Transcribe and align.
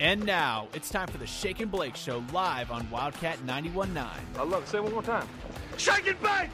And 0.00 0.24
now 0.24 0.68
it's 0.74 0.90
time 0.90 1.08
for 1.08 1.18
the 1.18 1.26
Shake 1.26 1.58
and 1.58 1.70
Blake 1.70 1.96
Show 1.96 2.22
live 2.32 2.70
on 2.70 2.88
Wildcat 2.88 3.38
91.9. 3.44 4.06
I 4.36 4.42
love 4.44 4.62
it. 4.62 4.68
Say 4.68 4.78
it 4.78 4.84
one 4.84 4.92
more 4.92 5.02
time. 5.02 5.26
Shake 5.76 6.06
and 6.06 6.20
bake! 6.22 6.50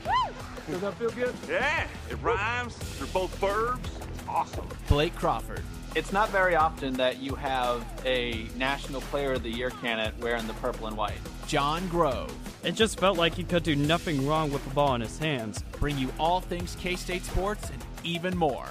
Does 0.70 0.80
that 0.80 0.94
feel 0.94 1.10
good? 1.10 1.34
Yeah, 1.48 1.86
it 2.10 2.16
rhymes. 2.22 2.76
They're 2.98 3.06
both 3.08 3.34
verbs. 3.36 3.90
Awesome. 4.26 4.66
Blake 4.88 5.14
Crawford, 5.14 5.62
It's 5.94 6.10
not 6.12 6.30
very 6.30 6.54
often 6.54 6.94
that 6.94 7.20
you 7.20 7.34
have 7.34 7.84
a 8.06 8.46
National 8.56 9.02
Player 9.02 9.34
of 9.34 9.42
the 9.42 9.50
Year 9.50 9.68
candidate 9.70 10.18
wearing 10.20 10.46
the 10.46 10.54
purple 10.54 10.86
and 10.86 10.96
white. 10.96 11.18
Jon 11.46 11.86
Grove. 11.88 12.34
It 12.62 12.72
just 12.72 12.98
felt 12.98 13.18
like 13.18 13.34
he 13.34 13.44
could 13.44 13.62
do 13.62 13.76
nothing 13.76 14.26
wrong 14.26 14.50
with 14.50 14.64
the 14.64 14.70
ball 14.70 14.94
in 14.94 15.02
his 15.02 15.18
hands. 15.18 15.62
Bring 15.78 15.98
you 15.98 16.08
all 16.18 16.40
things 16.40 16.76
K 16.80 16.96
State 16.96 17.24
sports 17.24 17.68
and 17.68 17.84
even 18.02 18.34
more. 18.36 18.66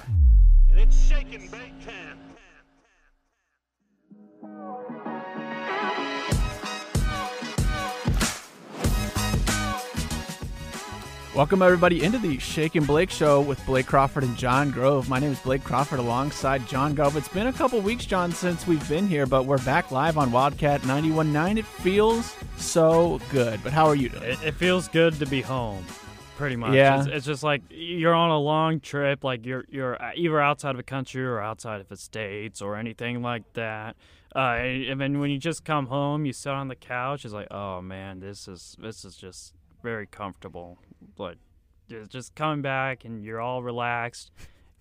And 0.68 0.80
it's 0.80 1.06
shake 1.08 1.32
and 1.32 1.48
bake 1.50 1.86
time. 1.86 2.18
Welcome, 11.34 11.62
everybody, 11.62 12.04
into 12.04 12.20
the 12.20 12.38
Shake 12.38 12.76
and 12.76 12.86
Blake 12.86 13.10
Show 13.10 13.40
with 13.40 13.66
Blake 13.66 13.86
Crawford 13.86 14.22
and 14.22 14.36
Jon 14.36 14.70
Grove. 14.70 15.08
My 15.08 15.18
name 15.18 15.32
is 15.32 15.40
Blake 15.40 15.64
Crawford 15.64 15.98
alongside 15.98 16.64
Jon 16.68 16.94
Grove. 16.94 17.16
It's 17.16 17.26
been 17.26 17.48
a 17.48 17.52
couple 17.52 17.80
weeks, 17.80 18.06
Jon, 18.06 18.30
since 18.30 18.68
we've 18.68 18.88
been 18.88 19.08
here, 19.08 19.26
but 19.26 19.44
we're 19.44 19.58
back 19.58 19.90
live 19.90 20.16
on 20.16 20.30
Wildcat 20.30 20.82
91.9. 20.82 21.58
It 21.58 21.64
feels 21.64 22.36
so 22.56 23.18
good. 23.32 23.58
But 23.64 23.72
how 23.72 23.86
are 23.86 23.96
you 23.96 24.10
doing? 24.10 24.22
It, 24.22 24.38
it 24.44 24.54
feels 24.54 24.86
good 24.86 25.14
to 25.14 25.26
be 25.26 25.42
home, 25.42 25.84
pretty 26.36 26.54
much. 26.54 26.74
Yeah. 26.74 27.00
It's, 27.00 27.08
it's 27.08 27.26
just 27.26 27.42
like 27.42 27.62
you're 27.68 28.14
on 28.14 28.30
a 28.30 28.38
long 28.38 28.78
trip, 28.78 29.24
like 29.24 29.44
you're 29.44 29.64
you're 29.68 29.98
either 30.14 30.40
outside 30.40 30.76
of 30.76 30.78
a 30.78 30.84
country 30.84 31.24
or 31.24 31.40
outside 31.40 31.80
of 31.80 31.88
the 31.88 31.96
states 31.96 32.62
or 32.62 32.76
anything 32.76 33.22
like 33.22 33.42
that. 33.54 33.96
Uh, 34.36 34.38
and 34.38 35.00
then 35.00 35.18
when 35.18 35.30
you 35.30 35.38
just 35.38 35.64
come 35.64 35.86
home, 35.86 36.26
you 36.26 36.32
sit 36.32 36.52
on 36.52 36.68
the 36.68 36.76
couch. 36.76 37.24
It's 37.24 37.34
like, 37.34 37.48
oh 37.50 37.82
man, 37.82 38.20
this 38.20 38.46
is 38.46 38.76
this 38.80 39.04
is 39.04 39.16
just 39.16 39.52
very 39.82 40.06
comfortable. 40.06 40.78
Like 41.18 41.38
just- 41.88 42.34
coming 42.34 42.62
back 42.62 43.04
and 43.04 43.24
you're 43.24 43.40
all 43.40 43.62
relaxed. 43.62 44.30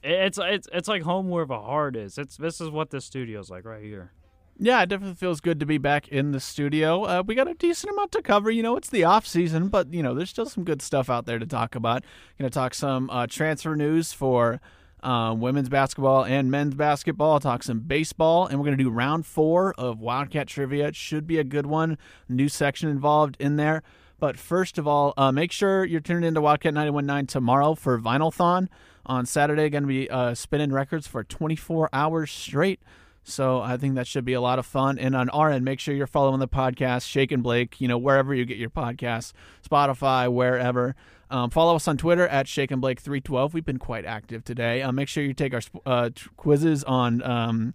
It's 0.01 0.37
it's 0.41 0.67
it's 0.73 0.87
like 0.87 1.03
home 1.03 1.29
where 1.29 1.45
the 1.45 1.59
heart 1.59 1.95
is. 1.95 2.17
It's 2.17 2.35
this 2.35 2.59
is 2.59 2.69
what 2.69 2.89
this 2.91 3.05
studio's 3.05 3.49
like 3.49 3.65
right 3.65 3.83
here. 3.83 4.11
Yeah, 4.59 4.83
it 4.83 4.89
definitely 4.89 5.15
feels 5.15 5.41
good 5.41 5.59
to 5.61 5.65
be 5.65 5.77
back 5.77 6.07
in 6.09 6.31
the 6.31 6.39
studio. 6.39 7.03
Uh, 7.03 7.23
we 7.25 7.33
got 7.35 7.47
a 7.47 7.55
decent 7.55 7.91
amount 7.91 8.11
to 8.11 8.21
cover. 8.21 8.51
You 8.51 8.61
know, 8.61 8.77
it's 8.77 8.89
the 8.89 9.03
off 9.03 9.25
season, 9.25 9.69
but 9.69 9.91
you 9.93 10.03
know, 10.03 10.13
there's 10.13 10.29
still 10.29 10.45
some 10.45 10.63
good 10.63 10.81
stuff 10.81 11.09
out 11.09 11.25
there 11.25 11.39
to 11.39 11.45
talk 11.45 11.73
about. 11.73 12.03
Going 12.37 12.49
to 12.49 12.53
talk 12.53 12.73
some 12.73 13.09
uh, 13.09 13.25
transfer 13.27 13.75
news 13.75 14.13
for 14.13 14.61
um, 15.01 15.41
women's 15.41 15.69
basketball 15.69 16.23
and 16.23 16.51
men's 16.51 16.75
basketball. 16.75 17.33
I'll 17.33 17.39
talk 17.39 17.63
some 17.63 17.79
baseball, 17.79 18.45
and 18.45 18.59
we're 18.59 18.65
going 18.65 18.77
to 18.77 18.83
do 18.83 18.89
round 18.89 19.25
four 19.25 19.73
of 19.77 19.99
Wildcat 19.99 20.47
trivia. 20.47 20.87
It 20.87 20.95
should 20.95 21.25
be 21.25 21.39
a 21.39 21.43
good 21.43 21.65
one. 21.65 21.97
New 22.29 22.47
section 22.47 22.89
involved 22.89 23.35
in 23.39 23.55
there. 23.55 23.81
But 24.23 24.37
first 24.37 24.77
of 24.77 24.87
all, 24.87 25.13
uh, 25.17 25.33
make 25.33 25.51
sure 25.51 25.83
you're 25.83 25.99
tuning 25.99 26.23
into 26.23 26.39
Wildcat 26.39 26.73
919 26.73 27.27
tomorrow 27.27 27.75
for 27.75 27.99
Vinylthon. 27.99 28.69
On 29.05 29.25
Saturday, 29.25 29.69
going 29.69 29.83
to 29.83 29.87
be 29.87 30.09
uh, 30.09 30.33
spinning 30.33 30.71
records 30.71 31.07
for 31.07 31.25
24 31.25 31.89
hours 31.91 32.31
straight. 32.31 32.79
So 33.25 33.59
I 33.59 33.75
think 33.75 33.95
that 33.95 34.07
should 34.07 34.23
be 34.23 34.31
a 34.31 34.39
lot 34.39 34.59
of 34.59 34.65
fun. 34.65 34.97
And 34.97 35.13
on 35.13 35.27
our 35.31 35.51
end, 35.51 35.65
make 35.65 35.81
sure 35.81 35.93
you're 35.93 36.07
following 36.07 36.39
the 36.39 36.47
podcast, 36.47 37.05
Shake 37.05 37.33
and 37.33 37.43
Blake, 37.43 37.81
you 37.81 37.89
know, 37.89 37.97
wherever 37.97 38.33
you 38.33 38.45
get 38.45 38.55
your 38.55 38.69
podcasts, 38.69 39.33
Spotify, 39.69 40.31
wherever. 40.31 40.95
Um, 41.29 41.49
follow 41.49 41.75
us 41.75 41.85
on 41.89 41.97
Twitter 41.97 42.25
at 42.25 42.47
Shake 42.47 42.71
and 42.71 42.79
Blake 42.79 43.01
312. 43.01 43.53
We've 43.53 43.65
been 43.65 43.77
quite 43.77 44.05
active 44.05 44.45
today. 44.45 44.83
Uh, 44.83 44.93
make 44.93 45.09
sure 45.09 45.21
you 45.21 45.33
take 45.33 45.53
our 45.53 45.61
uh, 45.85 46.11
quizzes 46.37 46.85
on 46.85 47.21
um, 47.23 47.73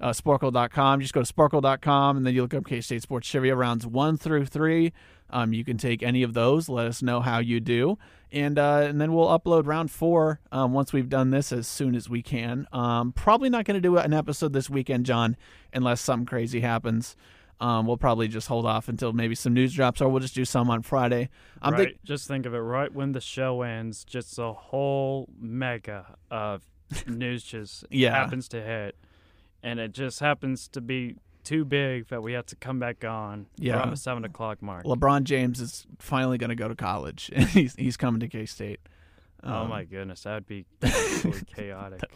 uh, 0.00 0.10
Sporcle.com. 0.10 1.00
Just 1.00 1.12
go 1.12 1.22
to 1.22 1.32
Sporcle.com 1.32 2.16
and 2.16 2.24
then 2.24 2.34
you 2.34 2.42
look 2.42 2.54
up 2.54 2.66
K 2.66 2.80
State 2.80 3.02
Sports 3.02 3.28
Trivia 3.28 3.56
rounds 3.56 3.84
one 3.84 4.16
through 4.16 4.46
three. 4.46 4.92
Um, 5.30 5.52
you 5.52 5.64
can 5.64 5.76
take 5.78 6.02
any 6.02 6.22
of 6.22 6.34
those. 6.34 6.68
Let 6.68 6.86
us 6.86 7.02
know 7.02 7.20
how 7.20 7.38
you 7.38 7.60
do, 7.60 7.98
and 8.32 8.58
uh, 8.58 8.82
and 8.88 9.00
then 9.00 9.12
we'll 9.12 9.28
upload 9.28 9.66
round 9.66 9.90
four 9.90 10.40
um, 10.52 10.72
once 10.72 10.92
we've 10.92 11.08
done 11.08 11.30
this 11.30 11.52
as 11.52 11.66
soon 11.68 11.94
as 11.94 12.08
we 12.08 12.22
can. 12.22 12.66
Um, 12.72 13.12
probably 13.12 13.50
not 13.50 13.64
going 13.64 13.74
to 13.76 13.80
do 13.80 13.96
an 13.98 14.12
episode 14.14 14.52
this 14.52 14.70
weekend, 14.70 15.04
Jon, 15.06 15.36
unless 15.72 16.00
something 16.00 16.26
crazy 16.26 16.60
happens. 16.60 17.14
Um, 17.60 17.86
we'll 17.88 17.96
probably 17.96 18.28
just 18.28 18.46
hold 18.46 18.66
off 18.66 18.88
until 18.88 19.12
maybe 19.12 19.34
some 19.34 19.52
news 19.52 19.74
drops, 19.74 20.00
or 20.00 20.08
we'll 20.08 20.20
just 20.20 20.34
do 20.34 20.44
some 20.44 20.70
on 20.70 20.82
Friday. 20.82 21.28
I'm 21.60 21.72
right. 21.74 21.88
think- 21.88 22.04
just 22.04 22.28
think 22.28 22.46
of 22.46 22.54
it. 22.54 22.58
Right 22.58 22.92
when 22.92 23.12
the 23.12 23.20
show 23.20 23.62
ends, 23.62 24.04
just 24.04 24.38
a 24.38 24.52
whole 24.52 25.28
mega 25.38 26.16
of 26.30 26.62
news 27.08 27.42
just 27.42 27.84
Yeah. 27.90 28.12
happens 28.14 28.48
to 28.50 28.62
hit, 28.62 28.96
and 29.62 29.80
it 29.80 29.92
just 29.92 30.20
happens 30.20 30.68
to 30.68 30.80
be 30.80 31.16
too 31.48 31.64
big 31.64 32.08
that 32.08 32.22
we 32.22 32.34
have 32.34 32.46
to 32.46 32.56
come 32.56 32.78
back 32.78 33.04
on 33.04 33.46
Yeah. 33.56 33.78
around 33.78 33.90
the 33.90 33.96
seven 33.96 34.24
o'clock 34.24 34.60
mark. 34.62 34.84
LeBron 34.84 35.24
James 35.24 35.60
is 35.60 35.86
finally 35.98 36.36
going 36.38 36.50
to 36.50 36.56
go 36.56 36.68
to 36.68 36.74
college, 36.74 37.30
and 37.34 37.44
he's 37.48 37.74
he's 37.74 37.96
coming 37.96 38.20
to 38.20 38.28
K 38.28 38.44
State. 38.46 38.80
oh 39.42 39.52
Um, 39.62 39.70
my 39.70 39.84
goodness, 39.84 40.22
that 40.24 40.34
would 40.34 40.46
be 40.46 40.66
chaotic. 41.56 42.00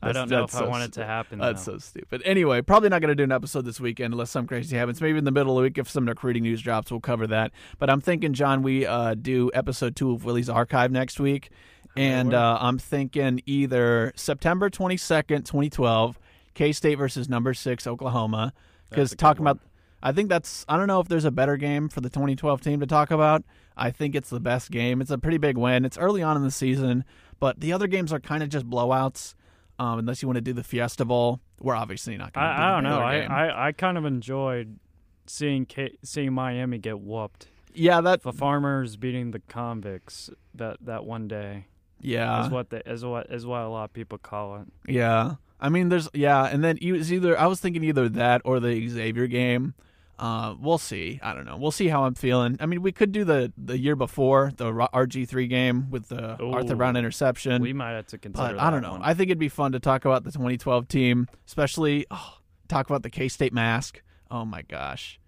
I 0.00 0.12
don't 0.12 0.30
know 0.30 0.44
if 0.44 0.50
that's 0.52 0.54
I 0.54 0.58
so 0.60 0.68
want 0.68 0.84
it 0.84 0.92
to 0.92 1.04
happen. 1.04 1.40
That's 1.40 1.64
though. 1.64 1.72
so 1.72 1.78
stupid. 1.78 2.22
Anyway, 2.24 2.62
probably 2.62 2.88
not 2.88 3.00
going 3.00 3.08
to 3.08 3.16
do 3.16 3.24
an 3.24 3.32
episode 3.32 3.64
this 3.64 3.80
weekend 3.80 4.14
unless 4.14 4.30
some 4.30 4.46
crazy 4.46 4.76
happens. 4.76 5.00
Maybe 5.00 5.18
in 5.18 5.24
the 5.24 5.32
middle 5.32 5.52
of 5.52 5.56
the 5.56 5.62
week, 5.62 5.76
if 5.78 5.90
some 5.90 6.06
recruiting 6.06 6.44
news 6.44 6.62
drops, 6.62 6.92
we'll 6.92 7.00
cover 7.00 7.26
that. 7.26 7.50
But 7.80 7.90
I'm 7.90 8.00
thinking, 8.00 8.32
Jon, 8.32 8.62
we 8.62 8.86
uh, 8.86 9.14
do 9.14 9.50
episode 9.54 9.96
two 9.96 10.12
of 10.12 10.24
Willie's 10.24 10.48
Archive 10.48 10.92
next 10.92 11.18
week. 11.18 11.50
And 11.96 12.32
uh, 12.34 12.58
I'm 12.60 12.78
thinking 12.78 13.40
either 13.46 14.12
September 14.14 14.68
22nd, 14.70 15.46
2012, 15.46 16.18
K 16.56 16.72
State 16.72 16.96
versus 16.96 17.28
number 17.28 17.54
six, 17.54 17.86
Oklahoma. 17.86 18.52
Because 18.90 19.10
That's 19.10 19.12
a 19.12 19.16
good 19.16 19.20
talking 19.20 19.42
about, 19.42 19.60
I 20.02 20.10
think 20.12 20.28
that's, 20.28 20.64
I 20.68 20.76
don't 20.76 20.86
know 20.88 21.00
if 21.00 21.08
there's 21.08 21.24
a 21.24 21.30
better 21.30 21.56
game 21.56 21.88
for 21.88 22.00
the 22.00 22.08
2012 22.10 22.60
team 22.60 22.80
to 22.80 22.86
talk 22.86 23.10
about. 23.10 23.44
I 23.76 23.90
think 23.90 24.14
it's 24.14 24.30
the 24.30 24.40
best 24.40 24.70
game. 24.70 25.00
It's 25.00 25.10
a 25.10 25.18
pretty 25.18 25.38
big 25.38 25.56
win. 25.58 25.84
It's 25.84 25.98
early 25.98 26.22
on 26.22 26.36
in 26.36 26.42
the 26.42 26.50
season, 26.50 27.04
but 27.38 27.60
the 27.60 27.72
other 27.72 27.86
games 27.86 28.12
are 28.12 28.20
kind 28.20 28.42
of 28.42 28.48
just 28.48 28.68
blowouts. 28.68 29.34
Um, 29.78 29.98
unless 29.98 30.22
you 30.22 30.28
want 30.28 30.36
to 30.36 30.40
do 30.42 30.54
the 30.54 30.64
Fiesta 30.64 31.04
Bowl, 31.04 31.40
we're 31.60 31.74
obviously 31.74 32.16
not 32.16 32.32
going 32.32 32.46
to. 32.46 32.50
I, 32.50 32.68
I 32.68 32.74
don't 32.74 32.84
know. 32.84 32.98
I, 32.98 33.18
I, 33.18 33.66
I 33.68 33.72
kind 33.72 33.98
of 33.98 34.06
enjoyed 34.06 34.78
seeing 35.26 35.66
K- 35.66 35.98
seeing 36.02 36.32
Miami 36.32 36.78
get 36.78 36.98
whooped. 37.00 37.48
yeah, 37.74 38.00
that 38.00 38.22
The 38.22 38.32
farmers 38.32 38.96
beating 38.96 39.32
the 39.32 39.40
convicts 39.40 40.30
that, 40.54 40.78
that 40.80 41.04
one 41.04 41.28
day 41.28 41.66
yeah 42.00 42.44
is 42.46 42.50
what 42.50 42.70
the, 42.70 42.88
is 42.90 43.04
what 43.04 43.26
is 43.30 43.44
what 43.46 43.62
a 43.62 43.68
lot 43.68 43.84
of 43.84 43.92
people 43.92 44.16
call 44.18 44.56
it. 44.56 44.66
yeah. 44.86 45.34
I 45.60 45.68
mean, 45.68 45.88
there's 45.88 46.08
yeah, 46.12 46.44
and 46.44 46.62
then 46.62 46.78
it 46.80 46.92
was 46.92 47.12
either 47.12 47.38
I 47.38 47.46
was 47.46 47.60
thinking 47.60 47.84
either 47.84 48.08
that 48.10 48.42
or 48.44 48.60
the 48.60 48.88
Xavier 48.88 49.26
game. 49.26 49.74
Uh, 50.18 50.54
we'll 50.58 50.78
see. 50.78 51.20
I 51.22 51.34
don't 51.34 51.44
know. 51.44 51.58
We'll 51.58 51.70
see 51.70 51.88
how 51.88 52.04
I'm 52.04 52.14
feeling. 52.14 52.56
I 52.58 52.64
mean, 52.64 52.80
we 52.80 52.90
could 52.90 53.12
do 53.12 53.24
the 53.24 53.52
the 53.58 53.78
year 53.78 53.96
before 53.96 54.50
the 54.56 54.72
RG 54.72 55.28
three 55.28 55.46
game 55.46 55.90
with 55.90 56.08
the 56.08 56.42
Arthur 56.42 56.74
Brown 56.76 56.96
interception. 56.96 57.60
We 57.60 57.74
might 57.74 57.92
have 57.92 58.06
to 58.08 58.18
consider. 58.18 58.54
but 58.54 58.58
I 58.58 58.70
don't 58.70 58.80
know. 58.82 58.92
one. 58.92 59.02
I 59.02 59.12
think 59.12 59.28
it'd 59.28 59.38
be 59.38 59.50
fun 59.50 59.72
to 59.72 59.80
talk 59.80 60.04
about 60.06 60.24
the 60.24 60.32
2012 60.32 60.88
team, 60.88 61.28
especially 61.46 62.06
oh, 62.10 62.38
talk 62.68 62.88
about 62.88 63.02
the 63.02 63.10
K 63.10 63.28
State 63.28 63.52
mask. 63.52 64.02
Oh 64.30 64.44
my 64.44 64.62
gosh. 64.62 65.20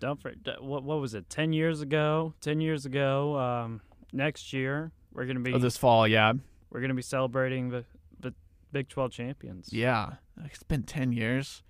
Don't 0.00 0.20
forget 0.20 0.62
what 0.62 0.82
what 0.82 1.00
was 1.00 1.14
it? 1.14 1.30
Ten 1.30 1.52
years 1.52 1.80
ago. 1.80 2.34
Ten 2.40 2.60
years 2.60 2.86
ago. 2.86 3.38
Um, 3.38 3.80
next 4.12 4.52
year 4.52 4.90
we're 5.12 5.26
gonna 5.26 5.40
be 5.40 5.52
Oh, 5.52 5.58
this 5.58 5.76
fall, 5.76 6.08
yeah, 6.08 6.32
we're 6.70 6.80
gonna 6.80 6.94
be 6.94 7.02
celebrating 7.02 7.70
the 7.70 7.84
Big 8.74 8.88
Twelve 8.90 9.12
champions. 9.12 9.70
yeah. 9.72 10.14
It's 10.44 10.62
been 10.64 10.82
10 10.82 11.12
years. 11.12 11.62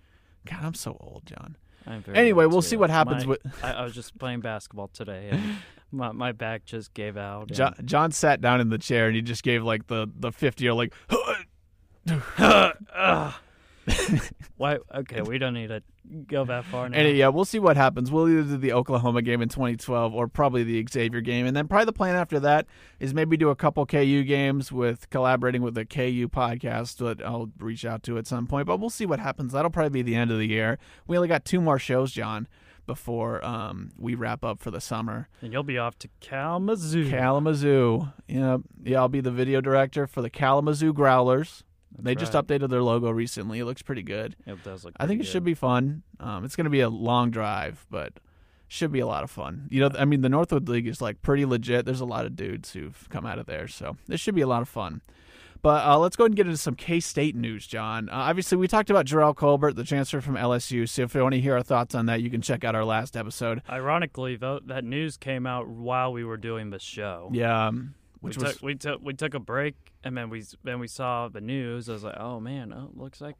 God, 0.47 0.60
I'm 0.65 0.75
so 0.75 0.97
old, 1.00 1.26
Jon. 1.26 1.56
I'm 1.87 2.03
very 2.03 2.16
Anyway, 2.19 2.47
we'll 2.47 2.62
see 2.62 2.76
what 2.76 2.88
happens 2.91 3.25
My- 3.26 3.31
with 3.31 3.41
I, 3.62 3.72
I 3.72 3.84
was 3.84 3.94
just 3.94 4.19
playing 4.19 4.41
basketball 4.41 4.88
today, 4.88 5.28
and 5.31 5.59
my 5.92 6.12
my 6.12 6.32
back 6.32 6.65
just 6.65 6.94
gave 6.94 7.16
out. 7.19 7.48
and- 7.48 7.54
Jon, 7.56 7.75
Jon 7.84 8.10
sat 8.10 8.41
down 8.41 8.60
in 8.62 8.70
the 8.70 8.78
chair 8.78 9.06
and 9.06 9.15
he 9.15 9.20
just 9.22 9.42
gave 9.42 9.62
like 9.62 9.87
the 9.88 10.09
the 10.19 10.32
50 10.32 10.65
year 10.65 10.72
like. 10.72 10.94
Why? 14.57 14.78
Okay, 14.95 15.22
we 15.22 15.39
don't 15.39 15.54
need 15.54 15.69
to 15.69 15.83
go 16.27 16.45
that 16.45 16.65
far 16.65 16.89
now. 16.89 16.98
and 16.98 17.16
yeah, 17.16 17.28
we'll 17.28 17.45
see 17.45 17.59
what 17.59 17.77
happens. 17.77 18.10
We'll 18.10 18.28
either 18.28 18.42
do 18.42 18.57
the 18.57 18.72
Oklahoma 18.72 19.22
game 19.22 19.42
in 19.42 19.48
2012 19.48 20.15
or 20.15 20.28
probably 20.28 20.63
the 20.65 20.84
Xavier 20.91 21.21
game, 21.21 21.47
and 21.47 21.57
then 21.57 21.66
probably 21.69 21.86
the 21.86 21.92
plan 21.92 22.15
after 22.15 22.39
that 22.41 22.66
is 23.01 23.15
maybe 23.15 23.36
do 23.36 23.51
a 23.51 23.57
couple 23.57 23.84
KU 23.86 24.22
games 24.22 24.71
with 24.71 25.09
collaborating 25.10 25.63
with 25.63 25.75
the 25.75 25.84
KU 25.84 26.28
podcast 26.28 26.97
that 26.98 27.25
I'll 27.25 27.51
reach 27.59 27.84
out 27.84 28.03
to 28.04 28.19
at 28.19 28.27
some 28.27 28.47
point. 28.47 28.66
But 28.66 28.78
we'll 28.78 28.91
see 28.91 29.07
what 29.07 29.19
happens. 29.21 29.53
That'll 29.53 29.71
probably 29.71 29.91
be 29.91 30.03
the 30.03 30.16
end 30.16 30.30
of 30.30 30.39
the 30.39 30.48
year. 30.48 30.78
We 31.07 31.16
only 31.16 31.28
got 31.28 31.45
two 31.45 31.60
more 31.60 31.78
shows, 31.78 32.13
Jon, 32.13 32.48
before 32.87 33.45
um, 33.45 33.92
we 33.98 34.15
wrap 34.15 34.45
up 34.45 34.60
for 34.60 34.71
the 34.71 34.80
summer. 34.80 35.28
and 35.41 35.53
you'll 35.53 35.63
be 35.63 35.78
off 35.78 35.98
to 36.01 36.09
Kalamazoo. 36.21 37.09
Kalamazoo. 37.10 38.09
Yeah, 38.28 38.59
yeah, 38.83 38.98
I'll 38.98 39.09
be 39.09 39.21
the 39.21 39.30
video 39.30 39.60
director 39.60 40.07
for 40.07 40.22
the 40.22 40.30
Kalamazoo 40.30 40.92
Growlers. 40.92 41.65
They 41.98 42.14
just 42.14 42.32
updated 42.32 42.70
their 42.70 42.82
logo 42.82 43.10
recently. 43.10 43.60
It 43.60 43.64
looks 43.64 43.82
pretty 43.82 44.02
good. 44.02 44.36
It 44.46 44.62
does 44.64 44.84
look. 44.84 44.94
I 44.98 45.06
think 45.06 45.18
it 45.20 45.24
pretty 45.24 45.32
should 45.32 45.44
be 45.44 45.54
fun. 45.54 46.02
Um, 46.20 46.44
it's 46.44 46.56
going 46.56 46.64
to 46.64 46.70
be 46.70 46.80
a 46.80 46.88
long 46.88 47.30
drive, 47.30 47.86
but 47.91 48.14
should 48.68 48.92
be 48.92 49.00
a 49.00 49.06
lot 49.06 49.22
of 49.24 49.30
fun. 49.30 49.68
You 49.70 49.80
know, 49.80 49.91
I 49.98 50.04
mean, 50.04 50.22
the 50.22 50.28
Northwoods 50.28 50.68
League 50.68 50.88
is 50.88 51.00
like 51.00 51.22
pretty 51.22 51.44
legit. 51.44 51.84
There's 51.84 52.00
a 52.00 52.06
lot 52.06 52.26
of 52.26 52.36
dudes 52.36 52.72
who've 52.72 53.06
come 53.10 53.24
out 53.26 53.38
of 53.38 53.46
there, 53.46 53.68
so 53.68 53.96
this 54.08 54.20
should 54.20 54.34
be 54.34 54.41
a 54.41 54.46
lot 54.46 54.62
of 54.62 54.68
fun. 54.68 55.02
But 55.62 55.86
uh, 55.86 55.98
let's 55.98 56.14
go 56.14 56.24
ahead 56.24 56.32
and 56.32 56.36
get 56.36 56.46
into 56.46 56.58
some 56.58 56.74
K 56.74 57.00
State 57.00 57.34
news, 57.34 57.66
Jon. 57.66 58.10
Uh, 58.10 58.16
obviously, 58.16 58.58
we 58.58 58.68
talked 58.68 58.91
about 58.91 59.06
Jerrell 59.06 59.34
Colbert, 59.34 59.72
the 59.72 59.84
transfer 59.84 60.20
from 60.20 60.34
LSU. 60.34 60.86
So 60.86 61.02
if 61.02 61.14
you 61.14 61.22
want 61.22 61.34
to 61.34 61.41
hear 61.41 61.54
our 61.54 61.62
thoughts 61.62 61.94
on 61.94 62.04
that, 62.04 62.20
you 62.20 62.28
can 62.28 62.42
check 62.42 62.64
out 62.64 62.74
our 62.74 62.84
last 62.84 63.16
episode. 63.16 63.62
Ironically, 63.70 64.36
though, 64.36 64.60
that 64.66 64.84
news 64.84 65.16
came 65.16 65.46
out 65.46 65.66
while 65.66 66.12
we 66.12 66.22
were 66.22 66.36
doing 66.36 66.68
the 66.68 66.78
show. 66.78 67.30
Yeah, 67.32 67.68
um, 67.68 67.94
We 68.24 68.28
which 68.28 68.38
was 68.38 68.53
took 68.54 68.62
we 68.62 68.74
took 68.74 69.03
we 69.03 69.12
took 69.12 69.34
a 69.34 69.38
break 69.38 69.74
and 70.03 70.16
then 70.16 70.30
we 70.30 70.42
then 70.62 70.80
we 70.80 70.88
saw 70.88 71.28
the 71.28 71.42
news. 71.42 71.91
I 71.91 71.92
was 71.92 72.04
like, 72.04 72.16
oh 72.18 72.41
man, 72.41 72.72
oh, 72.72 72.91
looks 72.94 73.21
like 73.21 73.36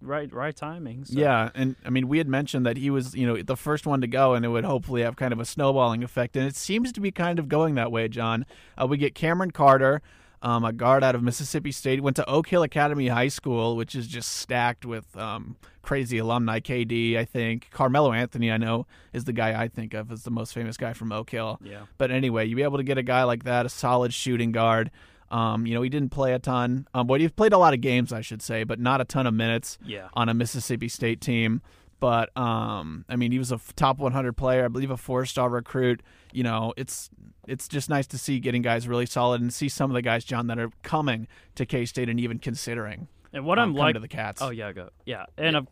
right 0.00 0.32
right 0.32 0.54
timing. 0.54 1.04
So. 1.04 1.18
Yeah, 1.18 1.50
and 1.52 1.74
I 1.84 1.90
mean, 1.90 2.06
we 2.06 2.18
had 2.18 2.28
mentioned 2.28 2.64
that 2.64 2.76
he 2.76 2.90
was, 2.90 3.12
you 3.16 3.26
know, 3.26 3.42
the 3.42 3.56
first 3.56 3.88
one 3.88 4.00
to 4.02 4.06
go, 4.06 4.34
and 4.34 4.44
it 4.44 4.48
would 4.48 4.64
hopefully 4.64 5.02
have 5.02 5.16
kind 5.16 5.32
of 5.32 5.40
a 5.40 5.44
snowballing 5.44 6.04
effect, 6.04 6.36
and 6.36 6.46
it 6.46 6.54
seems 6.54 6.92
to 6.92 7.00
be 7.00 7.10
kind 7.10 7.40
of 7.40 7.48
going 7.48 7.74
that 7.74 7.90
way, 7.90 8.06
Jon. 8.06 8.46
Uh, 8.80 8.86
we 8.86 8.98
get 8.98 9.14
Camryn 9.16 9.52
Carter, 9.52 10.00
um, 10.42 10.64
a 10.64 10.72
guard 10.72 11.04
out 11.04 11.14
of 11.14 11.22
Mississippi 11.22 11.70
State, 11.72 12.02
went 12.02 12.16
to 12.16 12.28
Oak 12.28 12.48
Hill 12.48 12.62
Academy 12.62 13.08
High 13.08 13.28
School, 13.28 13.76
which 13.76 13.94
is 13.94 14.06
just 14.06 14.30
stacked 14.36 14.84
with 14.86 15.16
um, 15.16 15.56
crazy 15.82 16.18
alumni. 16.18 16.60
KD, 16.60 17.16
I 17.18 17.24
think 17.24 17.68
Carmelo 17.70 18.12
Anthony, 18.12 18.50
I 18.50 18.56
know, 18.56 18.86
is 19.12 19.24
the 19.24 19.32
guy 19.34 19.60
I 19.60 19.68
think 19.68 19.92
of 19.94 20.10
as 20.10 20.22
the 20.24 20.30
most 20.30 20.54
famous 20.54 20.76
guy 20.76 20.92
from 20.94 21.12
Oak 21.12 21.30
Hill. 21.30 21.58
Yeah. 21.62 21.82
But 21.98 22.10
anyway, 22.10 22.46
you 22.46 22.56
be 22.56 22.62
able 22.62 22.78
to 22.78 22.84
get 22.84 22.96
a 22.98 23.02
guy 23.02 23.24
like 23.24 23.44
that, 23.44 23.66
a 23.66 23.68
solid 23.68 24.14
shooting 24.14 24.50
guard. 24.52 24.90
Um, 25.30 25.64
you 25.66 25.74
know, 25.74 25.82
he 25.82 25.88
didn't 25.88 26.10
play 26.10 26.32
a 26.32 26.38
ton. 26.40 26.88
Um, 26.92 27.06
but 27.06 27.20
he 27.20 27.28
played 27.28 27.52
a 27.52 27.58
lot 27.58 27.72
of 27.74 27.80
games, 27.80 28.12
I 28.12 28.20
should 28.20 28.42
say, 28.42 28.64
but 28.64 28.80
not 28.80 29.00
a 29.00 29.04
ton 29.04 29.26
of 29.26 29.34
minutes 29.34 29.78
Yeah. 29.84 30.08
on 30.14 30.28
a 30.28 30.34
Mississippi 30.34 30.88
State 30.88 31.20
team. 31.20 31.62
But 32.00 32.36
um, 32.36 33.04
I 33.08 33.16
mean, 33.16 33.30
he 33.30 33.38
was 33.38 33.52
a 33.52 33.60
top 33.76 33.98
100 33.98 34.36
player, 34.36 34.64
I 34.64 34.68
believe, 34.68 34.90
a 34.90 34.96
four-star 34.96 35.50
recruit. 35.50 36.02
You 36.32 36.42
know, 36.42 36.72
it's 36.76 37.10
it's 37.46 37.68
just 37.68 37.90
nice 37.90 38.06
to 38.08 38.18
see 38.18 38.40
getting 38.40 38.62
guys 38.62 38.88
really 38.88 39.06
solid 39.06 39.40
and 39.40 39.52
see 39.52 39.68
some 39.68 39.90
of 39.90 39.94
the 39.94 40.02
guys, 40.02 40.24
Jon, 40.24 40.46
that 40.48 40.58
are 40.58 40.70
coming 40.82 41.28
to 41.54 41.66
K 41.66 41.84
State 41.84 42.08
and 42.08 42.18
even 42.18 42.38
considering 42.38 43.08
And 43.32 43.44
what 43.44 43.58
um, 43.58 43.70
I'm 43.70 43.74
like 43.74 43.94
to 43.94 44.00
the 44.00 44.08
Cats. 44.08 44.40
Oh 44.40 44.50
yeah, 44.50 44.72
go 44.72 44.88
yeah. 45.04 45.26
And 45.36 45.56
of 45.56 45.68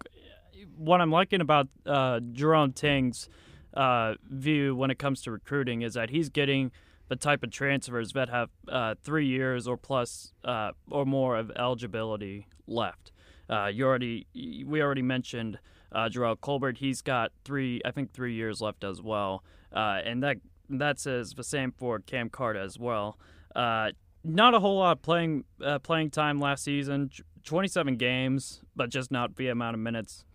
what 0.77 1.01
I'm 1.01 1.11
liking 1.11 1.41
about 1.41 1.69
uh, 1.87 2.21
Jerome 2.33 2.73
Tang's 2.73 3.29
uh, 3.75 4.15
view 4.29 4.77
when 4.77 4.91
it 4.91 4.99
comes 4.99 5.23
to 5.23 5.31
recruiting 5.31 5.83
is 5.83 5.95
that 5.95 6.11
he's 6.11 6.29
getting 6.29 6.73
the 7.09 7.17
type 7.17 7.43
of 7.43 7.51
transfers 7.51 8.13
that 8.13 8.29
have 8.29 8.51
uh, 8.69 8.95
three 9.03 9.27
years 9.27 9.67
or 9.67 9.77
plus 9.77 10.33
uh, 10.45 10.73
or 10.91 11.07
more 11.07 11.37
of 11.37 11.51
eligibility 11.57 12.47
left. 12.67 13.13
Uh, 13.49 13.67
you 13.67 13.87
already 13.87 14.27
we 14.35 14.83
already 14.83 15.03
mentioned 15.03 15.59
uh, 15.93 16.09
Jerrell 16.09 16.41
Colbert. 16.41 16.79
He's 16.79 17.03
got 17.03 17.33
three, 17.45 17.81
I 17.85 17.91
think, 17.91 18.13
three 18.13 18.35
years 18.35 18.61
left 18.61 18.85
as 18.85 19.03
well, 19.03 19.45
uh, 19.73 20.01
and 20.05 20.23
that 20.23 20.39
that 20.71 20.99
says 20.99 21.33
the 21.35 21.45
same 21.45 21.73
for 21.73 21.99
Cam 21.99 22.29
Carter 22.29 22.61
as 22.61 22.79
well. 22.79 23.19
Uh, 23.57 23.91
not 24.25 24.55
a 24.55 24.61
whole 24.61 24.79
lot 24.79 24.93
of 24.93 25.03
playing 25.03 25.45
uh, 25.65 25.79
playing 25.79 26.11
time 26.11 26.41
last 26.41 26.65
season. 26.65 27.11
27 27.45 27.97
games, 27.97 28.61
but 28.77 28.91
just 28.91 29.11
not 29.11 29.37
the 29.37 29.49
amount 29.49 29.75
of 29.75 29.81
minutes 29.81 30.27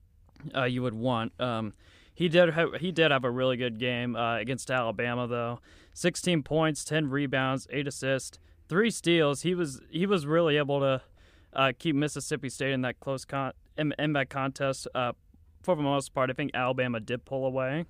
uh, 0.55 0.63
you 0.63 0.81
would 0.81 0.95
want. 0.95 1.31
Um, 1.39 1.73
he 2.13 2.27
did 2.27 2.49
have, 2.49 2.75
he 2.79 2.91
did 2.91 3.11
have 3.11 3.23
a 3.23 3.29
really 3.29 3.57
good 3.57 3.79
game 3.79 4.15
uh, 4.15 4.37
against 4.37 4.71
Alabama 4.71 5.27
though. 5.27 5.59
16 5.93 6.41
points, 6.41 6.83
10 6.83 7.09
rebounds, 7.09 7.67
8 7.69 7.87
assists, 7.87 8.39
3 8.67 8.89
steals. 8.89 9.43
He 9.43 9.53
was 9.53 9.81
he 9.89 10.05
was 10.05 10.25
really 10.25 10.57
able 10.57 10.79
to 10.79 11.01
uh, 11.53 11.71
keep 11.77 11.95
Mississippi 11.95 12.49
State 12.49 12.73
in 12.73 12.81
that 12.81 12.99
close 12.99 13.25
con 13.25 13.53
in, 13.77 13.93
in 13.99 14.13
that 14.13 14.29
contest 14.29 14.87
uh, 14.95 15.13
for 15.63 15.75
the 15.75 15.81
most 15.81 16.13
part. 16.13 16.29
I 16.29 16.33
think 16.33 16.51
Alabama 16.53 16.99
did 16.99 17.25
pull 17.25 17.45
away, 17.45 17.85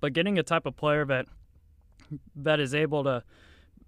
but 0.00 0.12
getting 0.12 0.38
a 0.38 0.42
type 0.42 0.66
of 0.66 0.76
player 0.76 1.04
that 1.06 1.26
that 2.36 2.60
is 2.60 2.74
able 2.74 3.02
to 3.04 3.22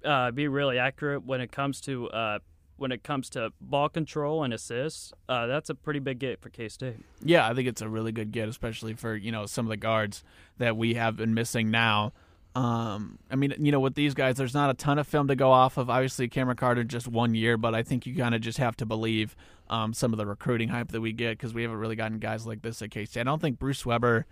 uh, 0.04 0.30
be 0.30 0.48
really 0.48 0.78
accurate 0.78 1.24
when 1.24 1.40
it 1.40 1.52
comes 1.52 1.80
to 1.82 2.08
uh, 2.10 2.38
when 2.76 2.92
it 2.92 3.02
comes 3.02 3.28
to 3.30 3.52
ball 3.60 3.88
control 3.88 4.44
and 4.44 4.54
assists, 4.54 5.12
uh, 5.28 5.46
that's 5.46 5.68
a 5.68 5.74
pretty 5.74 5.98
big 5.98 6.20
get 6.20 6.40
for 6.40 6.48
K 6.48 6.68
State. 6.68 6.96
Yeah, 7.22 7.46
I 7.46 7.54
think 7.54 7.68
it's 7.68 7.82
a 7.82 7.88
really 7.88 8.12
good 8.12 8.32
get, 8.32 8.48
especially 8.48 8.94
for 8.94 9.14
you 9.14 9.32
know 9.32 9.46
some 9.46 9.66
of 9.66 9.70
the 9.70 9.76
guards 9.76 10.24
that 10.58 10.76
we 10.76 10.94
have 10.94 11.16
been 11.16 11.34
missing 11.34 11.70
now. 11.70 12.12
Um, 12.58 13.18
I 13.30 13.36
mean, 13.36 13.54
you 13.58 13.70
know, 13.70 13.78
with 13.80 13.94
these 13.94 14.14
guys, 14.14 14.36
there's 14.36 14.54
not 14.54 14.68
a 14.70 14.74
ton 14.74 14.98
of 14.98 15.06
film 15.06 15.28
to 15.28 15.36
go 15.36 15.50
off 15.52 15.76
of. 15.76 15.88
Obviously, 15.88 16.28
Camryn 16.28 16.56
Carter 16.56 16.82
just 16.82 17.06
one 17.06 17.34
year, 17.34 17.56
but 17.56 17.74
I 17.74 17.82
think 17.82 18.04
you 18.06 18.16
kind 18.16 18.34
of 18.34 18.40
just 18.40 18.58
have 18.58 18.76
to 18.78 18.86
believe 18.86 19.36
um, 19.70 19.94
some 19.94 20.12
of 20.12 20.16
the 20.18 20.26
recruiting 20.26 20.68
hype 20.70 20.88
that 20.92 21.00
we 21.00 21.12
get 21.12 21.38
because 21.38 21.54
we 21.54 21.62
haven't 21.62 21.76
really 21.78 21.94
gotten 21.96 22.18
guys 22.18 22.46
like 22.46 22.62
this 22.62 22.82
at 22.82 22.90
K 22.90 23.04
State. 23.04 23.20
I 23.20 23.24
don't 23.24 23.40
think 23.40 23.58
Bruce 23.58 23.86
Weber. 23.86 24.26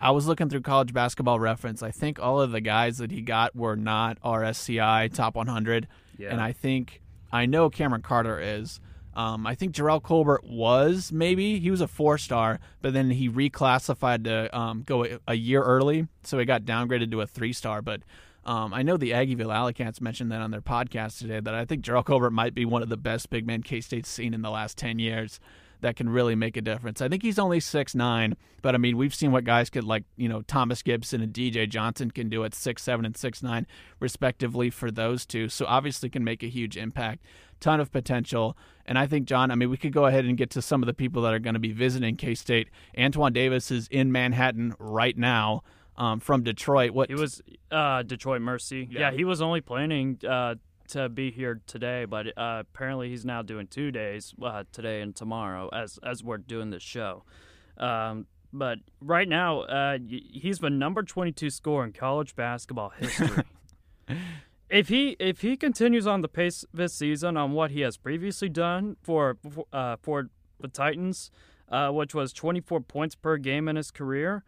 I 0.00 0.10
was 0.10 0.26
looking 0.26 0.48
through 0.48 0.60
college 0.60 0.92
basketball 0.92 1.38
reference. 1.40 1.82
I 1.82 1.90
think 1.90 2.18
all 2.20 2.40
of 2.40 2.50
the 2.52 2.60
guys 2.60 2.98
that 2.98 3.10
he 3.10 3.20
got 3.22 3.54
were 3.56 3.76
not 3.76 4.18
RSCI 4.22 5.12
top 5.12 5.34
100, 5.36 5.86
Yeah. 6.18 6.30
and 6.30 6.40
I 6.40 6.52
think 6.52 7.00
I 7.32 7.46
know 7.46 7.68
Camryn 7.70 8.02
Carter 8.02 8.38
is. 8.40 8.80
Um, 9.16 9.46
I 9.46 9.54
think 9.54 9.74
Jerrell 9.74 10.02
Colbert 10.02 10.42
was 10.44 11.10
maybe 11.10 11.58
he 11.58 11.70
was 11.70 11.80
a 11.80 11.88
four 11.88 12.18
star, 12.18 12.60
but 12.82 12.92
then 12.92 13.10
he 13.10 13.30
reclassified 13.30 14.24
to 14.24 14.54
um, 14.56 14.82
go 14.84 15.04
a, 15.06 15.18
a 15.26 15.34
year 15.34 15.62
early, 15.62 16.06
so 16.22 16.38
he 16.38 16.44
got 16.44 16.64
downgraded 16.64 17.10
to 17.12 17.22
a 17.22 17.26
three 17.26 17.54
star. 17.54 17.80
But 17.80 18.02
um, 18.44 18.74
I 18.74 18.82
know 18.82 18.98
the 18.98 19.12
Aggieville 19.12 19.54
Alley-Cats 19.54 20.02
mentioned 20.02 20.30
that 20.32 20.42
on 20.42 20.50
their 20.50 20.60
podcast 20.60 21.18
today 21.18 21.40
that 21.40 21.54
I 21.54 21.64
think 21.64 21.82
Jerrell 21.82 22.04
Colbert 22.04 22.30
might 22.30 22.54
be 22.54 22.66
one 22.66 22.82
of 22.82 22.90
the 22.90 22.98
best 22.98 23.30
big 23.30 23.46
men 23.46 23.62
K 23.62 23.80
State's 23.80 24.10
seen 24.10 24.34
in 24.34 24.42
the 24.42 24.50
last 24.50 24.76
ten 24.76 24.98
years. 24.98 25.40
That 25.80 25.96
can 25.96 26.08
really 26.08 26.34
make 26.34 26.56
a 26.56 26.60
difference. 26.60 27.00
I 27.00 27.08
think 27.08 27.22
he's 27.22 27.38
only 27.38 27.60
six 27.60 27.94
nine, 27.94 28.36
but 28.62 28.74
I 28.74 28.78
mean 28.78 28.96
we've 28.96 29.14
seen 29.14 29.32
what 29.32 29.44
guys 29.44 29.70
could 29.70 29.84
like 29.84 30.04
you 30.16 30.28
know 30.28 30.42
Thomas 30.42 30.82
Gipson 30.82 31.22
and 31.22 31.32
DJ 31.32 31.68
Johnson 31.68 32.10
can 32.10 32.28
do 32.28 32.44
at 32.44 32.54
six 32.54 32.82
seven 32.82 33.04
and 33.04 33.16
six 33.16 33.42
nine 33.42 33.66
respectively 34.00 34.70
for 34.70 34.90
those 34.90 35.26
two. 35.26 35.48
So 35.48 35.66
obviously 35.66 36.08
can 36.08 36.24
make 36.24 36.42
a 36.42 36.48
huge 36.48 36.76
impact. 36.76 37.22
Ton 37.58 37.80
of 37.80 37.90
potential, 37.90 38.56
and 38.84 38.98
I 38.98 39.06
think 39.06 39.26
Jon. 39.26 39.50
I 39.50 39.54
mean 39.54 39.70
we 39.70 39.76
could 39.76 39.92
go 39.92 40.06
ahead 40.06 40.24
and 40.24 40.36
get 40.36 40.50
to 40.50 40.62
some 40.62 40.82
of 40.82 40.86
the 40.86 40.94
people 40.94 41.22
that 41.22 41.32
are 41.32 41.38
going 41.38 41.54
to 41.54 41.60
be 41.60 41.72
visiting 41.72 42.16
K 42.16 42.34
State. 42.34 42.68
Antoine 42.98 43.32
Davis 43.32 43.70
is 43.70 43.88
in 43.88 44.12
Manhattan 44.12 44.74
right 44.78 45.16
now 45.16 45.62
um, 45.96 46.20
from 46.20 46.42
Detroit. 46.42 46.90
What 46.92 47.08
He 47.08 47.14
was 47.14 47.42
uh, 47.70 48.02
Detroit 48.02 48.42
Mercy. 48.42 48.88
Yeah. 48.90 49.00
Yeah. 49.00 49.10
he 49.12 49.24
was 49.24 49.40
only 49.40 49.60
planning 49.60 50.18
uh, 50.28 50.56
to 50.88 51.08
be 51.08 51.30
here 51.30 51.60
today, 51.66 52.04
but 52.04 52.28
uh, 52.38 52.62
apparently 52.62 53.08
he's 53.08 53.24
now 53.24 53.42
doing 53.42 53.66
two 53.66 53.90
days, 53.90 54.34
uh, 54.42 54.64
today 54.72 55.00
and 55.00 55.14
tomorrow, 55.14 55.68
as 55.72 55.98
as 56.02 56.22
we're 56.22 56.38
doing 56.38 56.70
this 56.70 56.82
show. 56.82 57.24
Um, 57.76 58.26
but 58.52 58.78
right 59.00 59.28
now, 59.28 59.60
uh, 59.62 59.98
he's 60.06 60.60
the 60.60 60.70
number 60.70 61.02
22 61.02 61.50
scorer 61.50 61.84
in 61.84 61.92
college 61.92 62.34
basketball 62.34 62.90
history. 62.90 63.44
if 64.70 64.88
he 64.88 65.16
if 65.18 65.40
he 65.42 65.56
continues 65.56 66.06
on 66.06 66.22
the 66.22 66.28
pace 66.28 66.64
this 66.72 66.94
season 66.94 67.36
on 67.36 67.52
what 67.52 67.70
he 67.70 67.80
has 67.80 67.96
previously 67.96 68.48
done 68.48 68.96
for 69.02 69.36
uh, 69.72 69.96
for 70.00 70.30
the 70.60 70.68
Titans, 70.68 71.30
uh, 71.68 71.90
which 71.90 72.14
was 72.14 72.32
24 72.32 72.80
points 72.80 73.14
per 73.14 73.36
game 73.36 73.68
in 73.68 73.76
his 73.76 73.90
career, 73.90 74.42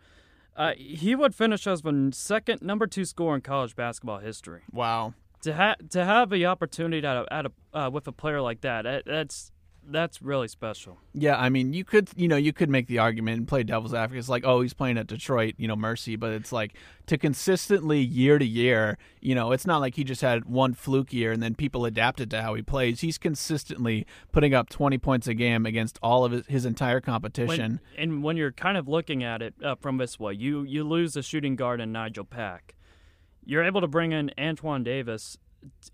uh, 0.57 0.73
he 0.76 1.14
would 1.14 1.35
finish 1.35 1.66
as 1.66 1.83
the 1.83 2.11
second 2.12 2.62
number 2.62 2.87
two 2.87 3.04
scorer 3.04 3.37
in 3.37 3.40
college 3.42 3.76
basketball 3.76 4.18
history. 4.18 4.62
wow. 4.73 5.14
To 5.42 5.54
ha- 5.54 5.76
to 5.90 6.04
have 6.04 6.30
the 6.30 6.47
opportunity 6.47 7.07
at 7.07 7.16
a, 7.16 7.33
at 7.33 7.47
a, 7.47 7.52
uh, 7.73 7.90
with 7.90 8.09
a 8.09 8.12
player 8.12 8.40
like 8.40 8.61
that, 8.62 8.83
that, 8.83 9.04
that's 9.07 9.52
that's 9.90 10.23
really 10.23 10.49
special. 10.49 10.99
Yeah, 11.14 11.38
I 11.38 11.49
mean, 11.49 11.73
you 11.73 11.85
could, 11.85 12.11
you 12.14 12.28
know, 12.28 12.37
you 12.37 12.52
could 12.52 12.68
make 12.68 12.87
the 12.87 12.99
argument 12.99 13.38
and 13.38 13.49
play 13.49 13.62
devil's 13.62 13.95
advocate. 13.95 14.21
It's 14.21 14.28
like, 14.28 14.45
oh, 14.45 14.61
he's 14.61 14.75
playing 14.75 14.99
at 14.99 15.07
Detroit, 15.07 15.54
you 15.57 15.66
know, 15.66 15.76
Mercy, 15.76 16.16
but 16.16 16.33
it's 16.33 16.52
like 16.52 16.75
to 17.07 17.16
consistently 17.16 18.00
year 18.00 18.38
to 18.38 18.45
year, 18.45 18.99
you 19.21 19.35
know, 19.35 19.52
it's 19.52 19.66
not 19.66 19.80
like 19.80 19.95
he 19.95 20.04
just 20.04 20.21
had 20.21 20.45
one 20.45 20.75
fluke 20.75 21.12
year 21.12 21.33
and 21.33 21.42
then 21.42 21.54
people 21.54 21.85
adapted 21.85 22.30
to 22.30 22.42
how 22.42 22.54
he 22.54 22.62
plays. 22.62 23.00
He's 23.00 23.18
consistently 23.18 24.07
putting 24.30 24.54
up 24.54 24.68
20 24.68 24.99
points 24.99 25.26
a 25.26 25.35
game 25.35 25.64
against 25.66 25.99
all 26.02 26.25
of 26.25 26.33
his, 26.33 26.47
his 26.47 26.64
entire 26.66 27.00
competition. 27.00 27.80
When, 27.95 28.02
and 28.02 28.23
when 28.23 28.37
you're 28.37 28.52
kind 28.52 28.76
of 28.76 28.88
looking 28.88 29.25
at 29.25 29.42
it 29.42 29.54
uh, 29.64 29.75
from 29.76 29.97
this 29.97 30.18
way, 30.18 30.35
you 30.35 30.62
you 30.64 30.85
lose 30.85 31.16
a 31.16 31.23
shooting 31.23 31.57
guard 31.57 31.80
in 31.80 31.92
Nigel 31.92 32.25
Pack. 32.25 32.75
You're 33.49 33.64
able 33.64 33.81
to 33.81 33.88
bring 33.88 34.12
in 34.12 34.31
Antoine 34.38 34.85
Davis 34.85 35.38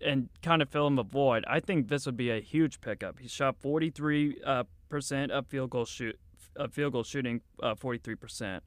and 0.01 0.27
kind 0.41 0.61
of 0.61 0.67
fill 0.67 0.87
him 0.87 0.97
the 0.97 1.03
void. 1.03 1.45
I 1.47 1.61
think 1.61 1.87
this 1.87 2.05
would 2.05 2.17
be 2.17 2.29
a 2.29 2.41
huge 2.41 2.81
pickup. 2.81 3.19
He 3.19 3.29
shot 3.29 3.55
43 3.61 4.41
uh, 4.45 4.63
percent 4.89 5.31
of 5.31 5.47
field 5.47 5.69
goal 5.69 5.85
shoot, 5.85 6.19
uh, 6.59 6.67
field 6.67 6.91
goal 6.91 7.03
shooting, 7.03 7.39
43 7.77 8.15
percent. 8.15 8.63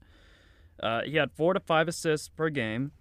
Uh, 0.82 1.02
he 1.02 1.16
had 1.16 1.30
four 1.32 1.52
to 1.52 1.60
five 1.60 1.86
assists 1.86 2.30
per 2.30 2.48
game. 2.48 2.92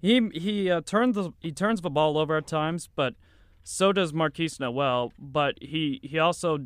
He 0.00 0.28
he 0.34 0.68
uh, 0.68 0.80
turns 0.80 1.14
the 1.14 1.32
he 1.38 1.52
turns 1.52 1.82
the 1.82 1.90
ball 1.90 2.18
over 2.18 2.36
at 2.36 2.48
times, 2.48 2.88
but 2.96 3.14
so 3.62 3.92
does 3.92 4.12
Markquis 4.12 4.58
Nowell. 4.58 5.12
But 5.20 5.54
he, 5.62 6.00
he 6.02 6.18
also 6.18 6.58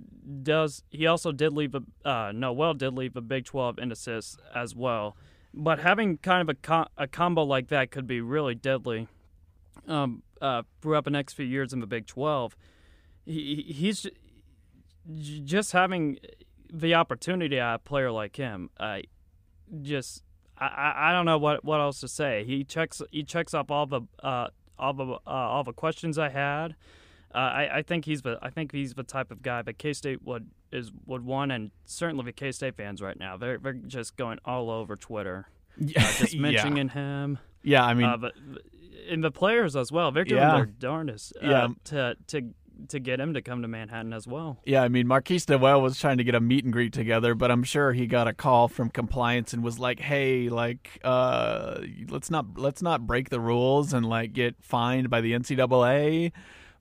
does 0.43 0.83
he 0.89 1.07
also 1.07 1.31
did 1.31 1.53
leave 1.53 1.75
a 1.75 1.83
uh, 2.09 2.33
Nowell 2.33 2.73
did 2.73 2.95
leave 2.95 3.17
a 3.17 3.21
Big 3.21 3.45
12 3.45 3.79
in 3.81 3.93
assists 3.93 4.39
as 4.55 4.75
well. 4.75 5.15
But 5.57 5.79
having 5.79 6.19
kind 6.19 6.43
of 6.43 6.49
a 6.51 6.55
co- 6.55 6.89
a 6.99 7.09
combo 7.09 7.43
like 7.43 7.69
that 7.69 7.91
could 7.91 8.07
be 8.07 8.21
really 8.21 8.55
deadly. 8.55 9.09
Um, 9.89 10.23
uh, 10.43 10.63
throughout 10.83 11.05
the 11.05 11.11
next 11.11 11.33
few 11.33 11.47
years 11.47 11.73
in 11.73 11.81
the 11.81 11.87
Big 11.87 12.07
12, 12.07 12.57
he 13.25 13.65
he's 13.69 14.07
just 15.45 15.73
having 15.73 16.19
the 16.73 16.95
opportunity 16.95 17.59
at 17.59 17.75
a 17.75 17.79
player 17.79 18.11
like 18.11 18.37
him. 18.37 18.71
I 18.79 19.05
just 19.83 20.23
I, 20.59 20.93
I 21.09 21.13
don't 21.13 21.27
know 21.27 21.39
what, 21.39 21.65
what 21.65 21.81
else 21.81 22.01
to 22.01 22.09
say. 22.09 22.45
He 22.45 22.65
checks 22.65 23.03
he 23.11 23.23
checks 23.23 23.55
off 23.55 23.71
all 23.71 23.87
the 23.87 24.03
uh, 24.23 24.49
all 24.79 24.93
the 24.93 25.05
uh, 25.05 25.19
all 25.27 25.65
the 25.65 25.73
questions 25.73 26.19
I 26.19 26.31
had. 26.31 26.75
Uh, 27.35 27.39
I, 27.39 27.77
I 27.79 27.83
think 27.83 28.05
he's 28.05 28.23
the 28.23 28.39
I 28.43 28.51
think 28.51 28.73
he's 28.73 28.95
the 28.95 29.03
type 29.03 29.31
of 29.31 29.43
guy 29.43 29.63
that 29.63 29.79
K 29.79 29.93
State 29.93 30.23
would 30.23 30.51
is 30.73 30.91
would 31.07 31.25
want, 31.25 31.53
and 31.53 31.71
certainly 31.85 32.25
the 32.25 32.33
K 32.33 32.53
State 32.53 32.77
fans 32.77 33.01
right 33.03 33.19
now 33.19 33.37
they're 33.37 33.59
they're 33.59 33.73
just 33.73 34.17
going 34.17 34.39
all 34.45 34.71
over 34.71 34.97
Twitter, 34.97 35.49
uh, 35.81 35.85
just 35.87 36.35
yeah. 36.35 36.41
mentioning 36.41 36.89
him. 36.89 37.39
Yeah, 37.63 37.85
I 37.85 37.95
mean, 37.95 38.07
uh, 38.07 38.17
but 38.17 38.33
and 39.09 39.23
the 39.23 39.31
players 39.31 39.77
as 39.77 39.91
well, 39.93 40.11
they're 40.13 40.25
doing 40.25 40.41
Yeah. 40.43 40.57
their 40.57 40.67
darndest 40.67 41.33
uh, 41.43 41.49
Yeah. 41.49 41.69
to 41.85 42.17
to 42.29 42.53
to 42.89 42.99
get 43.01 43.19
him 43.19 43.33
to 43.33 43.41
come 43.41 43.63
to 43.63 43.69
Manhattan 43.69 44.13
as 44.13 44.27
well. 44.27 44.59
Yeah, 44.67 44.83
I 44.83 44.89
mean, 44.89 45.07
Markquis 45.07 45.49
Nowell 45.49 45.81
was 45.81 45.99
trying 45.99 46.19
to 46.19 46.25
get 46.25 46.35
a 46.35 46.41
meet 46.41 46.63
and 46.65 46.73
greet 46.75 46.93
together, 46.93 47.35
but 47.35 47.51
I'm 47.51 47.63
sure 47.63 47.95
he 47.95 48.07
got 48.07 48.29
a 48.29 48.35
call 48.35 48.69
from 48.69 48.91
compliance 48.91 49.55
and 49.55 49.65
was 49.65 49.79
like, 49.79 49.99
"Hey, 49.99 50.51
like, 50.51 51.01
uh, 51.03 51.81
let's 52.11 52.31
not 52.31 52.59
let's 52.59 52.83
not 52.83 53.07
break 53.07 53.31
the 53.31 53.41
rules 53.41 53.95
and 53.95 54.05
like 54.07 54.35
get 54.35 54.57
fined 54.63 55.09
by 55.09 55.23
the 55.23 55.33
NCAA 55.33 56.33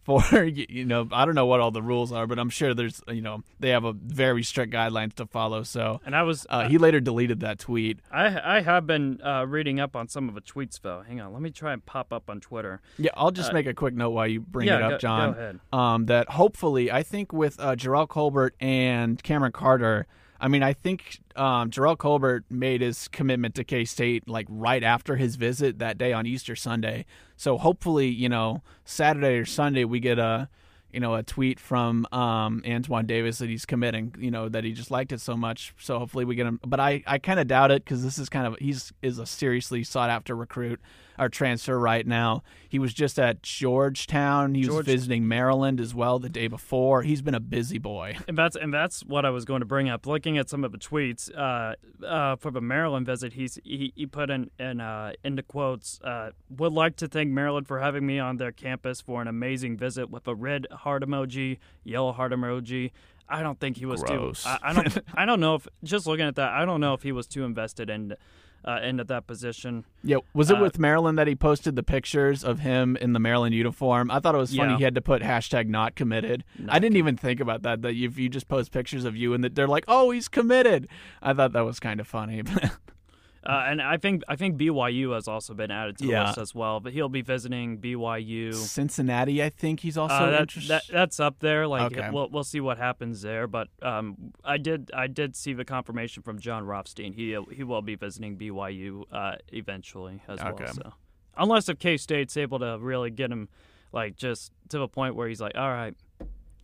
for 0.05 0.43
you 0.45 0.85
know 0.85 1.07
I 1.11 1.25
don't 1.25 1.35
know 1.35 1.45
what 1.47 1.59
all 1.59 1.71
the 1.71 1.81
rules 1.81 2.11
are, 2.11 2.25
but 2.27 2.39
I'm 2.39 2.49
sure 2.49 2.73
there's 2.73 3.01
you 3.09 3.21
know 3.21 3.43
they 3.59 3.69
have 3.71 3.83
a 3.83 3.91
very 3.93 4.43
strict 4.43 4.71
guidelines 4.71 5.13
to 5.15 5.25
follow." 5.25 5.63
So 5.63 5.99
And 6.05 6.15
I 6.15 6.23
was 6.23 6.45
uh, 6.49 6.69
he 6.69 6.77
later 6.77 6.99
deleted 7.01 7.39
that 7.41 7.59
tweet. 7.59 7.99
I 8.11 8.57
I 8.57 8.61
have 8.61 8.85
been 8.87 9.19
uh, 9.21 9.45
reading 9.47 9.79
up 9.79 9.95
on 9.95 10.07
some 10.07 10.29
of 10.29 10.35
the 10.35 10.41
tweets 10.41 10.79
though. 10.79 11.01
Hang 11.05 11.19
on, 11.19 11.33
let 11.33 11.41
me 11.41 11.49
try 11.51 11.73
and 11.73 11.85
pop 11.85 12.13
up 12.13 12.29
on 12.29 12.39
Twitter. 12.39 12.81
Yeah, 12.97 13.11
I'll 13.15 13.31
just 13.31 13.51
make 13.51 13.65
a 13.65 13.73
quick 13.73 13.93
note 13.95 14.11
while 14.11 14.27
you 14.27 14.39
bring 14.41 14.69
Uh, 14.69 14.73
yeah, 14.73 14.77
it 14.77 14.83
up, 14.83 14.91
go- 14.91 14.97
Jon. 14.99 15.33
go 15.33 15.39
ahead. 15.39 15.59
Um, 15.73 16.05
that 16.05 16.29
hopefully, 16.29 16.91
I 16.91 17.03
think 17.03 17.33
with 17.33 17.59
uh, 17.59 17.75
Jerrell 17.75 18.07
Colbert 18.07 18.55
and 18.59 19.21
Camryn 19.23 19.51
Carter, 19.53 20.05
I 20.39 20.47
mean, 20.47 20.63
I 20.63 20.73
think 20.73 21.19
um, 21.35 21.69
Jerrell 21.69 21.97
Colbert 21.97 22.45
made 22.49 22.81
his 22.81 23.07
commitment 23.07 23.55
to 23.55 23.63
K 23.63 23.85
State 23.85 24.27
like 24.27 24.47
right 24.49 24.83
after 24.83 25.15
his 25.15 25.35
visit 25.35 25.79
that 25.79 25.97
day 25.97 26.13
on 26.13 26.25
Easter 26.25 26.55
Sunday. 26.55 27.05
So 27.37 27.57
hopefully, 27.57 28.07
you 28.07 28.29
know, 28.29 28.61
Saturday 28.83 29.37
or 29.37 29.45
Sunday 29.45 29.85
we 29.85 29.99
get 29.99 30.19
a 30.19 30.49
you 30.91 30.99
know 30.99 31.15
a 31.15 31.23
tweet 31.23 31.59
from 31.59 32.07
um, 32.11 32.63
Antoine 32.67 33.05
Davis 33.05 33.39
that 33.39 33.49
he's 33.49 33.65
committing. 33.65 34.15
You 34.17 34.31
know 34.31 34.49
that 34.49 34.63
he 34.63 34.71
just 34.71 34.91
liked 34.91 35.11
it 35.11 35.21
so 35.21 35.35
much. 35.35 35.73
So 35.79 35.99
hopefully 35.99 36.25
we 36.25 36.35
get 36.35 36.47
him. 36.47 36.59
But 36.65 36.79
I, 36.79 37.03
I 37.05 37.17
kind 37.17 37.39
of 37.39 37.47
doubt 37.47 37.71
it 37.71 37.83
because 37.83 38.03
this 38.03 38.17
is 38.17 38.29
kind 38.29 38.47
of 38.47 38.57
he's 38.59 38.93
is 39.01 39.19
a 39.19 39.25
seriously 39.25 39.83
sought 39.83 40.09
after 40.09 40.35
recruit 40.35 40.79
or 41.17 41.29
transfer 41.29 41.79
right 41.79 42.05
now. 42.05 42.43
He 42.67 42.79
was 42.79 42.93
just 42.93 43.17
at 43.19 43.41
Georgetown. 43.41 44.53
He 44.55 44.61
was 44.61 44.69
George- 44.69 44.85
visiting 44.85 45.27
Maryland 45.27 45.79
as 45.79 45.93
well 45.93 46.19
the 46.19 46.29
day 46.29 46.47
before. 46.47 47.03
He's 47.03 47.21
been 47.21 47.35
a 47.35 47.39
busy 47.39 47.77
boy. 47.77 48.17
And 48.27 48.37
that's 48.37 48.55
and 48.55 48.73
that's 48.73 49.01
what 49.05 49.25
I 49.25 49.29
was 49.29 49.45
going 49.45 49.59
to 49.61 49.65
bring 49.65 49.89
up. 49.89 50.05
Looking 50.07 50.37
at 50.37 50.49
some 50.49 50.63
of 50.63 50.71
the 50.71 50.77
tweets 50.77 51.29
uh, 51.37 51.75
uh, 52.05 52.35
for 52.37 52.51
the 52.51 52.61
Maryland 52.61 53.05
visit, 53.05 53.33
he's 53.33 53.59
he, 53.63 53.93
he 53.95 54.05
put 54.05 54.29
in 54.29 54.49
in 54.59 54.81
uh, 54.81 55.13
into 55.23 55.43
quotes. 55.43 55.99
Uh, 56.01 56.31
Would 56.57 56.73
like 56.73 56.95
to 56.97 57.07
thank 57.07 57.31
Maryland 57.31 57.67
for 57.67 57.79
having 57.79 58.05
me 58.05 58.19
on 58.19 58.37
their 58.37 58.51
campus 58.51 59.01
for 59.01 59.21
an 59.21 59.27
amazing 59.27 59.77
visit 59.77 60.09
with 60.09 60.27
a 60.27 60.35
red 60.35 60.67
heart 60.71 61.03
emoji, 61.03 61.59
yellow 61.83 62.11
heart 62.11 62.31
emoji. 62.31 62.91
I 63.27 63.41
don't 63.41 63.59
think 63.59 63.77
he 63.77 63.85
was 63.85 64.03
Gross. 64.03 64.43
too. 64.43 64.49
I, 64.49 64.59
I 64.63 64.73
don't. 64.73 64.97
I 65.15 65.25
don't 65.25 65.39
know 65.39 65.55
if 65.55 65.67
just 65.83 66.05
looking 66.07 66.25
at 66.27 66.35
that, 66.35 66.51
I 66.51 66.65
don't 66.65 66.79
know 66.81 66.93
if 66.93 67.03
he 67.03 67.11
was 67.11 67.25
too 67.27 67.43
invested 67.43 67.89
in 67.89 68.15
uh, 68.65 68.79
into 68.83 69.03
that 69.03 69.27
position. 69.27 69.85
Yeah, 70.03 70.17
was 70.33 70.49
it 70.49 70.57
Uh, 70.57 70.61
with 70.61 70.79
Maryland 70.79 71.17
that 71.19 71.27
he 71.27 71.35
posted 71.35 71.75
the 71.75 71.83
pictures 71.83 72.43
of 72.43 72.59
him 72.59 72.97
in 72.97 73.13
the 73.13 73.19
Maryland 73.19 73.53
uniform? 73.53 74.09
I 74.11 74.19
thought 74.19 74.35
it 74.35 74.39
was 74.39 74.55
funny 74.55 74.71
Yeah. 74.71 74.77
he 74.77 74.83
had 74.83 74.95
to 74.95 75.01
put 75.01 75.21
hashtag 75.21 75.67
not 75.67 75.95
committed. 75.95 76.43
I 76.67 76.79
didn't 76.79 76.97
even 76.97 77.15
think 77.17 77.39
about 77.39 77.61
that. 77.63 77.81
That 77.83 77.93
if 77.95 78.17
you 78.17 78.27
just 78.29 78.47
post 78.47 78.71
pictures 78.71 79.05
of 79.05 79.15
you 79.15 79.33
and 79.33 79.43
that 79.43 79.55
they're 79.55 79.67
like, 79.67 79.85
oh, 79.87 80.11
he's 80.11 80.27
committed. 80.27 80.87
I 81.21 81.33
thought 81.33 81.53
that 81.53 81.61
was 81.65 81.79
kind 81.79 81.99
of 81.99 82.07
funny. 82.07 82.41
Uh, 83.45 83.63
and 83.67 83.81
I 83.81 83.97
think 83.97 84.23
I 84.27 84.35
think 84.35 84.57
BYU 84.57 85.13
has 85.13 85.27
also 85.27 85.53
been 85.53 85.69
added 85.71 85.97
to 85.99 86.05
the 86.05 86.11
Yeah. 86.11 86.25
list 86.27 86.37
as 86.39 86.55
well. 86.55 86.79
But 86.79 86.93
he'll 86.93 87.09
be 87.09 87.21
visiting 87.21 87.77
BYU. 87.79 88.53
Cincinnati, 88.53 89.43
I 89.43 89.49
think 89.49 89.81
he's 89.81 89.97
also 89.97 90.15
Uh, 90.15 90.29
that, 90.31 90.41
interested. 90.41 90.69
that 90.71 90.83
that's 90.91 91.19
up 91.19 91.39
there. 91.39 91.67
Like 91.67 91.95
Okay. 91.97 92.09
we'll 92.11 92.29
we'll 92.29 92.43
see 92.43 92.59
what 92.59 92.77
happens 92.77 93.21
there. 93.21 93.45
But 93.47 93.67
um, 93.81 94.33
I 94.43 94.57
did 94.57 94.89
I 94.93 95.07
did 95.07 95.35
see 95.35 95.53
the 95.53 95.65
confirmation 95.65 96.23
from 96.23 96.39
Jon 96.39 96.65
Rothstein. 96.65 97.13
He 97.13 97.37
he 97.51 97.63
will 97.63 97.81
be 97.83 97.95
visiting 97.95 98.37
BYU 98.37 99.03
uh, 99.11 99.35
eventually 99.53 100.21
as 100.27 100.39
Okay. 100.41 100.63
well. 100.65 100.73
So 100.73 100.93
unless 101.37 101.69
if 101.69 101.77
K 101.79 101.97
State's 101.97 102.35
able 102.37 102.59
to 102.59 102.77
really 102.79 103.11
get 103.11 103.31
him 103.31 103.49
like 103.91 104.15
just 104.15 104.51
to 104.69 104.79
the 104.79 104.87
point 104.87 105.15
where 105.15 105.27
he's 105.27 105.39
like, 105.41 105.55
all 105.55 105.69
right, 105.69 105.93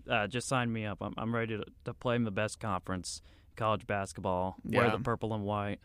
uh, 0.09 0.27
just 0.27 0.47
sign 0.47 0.73
me 0.73 0.85
up. 0.85 0.97
I'm 1.01 1.13
I'm 1.17 1.33
ready 1.35 1.57
to, 1.57 1.65
to 1.85 1.93
play 1.93 2.15
in 2.15 2.23
the 2.23 2.31
best 2.31 2.59
conference, 2.59 3.21
college 3.55 3.85
basketball, 3.85 4.55
wear 4.63 4.89
the 4.89 4.97
purple 4.99 5.33
and 5.33 5.43
white, 5.43 5.79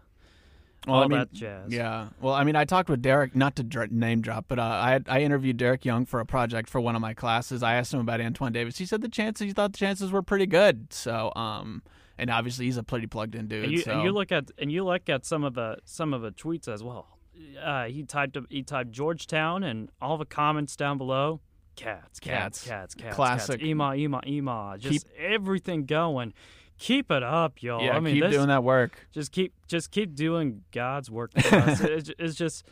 Well, 0.87 0.97
all 0.97 1.02
I 1.02 1.06
mean, 1.09 1.18
that 1.18 1.33
jazz. 1.33 1.73
Yeah. 1.73 2.09
Well, 2.21 2.35
I 2.35 2.45
mean, 2.45 2.54
I 2.54 2.64
talked 2.64 2.88
with 2.88 3.02
Derek, 3.02 3.35
not 3.35 3.56
to 3.56 3.64
dr- 3.64 3.90
name 3.90 4.21
drop, 4.21 4.47
but 4.49 4.59
uh, 4.59 4.62
I 4.62 5.00
I 5.09 5.21
interviewed 5.21 5.56
Derek 5.56 5.85
Young 5.85 6.06
for 6.06 6.21
a 6.21 6.26
project 6.26 6.68
for 6.68 6.80
one 6.80 6.95
of 6.95 7.00
my 7.02 7.14
classes. 7.14 7.62
I 7.62 7.75
asked 7.75 7.92
him 7.92 8.00
about 8.00 8.21
Antoine 8.21 8.52
Davis. 8.52 8.78
He 8.78 8.87
said 8.87 9.02
the 9.02 9.09
chances, 9.09 9.47
he 9.47 9.52
thought 9.52 9.73
the 9.73 9.78
chances 9.78 10.12
were 10.12 10.23
pretty 10.23 10.47
good. 10.47 10.92
So, 10.92 11.33
um, 11.35 11.83
and 12.18 12.30
obviously 12.30 12.66
he's 12.66 12.76
a 12.76 12.85
pretty 12.85 13.06
plugged 13.06 13.35
in 13.35 13.49
dude. 13.49 13.64
And 13.64 13.73
you, 13.73 13.78
so. 13.78 13.92
and 13.92 14.02
you 14.02 14.12
look 14.12 14.30
at 14.30 14.50
and 14.59 14.71
you 14.71 14.85
look 14.85 15.09
at 15.09 15.26
some 15.26 15.42
of 15.45 15.54
the 15.54 15.78
some 15.85 16.14
of 16.14 16.23
the 16.23 16.30
tweets 16.30 16.68
as 16.68 16.83
well. 16.83 17.18
Uh, 17.62 17.85
he 17.87 18.02
typed 18.04 18.37
up 18.37 18.45
he 18.49 18.62
typed 18.62 18.92
Georgetown 18.92 19.62
and 19.62 19.90
all 20.00 20.18
the 20.18 20.25
comments 20.25 20.76
down 20.76 20.99
below. 20.99 21.40
Cats, 21.75 22.21
cats, 22.21 22.61
Cats. 22.61 22.64
cats, 22.64 22.95
cats. 22.95 23.16
Classic. 23.16 23.59
Cats. 23.59 23.68
Ema, 23.68 23.95
ema, 23.95 24.23
ema. 24.26 24.76
Just 24.78 25.09
everything 25.18 25.85
going. 25.85 26.33
Keep 26.78 27.11
it 27.11 27.23
up, 27.23 27.62
y'all. 27.62 27.83
yeah, 27.83 27.97
I 27.97 28.00
mean, 28.00 28.14
keep 28.14 28.25
this, 28.25 28.35
doing 28.35 28.49
that 28.49 28.62
work. 28.64 29.06
Just 29.12 29.33
keep 29.33 29.54
just 29.66 29.90
keep 29.90 30.14
doing 30.14 30.62
God's 30.73 31.11
work 31.11 31.33
for 31.38 31.56
us. 31.56 31.80
it's, 31.83 32.11
it's 32.18 32.35
just 32.35 32.64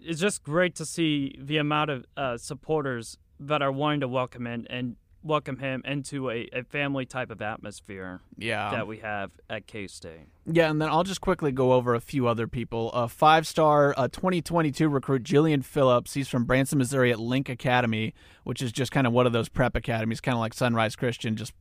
it's 0.00 0.20
just 0.20 0.42
great 0.42 0.74
to 0.76 0.84
see 0.86 1.34
the 1.38 1.56
amount 1.58 1.90
of 1.90 2.04
uh, 2.16 2.36
supporters 2.36 3.18
that 3.40 3.62
are 3.62 3.72
wanting 3.72 4.00
to 4.00 4.08
welcome 4.08 4.46
in 4.46 4.66
and 4.68 4.96
welcome 5.24 5.58
him 5.58 5.80
into 5.86 6.30
a, 6.30 6.46
a 6.52 6.62
family 6.64 7.06
type 7.06 7.30
of 7.30 7.40
atmosphere 7.40 8.20
Yeah. 8.36 8.70
that 8.72 8.86
we 8.86 8.98
have 8.98 9.30
at 9.48 9.66
K 9.66 9.86
State. 9.86 10.28
Yeah, 10.44 10.70
and 10.70 10.80
then 10.80 10.90
I'll 10.90 11.02
just 11.02 11.22
quickly 11.22 11.50
go 11.50 11.72
over 11.72 11.94
a 11.94 12.00
few 12.00 12.28
other 12.28 12.46
people. 12.46 12.92
A 12.92 13.08
five-star 13.08 13.94
uh, 13.96 14.08
2022 14.08 14.86
recruit, 14.86 15.22
Julian 15.22 15.62
Phillips. 15.62 16.12
He's 16.12 16.28
from 16.28 16.44
Branson, 16.44 16.76
Missouri, 16.78 17.10
at 17.10 17.18
Link 17.18 17.48
Academy, 17.48 18.12
which 18.44 18.60
is 18.60 18.70
just 18.70 18.92
kind 18.92 19.06
of 19.06 19.14
one 19.14 19.26
of 19.26 19.32
those 19.32 19.48
prep 19.48 19.74
academies, 19.74 20.20
kind 20.20 20.34
of 20.34 20.40
like 20.40 20.52
Sunrise 20.52 20.94
Christian, 20.94 21.36
just 21.36 21.54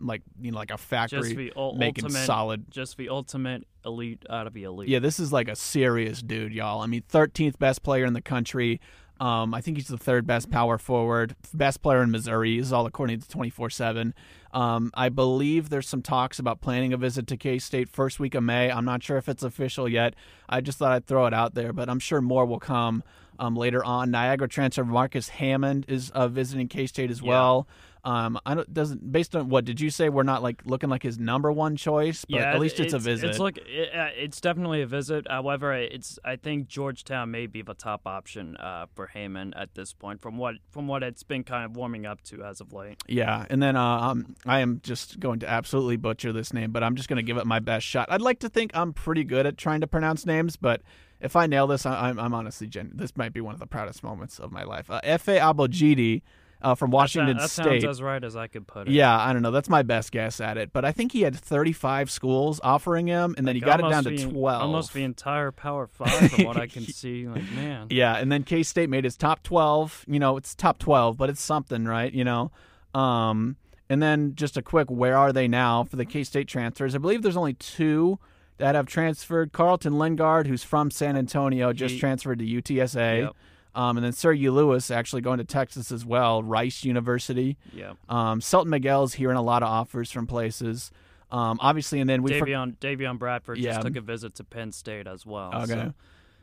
like 0.00 0.22
you 0.40 0.50
know, 0.52 0.58
like 0.58 0.70
a 0.70 0.78
factory 0.78 1.20
just 1.22 1.36
the 1.36 1.52
ul- 1.56 1.74
making 1.74 2.04
ultimate, 2.04 2.26
solid. 2.26 2.70
just 2.70 2.96
the 2.96 3.08
ultimate 3.08 3.66
elite 3.84 4.24
out 4.28 4.46
of 4.46 4.52
the 4.52 4.64
elite. 4.64 4.88
Yeah, 4.88 4.98
this 4.98 5.20
is 5.20 5.32
like 5.32 5.48
a 5.48 5.56
serious 5.56 6.22
dude, 6.22 6.52
y'all. 6.52 6.80
I 6.80 6.86
mean, 6.86 7.02
13th 7.10 7.58
best 7.58 7.82
player 7.82 8.04
in 8.04 8.12
the 8.12 8.20
country. 8.22 8.80
Um, 9.20 9.52
I 9.52 9.60
think 9.60 9.76
he's 9.76 9.88
the 9.88 9.98
third 9.98 10.26
best 10.26 10.50
power 10.50 10.78
forward, 10.78 11.36
best 11.52 11.82
player 11.82 12.02
in 12.02 12.10
Missouri. 12.10 12.56
This 12.56 12.68
is 12.68 12.72
all 12.72 12.86
according 12.86 13.20
to 13.20 13.28
24 13.28 13.68
7. 13.68 14.14
Um, 14.54 14.90
I 14.94 15.10
believe 15.10 15.68
there's 15.68 15.86
some 15.88 16.00
talks 16.00 16.38
about 16.38 16.62
planning 16.62 16.94
a 16.94 16.96
visit 16.96 17.26
to 17.26 17.36
K 17.36 17.58
State 17.58 17.90
first 17.90 18.18
week 18.18 18.34
of 18.34 18.42
May. 18.42 18.70
I'm 18.70 18.86
not 18.86 19.02
sure 19.02 19.18
if 19.18 19.28
it's 19.28 19.42
official 19.42 19.86
yet. 19.88 20.14
I 20.48 20.62
just 20.62 20.78
thought 20.78 20.92
I'd 20.92 21.06
throw 21.06 21.26
it 21.26 21.34
out 21.34 21.54
there, 21.54 21.74
but 21.74 21.90
I'm 21.90 21.98
sure 21.98 22.22
more 22.22 22.46
will 22.46 22.58
come 22.58 23.02
um, 23.38 23.54
later 23.56 23.84
on. 23.84 24.10
Niagara 24.10 24.48
transfer 24.48 24.84
Marcus 24.84 25.28
Hammond 25.28 25.84
is 25.86 26.08
uh, 26.10 26.26
visiting 26.26 26.66
K 26.68 26.86
State 26.86 27.10
as 27.10 27.20
Yeah. 27.20 27.28
well. 27.28 27.68
Um, 28.04 28.38
I 28.46 28.54
don't 28.54 28.72
doesn't 28.72 29.12
based 29.12 29.36
on 29.36 29.48
what 29.48 29.64
did 29.64 29.80
you 29.80 29.90
say? 29.90 30.08
We're 30.08 30.22
not 30.22 30.42
like 30.42 30.62
looking 30.64 30.88
like 30.88 31.02
his 31.02 31.18
number 31.18 31.52
one 31.52 31.76
choice, 31.76 32.24
but 32.24 32.40
yeah, 32.40 32.52
at 32.52 32.60
least 32.60 32.80
it's, 32.80 32.94
a 32.94 32.98
visit. 32.98 33.30
It's 33.30 33.38
look, 33.38 33.58
it, 33.58 33.94
uh, 33.94 34.08
it's 34.16 34.40
definitely 34.40 34.82
a 34.82 34.86
visit. 34.86 35.26
However, 35.28 35.74
it's 35.74 36.18
I 36.24 36.36
think 36.36 36.68
Georgetown 36.68 37.30
may 37.30 37.46
be 37.46 37.62
the 37.62 37.74
top 37.74 38.06
option 38.06 38.56
uh, 38.56 38.86
for 38.94 39.08
Hammond 39.08 39.54
at 39.56 39.74
this 39.74 39.92
point, 39.92 40.20
from 40.22 40.38
what 40.38 40.56
from 40.70 40.86
what 40.86 41.02
it's 41.02 41.22
been 41.22 41.44
kind 41.44 41.64
of 41.64 41.76
warming 41.76 42.06
up 42.06 42.22
to 42.22 42.42
as 42.42 42.60
of 42.60 42.72
late. 42.72 43.02
Yeah, 43.06 43.46
and 43.50 43.62
then 43.62 43.76
uh, 43.76 43.82
um, 43.82 44.34
I 44.46 44.60
am 44.60 44.80
just 44.82 45.20
going 45.20 45.40
to 45.40 45.48
absolutely 45.48 45.96
butcher 45.96 46.32
this 46.32 46.52
name, 46.52 46.72
but 46.72 46.82
I'm 46.82 46.96
just 46.96 47.08
going 47.08 47.18
to 47.18 47.22
give 47.22 47.36
it 47.36 47.46
my 47.46 47.58
best 47.58 47.86
shot. 47.86 48.08
I'd 48.10 48.22
like 48.22 48.38
to 48.40 48.48
think 48.48 48.70
I'm 48.74 48.92
pretty 48.92 49.24
good 49.24 49.46
at 49.46 49.58
trying 49.58 49.82
to 49.82 49.86
pronounce 49.86 50.24
names, 50.24 50.56
but 50.56 50.80
if 51.20 51.36
I 51.36 51.46
nail 51.46 51.66
this, 51.66 51.84
I, 51.84 52.08
I'm, 52.08 52.18
I'm 52.18 52.34
honestly 52.34 52.66
gen- 52.66 52.92
this 52.94 53.16
might 53.16 53.32
be 53.32 53.40
one 53.40 53.54
of 53.54 53.60
the 53.60 53.66
proudest 53.66 54.02
moments 54.02 54.38
of 54.38 54.52
my 54.52 54.62
life. 54.62 54.90
Uh, 54.90 55.00
Efe 55.02 55.38
Abogidi 55.38 56.22
uh, 56.62 56.74
from 56.74 56.90
Washington 56.90 57.36
that, 57.38 57.50
State. 57.50 57.82
sounds 57.82 57.84
as 57.84 58.02
right 58.02 58.22
as 58.22 58.36
I 58.36 58.46
could 58.46 58.66
put 58.66 58.88
it. 58.88 58.92
yeah, 58.92 59.18
I 59.18 59.32
don't 59.32 59.42
know. 59.42 59.50
That's 59.50 59.68
my 59.68 59.82
best 59.82 60.12
guess 60.12 60.40
at 60.40 60.58
it, 60.58 60.72
but 60.72 60.84
I 60.84 60.92
think 60.92 61.12
he 61.12 61.22
had 61.22 61.34
35 61.36 62.10
schools 62.10 62.60
offering 62.62 63.06
him, 63.06 63.34
and 63.38 63.46
then 63.48 63.54
he 63.54 63.60
got 63.60 63.80
it 63.80 63.88
down 63.88 64.04
to 64.04 64.10
the- 64.10 64.24
12. 64.30 64.62
Almost 64.62 64.92
the 64.92 65.02
entire 65.04 65.50
Power 65.52 65.86
Five, 65.86 66.30
from 66.32 66.44
what 66.44 66.56
I 66.56 66.66
can 66.66 66.82
see. 66.86 67.26
Like 67.28 67.50
man, 67.52 67.86
Yeah, 67.90 68.16
and 68.16 68.30
then 68.30 68.42
K 68.42 68.62
State 68.62 68.90
made 68.90 69.04
his 69.04 69.16
top 69.16 69.42
twelve. 69.42 70.04
You 70.06 70.18
know, 70.18 70.36
it's 70.36 70.54
top 70.54 70.78
twelve, 70.78 71.16
but 71.16 71.30
it's 71.30 71.42
something, 71.42 71.84
right? 71.84 72.12
You 72.12 72.24
know, 72.24 72.50
um, 72.94 73.56
and 73.88 74.02
then 74.02 74.34
just 74.34 74.56
a 74.56 74.62
quick, 74.62 74.90
where 74.90 75.16
are 75.16 75.32
they 75.32 75.48
now 75.48 75.84
for 75.84 75.96
the 75.96 76.04
K 76.04 76.24
State 76.24 76.48
transfers? 76.48 76.94
I 76.94 76.98
believe 76.98 77.22
there's 77.22 77.36
only 77.36 77.54
two 77.54 78.18
that 78.58 78.74
have 78.74 78.86
transferred. 78.86 79.52
Carlton 79.52 79.98
Linguard, 79.98 80.46
who's 80.46 80.62
from 80.62 80.90
San 80.90 81.16
Antonio, 81.16 81.72
just 81.72 81.94
He- 81.94 82.00
transferred 82.00 82.38
to 82.40 82.44
UTSA. 82.44 83.22
Yep. 83.22 83.36
Um, 83.74 83.96
and 83.96 84.04
then 84.04 84.12
Sergio 84.12 84.52
Lewis 84.52 84.90
actually 84.90 85.22
going 85.22 85.38
to 85.38 85.44
Texas 85.44 85.92
as 85.92 86.04
well, 86.04 86.42
Rice 86.42 86.84
University. 86.84 87.56
yeah. 87.72 87.92
Um, 88.08 88.40
Selton 88.40 88.68
Miguel's 88.70 89.14
hearing 89.14 89.36
a 89.36 89.42
lot 89.42 89.62
of 89.62 89.68
offers 89.68 90.10
from 90.10 90.26
places. 90.26 90.90
Um, 91.30 91.58
obviously, 91.60 92.00
and 92.00 92.10
then 92.10 92.22
we 92.24 92.36
for- 92.38 92.46
Davion 92.46 92.76
Davion 92.78 93.18
Bradford 93.18 93.58
Yeah. 93.58 93.74
just 93.74 93.86
took 93.86 93.96
a 93.96 94.00
visit 94.00 94.34
to 94.36 94.44
Penn 94.44 94.72
State 94.72 95.06
as 95.06 95.24
well. 95.24 95.54
Okay. 95.54 95.66
so- 95.74 95.94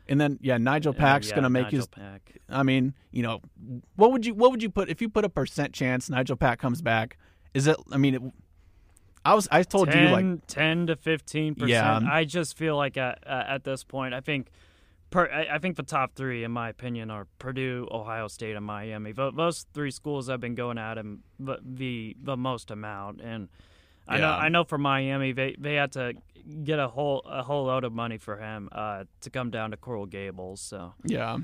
And 0.08 0.18
then 0.18 0.38
yeah, 0.40 0.56
Nigel 0.56 0.94
Uh, 0.94 0.98
Pack's 0.98 1.28
yeah, 1.28 1.34
going 1.34 1.42
to 1.42 1.50
make 1.50 1.64
Nigel 1.64 1.78
his 1.80 1.86
Pack. 1.88 2.38
I 2.48 2.62
mean, 2.62 2.94
you 3.10 3.22
know, 3.22 3.42
what 3.96 4.10
would 4.12 4.24
you 4.24 4.32
what 4.32 4.50
would 4.50 4.62
you 4.62 4.70
put 4.70 4.88
if 4.88 5.02
you 5.02 5.10
put 5.10 5.26
a 5.26 5.28
percent 5.28 5.74
chance 5.74 6.08
Nigel 6.08 6.36
Pack 6.36 6.58
comes 6.58 6.80
back? 6.80 7.18
Is 7.52 7.66
it? 7.66 7.76
I 7.92 7.98
mean, 7.98 8.14
it, 8.14 8.22
I 9.26 9.34
was 9.34 9.46
I 9.50 9.62
told 9.64 9.90
10, 9.90 10.02
you 10.02 10.10
like 10.32 10.46
10 10.46 10.86
to 10.86 10.96
15 10.96 11.54
percent. 11.56 11.70
Yeah. 11.70 12.00
I 12.10 12.24
just 12.24 12.56
feel 12.56 12.74
like 12.74 12.96
at 12.96 13.22
uh, 13.26 13.44
at 13.46 13.64
this 13.64 13.84
point, 13.84 14.14
I 14.14 14.20
think. 14.22 14.48
Per, 15.10 15.26
I 15.30 15.54
I 15.54 15.58
think 15.58 15.76
the 15.76 15.82
top 15.82 16.14
three, 16.14 16.44
in 16.44 16.50
my 16.52 16.68
opinion, 16.68 17.10
are 17.10 17.26
Purdue, 17.38 17.88
Ohio 17.90 18.28
State, 18.28 18.56
and 18.56 18.64
Miami. 18.64 19.12
Tho- 19.12 19.30
Those 19.30 19.66
three 19.72 19.90
schools 19.90 20.28
have 20.28 20.40
been 20.40 20.54
going 20.54 20.78
at 20.78 20.98
him 20.98 21.22
the 21.38 21.58
the, 21.64 22.16
the 22.22 22.36
most 22.36 22.70
amount, 22.70 23.20
and 23.20 23.48
I 24.06 24.18
know 24.18 24.30
I 24.30 24.48
know 24.48 24.64
for 24.64 24.78
Miami, 24.78 25.32
they 25.32 25.56
they 25.58 25.74
had 25.74 25.92
to 25.92 26.14
get 26.64 26.78
a 26.78 26.88
whole 26.88 27.20
a 27.26 27.42
whole 27.42 27.64
load 27.66 27.84
of 27.84 27.92
money 27.92 28.18
for 28.18 28.36
him 28.36 28.68
uh, 28.72 29.04
to 29.20 29.30
come 29.30 29.50
down 29.50 29.70
to 29.70 29.76
Coral 29.76 30.06
Gables. 30.06 30.60
So 30.60 30.94
yeah 31.04 31.38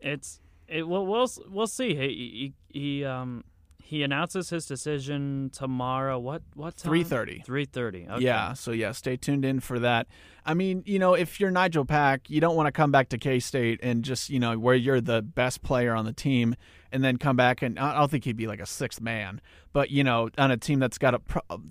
it's 0.00 0.40
it. 0.68 0.86
We'll 0.86 1.06
we'll, 1.06 1.28
we'll 1.48 1.66
see. 1.66 1.94
He, 1.94 2.52
he 2.72 2.78
he 2.80 3.04
um 3.04 3.44
he 3.86 4.02
announces 4.02 4.48
his 4.48 4.64
decision 4.64 5.50
tomorrow. 5.52 6.18
What 6.18 6.42
what 6.54 6.78
time? 6.78 6.90
3:30. 6.90 7.44
Three 7.44 7.66
thirty. 7.66 8.06
Okay. 8.10 8.24
yeah. 8.24 8.54
So 8.54 8.72
yeah, 8.72 8.92
stay 8.92 9.16
tuned 9.18 9.44
in 9.44 9.60
for 9.60 9.78
that. 9.78 10.06
I 10.46 10.54
mean, 10.54 10.82
you 10.86 10.98
know, 10.98 11.12
if 11.12 11.38
you're 11.38 11.50
Nigel 11.50 11.84
Pack, 11.84 12.30
you 12.30 12.40
don't 12.40 12.56
want 12.56 12.66
to 12.66 12.72
come 12.72 12.90
back 12.90 13.10
to 13.10 13.18
K 13.18 13.40
State 13.40 13.80
and 13.82 14.02
just 14.02 14.30
you 14.30 14.40
know 14.40 14.58
where 14.58 14.74
you're 14.74 15.02
the 15.02 15.20
best 15.20 15.62
player 15.62 15.94
on 15.94 16.06
the 16.06 16.14
team, 16.14 16.54
and 16.92 17.04
then 17.04 17.18
come 17.18 17.36
back 17.36 17.60
and 17.60 17.78
I 17.78 17.98
don't 17.98 18.10
think 18.10 18.24
he'd 18.24 18.38
be 18.38 18.46
like 18.46 18.60
a 18.60 18.66
sixth 18.66 19.02
man, 19.02 19.42
but 19.74 19.90
you 19.90 20.02
know, 20.02 20.30
on 20.38 20.50
a 20.50 20.56
team 20.56 20.78
that's 20.78 20.96
got 20.96 21.14
a 21.14 21.20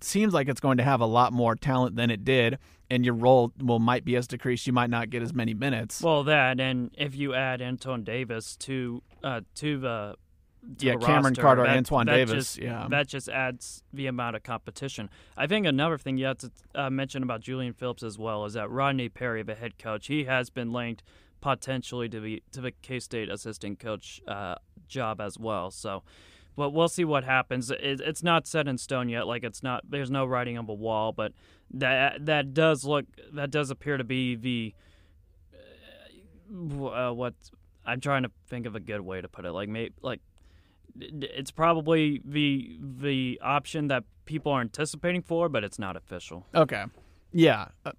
seems 0.02 0.36
like 0.36 0.48
it's 0.48 0.62
going 0.62 0.78
to 0.78 0.84
have 0.84 1.02
a 1.02 1.08
lot 1.08 1.34
more 1.34 1.56
talent 1.56 1.96
than 1.96 2.12
it 2.12 2.24
did, 2.24 2.60
and 2.92 3.04
your 3.04 3.16
role 3.16 3.52
will 3.60 3.80
might 3.80 4.06
be 4.06 4.16
as 4.16 4.28
decreased. 4.28 4.68
You 4.68 4.74
might 4.74 4.92
not 4.92 5.10
get 5.10 5.24
as 5.24 5.34
many 5.34 5.56
minutes. 5.56 6.00
Well, 6.00 6.24
that 6.26 6.60
and 6.60 6.92
if 6.96 7.16
you 7.16 7.34
add 7.34 7.60
Anton 7.60 8.04
Davis 8.04 8.56
to 8.58 9.02
uh 9.24 9.42
to 9.56 9.80
the 9.80 10.16
Yeah, 10.80 10.96
Cameron 10.96 11.24
roster, 11.24 11.42
Carter, 11.42 11.64
that- 11.64 11.78
Antoine 11.78 12.06
that 12.06 12.16
Davis, 12.16 12.34
just- 12.34 12.58
yeah. 12.58 12.88
that 12.90 13.08
just 13.08 13.28
adds 13.30 13.84
the 13.92 14.08
amount 14.08 14.36
of 14.36 14.44
competition. 14.44 15.10
I 15.36 15.46
think 15.48 15.66
another 15.66 15.98
thing 15.98 16.18
you 16.18 16.26
have 16.26 16.38
to 16.38 16.52
uh, 16.74 16.90
mention 16.90 17.22
about 17.22 17.42
Julian 17.42 17.74
Phillips 17.74 18.02
as 18.04 18.18
well 18.18 18.46
is 18.46 18.54
that 18.54 18.70
Rodney 18.70 19.10
Perry, 19.10 19.44
the 19.44 19.56
head 19.56 19.78
coach, 19.78 20.08
he 20.08 20.24
has 20.24 20.50
been 20.50 20.72
linked 20.72 21.04
potentially 21.42 22.08
to 22.10 22.20
the 22.22 22.42
to 22.54 22.62
the 22.62 22.72
K 22.72 23.00
State 23.00 23.30
assistant 23.30 23.80
coach 23.80 24.22
uh, 24.28 24.56
job 24.88 25.20
as 25.22 25.38
well. 25.38 25.72
So. 25.72 26.04
Well, 26.56 26.72
we'll 26.72 26.88
see 26.88 27.04
what 27.04 27.24
happens. 27.24 27.72
It, 27.72 27.80
it's 27.82 28.22
not 28.22 28.46
set 28.46 28.68
in 28.68 28.78
stone 28.78 29.10
yet. 29.10 29.26
Like 29.26 29.44
it's 29.44 29.64
not. 29.64 29.90
There's 29.90 30.12
no 30.12 30.24
writing 30.24 30.56
on 30.56 30.68
the 30.68 30.74
wall, 30.74 31.12
but 31.12 31.34
that 31.72 32.28
that 32.28 32.54
does 32.54 32.86
look. 32.86 33.06
That 33.34 33.50
does 33.50 33.72
appear 33.72 33.98
to 33.98 34.04
be 34.04 34.36
the 34.36 34.76
uh, 36.52 37.12
what 37.12 37.34
I'm 37.86 38.00
trying 38.00 38.22
to 38.22 38.32
think 38.48 38.66
of 38.66 38.76
a 38.76 38.80
good 38.80 39.02
way 39.02 39.20
to 39.22 39.28
put 39.28 39.46
it. 39.46 39.52
Like 39.52 39.68
maybe 39.70 39.94
like 40.04 40.22
it's 41.00 41.52
probably 41.52 42.22
the 42.24 42.78
the 42.80 43.40
option 43.44 43.88
that 43.88 44.04
people 44.26 44.52
are 44.52 44.62
anticipating 44.62 45.22
for, 45.22 45.50
but 45.50 45.64
it's 45.64 45.80
not 45.80 45.96
official. 45.96 46.46
Okay. 46.54 46.86
Yeah. 47.32 47.68
Uh, 47.86 47.92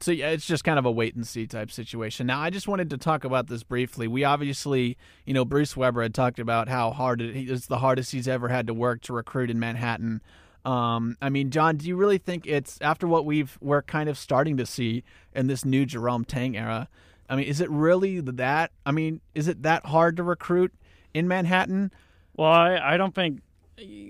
So 0.00 0.10
yeah, 0.10 0.30
it's 0.30 0.46
just 0.46 0.64
kind 0.64 0.78
of 0.78 0.84
a 0.84 0.90
wait 0.90 1.14
and 1.14 1.26
see 1.26 1.46
type 1.46 1.70
situation. 1.70 2.26
Now, 2.26 2.40
I 2.40 2.50
just 2.50 2.66
wanted 2.66 2.90
to 2.90 2.98
talk 2.98 3.22
about 3.24 3.46
this 3.46 3.62
briefly. 3.62 4.08
We 4.08 4.24
obviously, 4.24 4.96
you 5.26 5.34
know, 5.34 5.44
Bruce 5.44 5.76
Weber 5.76 6.02
had 6.02 6.14
talked 6.14 6.38
about 6.40 6.68
how 6.68 6.90
hard 6.90 7.20
it, 7.20 7.36
it's 7.36 7.66
the 7.66 7.78
hardest 7.78 8.10
he's 8.12 8.26
ever 8.26 8.48
had 8.48 8.66
to 8.66 8.74
work 8.74 9.02
to 9.02 9.12
recruit 9.12 9.48
in 9.50 9.60
Manhattan. 9.60 10.20
Um, 10.64 11.16
I 11.20 11.28
mean, 11.28 11.50
Jon, 11.50 11.76
do 11.76 11.86
you 11.86 11.96
really 11.96 12.18
think 12.18 12.46
it's 12.46 12.78
after 12.80 13.06
what 13.06 13.24
we've 13.24 13.58
we're 13.60 13.82
kind 13.82 14.08
of 14.08 14.16
starting 14.16 14.56
to 14.56 14.66
see 14.66 15.02
in 15.34 15.46
this 15.48 15.64
new 15.64 15.84
Jerome 15.86 16.24
Tang 16.24 16.56
era? 16.56 16.88
I 17.28 17.36
mean, 17.36 17.46
is 17.46 17.60
it 17.60 17.70
really 17.70 18.20
that? 18.20 18.72
I 18.84 18.92
mean, 18.92 19.20
is 19.34 19.48
it 19.48 19.62
that 19.62 19.86
hard 19.86 20.16
to 20.16 20.22
recruit 20.22 20.72
in 21.14 21.26
Manhattan? 21.28 21.92
Well, 22.42 22.50
I, 22.50 22.94
I 22.94 22.96
don't 22.96 23.14
think 23.14 23.40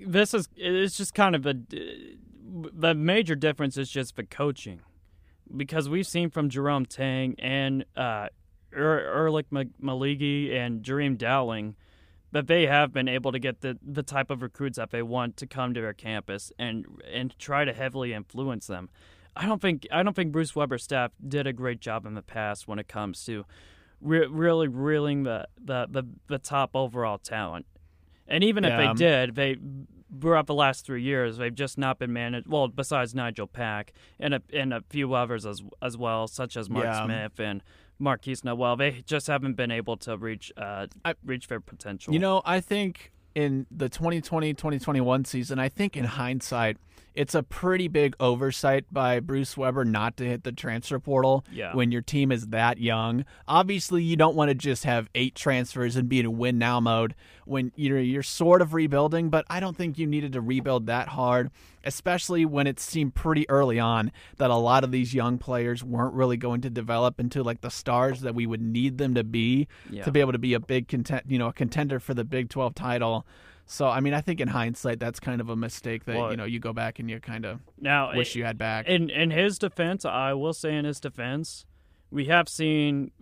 this 0.06 0.32
is. 0.32 0.48
It's 0.56 0.96
just 0.96 1.12
kind 1.12 1.36
of 1.36 1.44
a. 1.44 1.54
The 2.72 2.94
major 2.94 3.34
difference 3.34 3.76
is 3.76 3.90
just 3.90 4.16
the 4.16 4.24
coaching, 4.24 4.80
because 5.54 5.90
we've 5.90 6.06
seen 6.06 6.30
from 6.30 6.48
Jerome 6.48 6.86
Tang 6.86 7.34
and 7.38 7.84
uh, 7.94 8.28
er, 8.74 9.28
Ulric 9.28 9.68
Maligi 9.82 10.50
and 10.50 10.82
Jareem 10.82 11.18
Dowling 11.18 11.76
that 12.30 12.46
they 12.46 12.64
have 12.64 12.90
been 12.90 13.06
able 13.06 13.32
to 13.32 13.38
get 13.38 13.60
the, 13.60 13.78
the 13.82 14.02
type 14.02 14.30
of 14.30 14.40
recruits 14.40 14.78
that 14.78 14.92
they 14.92 15.02
want 15.02 15.36
to 15.36 15.46
come 15.46 15.74
to 15.74 15.82
their 15.82 15.92
campus 15.92 16.50
and 16.58 16.86
and 17.12 17.38
try 17.38 17.66
to 17.66 17.74
heavily 17.74 18.14
influence 18.14 18.66
them. 18.66 18.88
I 19.36 19.44
don't 19.44 19.60
think 19.60 19.86
I 19.92 20.02
don't 20.02 20.16
think 20.16 20.32
Bruce 20.32 20.56
Weber's 20.56 20.84
staff 20.84 21.12
did 21.28 21.46
a 21.46 21.52
great 21.52 21.80
job 21.80 22.06
in 22.06 22.14
the 22.14 22.22
past 22.22 22.66
when 22.66 22.78
it 22.78 22.88
comes 22.88 23.26
to 23.26 23.44
re- 24.00 24.26
really 24.26 24.68
reeling 24.68 25.24
the, 25.24 25.48
the, 25.62 25.86
the, 25.90 26.04
the 26.28 26.38
top 26.38 26.70
overall 26.74 27.18
talent. 27.18 27.66
And 28.32 28.42
even 28.42 28.64
Yeah. 28.64 28.90
if 28.92 28.98
they 28.98 29.04
did, 29.04 29.34
they 29.36 29.56
throughout 30.20 30.46
the 30.46 30.54
last 30.54 30.84
three 30.84 31.02
years, 31.02 31.36
they've 31.38 31.54
just 31.54 31.78
not 31.78 31.98
been 31.98 32.12
managed. 32.12 32.46
Well, 32.46 32.68
besides 32.68 33.14
Nigel 33.14 33.46
Pack 33.46 33.92
and 34.20 34.34
a, 34.34 34.42
and 34.52 34.72
a 34.74 34.82
few 34.88 35.14
others 35.14 35.46
as 35.46 35.62
as 35.80 35.96
well, 35.96 36.26
such 36.26 36.56
as 36.56 36.68
Mark 36.68 36.84
Yeah. 36.84 37.04
Smith 37.04 37.38
and 37.38 37.62
Markquis 38.00 38.42
Nowell, 38.44 38.76
they 38.76 39.02
just 39.06 39.26
haven't 39.28 39.54
been 39.54 39.70
able 39.70 39.96
to 39.98 40.16
reach 40.16 40.50
uh, 40.56 40.86
I- 41.04 41.14
reach 41.24 41.46
their 41.48 41.60
potential. 41.60 42.12
You 42.12 42.18
know, 42.18 42.42
I 42.44 42.60
think 42.60 43.12
in 43.34 43.66
the 43.70 43.88
2020-2021 43.88 45.26
season, 45.26 45.58
I 45.58 45.68
think 45.68 45.96
in 45.96 46.04
hindsight, 46.04 46.76
it's 47.14 47.34
a 47.34 47.42
pretty 47.42 47.88
big 47.88 48.16
oversight 48.18 48.86
by 48.90 49.20
Bruce 49.20 49.56
Weber 49.56 49.84
not 49.84 50.16
to 50.16 50.24
hit 50.24 50.44
the 50.44 50.52
transfer 50.52 50.98
portal 50.98 51.44
Yeah. 51.52 51.74
when 51.74 51.92
your 51.92 52.00
team 52.02 52.32
is 52.32 52.46
that 52.48 52.78
young. 52.78 53.24
Obviously, 53.46 54.02
you 54.02 54.16
don't 54.16 54.34
want 54.34 54.48
to 54.48 54.54
just 54.54 54.84
have 54.84 55.08
eight 55.14 55.34
transfers 55.34 55.94
and 55.96 56.08
be 56.08 56.20
in 56.20 56.38
win 56.38 56.58
now 56.58 56.80
mode 56.80 57.14
when 57.44 57.70
you're 57.76 57.98
you're 57.98 58.22
sort 58.22 58.62
of 58.62 58.72
rebuilding, 58.72 59.28
but 59.28 59.44
I 59.50 59.60
don't 59.60 59.76
think 59.76 59.98
you 59.98 60.06
needed 60.06 60.32
to 60.32 60.40
rebuild 60.40 60.86
that 60.86 61.08
hard, 61.08 61.50
especially 61.84 62.44
when 62.46 62.66
it 62.66 62.80
seemed 62.80 63.14
pretty 63.14 63.48
early 63.50 63.78
on 63.78 64.10
that 64.38 64.50
a 64.50 64.56
lot 64.56 64.84
of 64.84 64.90
these 64.90 65.12
young 65.12 65.36
players 65.38 65.84
weren't 65.84 66.14
really 66.14 66.36
going 66.36 66.60
to 66.62 66.70
develop 66.70 67.20
into 67.20 67.42
like 67.42 67.60
the 67.60 67.70
stars 67.70 68.20
that 68.22 68.34
we 68.34 68.46
would 68.46 68.62
need 68.62 68.96
them 68.98 69.14
to 69.14 69.24
be 69.24 69.66
Yeah. 69.90 70.04
to 70.04 70.10
be 70.12 70.20
able 70.20 70.32
to 70.32 70.38
be 70.38 70.54
a 70.54 70.60
big 70.60 70.88
content, 70.88 71.24
you 71.28 71.38
know, 71.38 71.48
a 71.48 71.52
contender 71.52 72.00
for 72.00 72.14
the 72.14 72.24
Big 72.24 72.48
12 72.48 72.74
title. 72.74 73.26
So, 73.66 73.88
I 73.88 74.00
mean, 74.00 74.12
I 74.12 74.20
think 74.20 74.40
in 74.40 74.48
hindsight, 74.48 74.98
that's 74.98 75.18
kind 75.20 75.40
of 75.40 75.48
a 75.48 75.56
mistake 75.56 76.04
that 76.04 76.16
Well, 76.16 76.30
you 76.30 76.36
know 76.36 76.44
you 76.44 76.58
go 76.58 76.72
back 76.72 76.98
and 76.98 77.08
you 77.08 77.20
kind 77.20 77.44
of 77.46 77.60
now 77.80 78.14
wish 78.14 78.34
you 78.34 78.44
had 78.44 78.58
back. 78.58 78.86
In 78.86 79.08
in 79.08 79.30
his 79.30 79.58
defense, 79.58 80.04
I 80.04 80.34
will 80.34 80.52
say 80.52 80.76
in 80.76 80.84
his 80.84 81.00
defense, 81.00 81.64
we 82.10 82.26
have 82.26 82.48
seen 82.48 83.12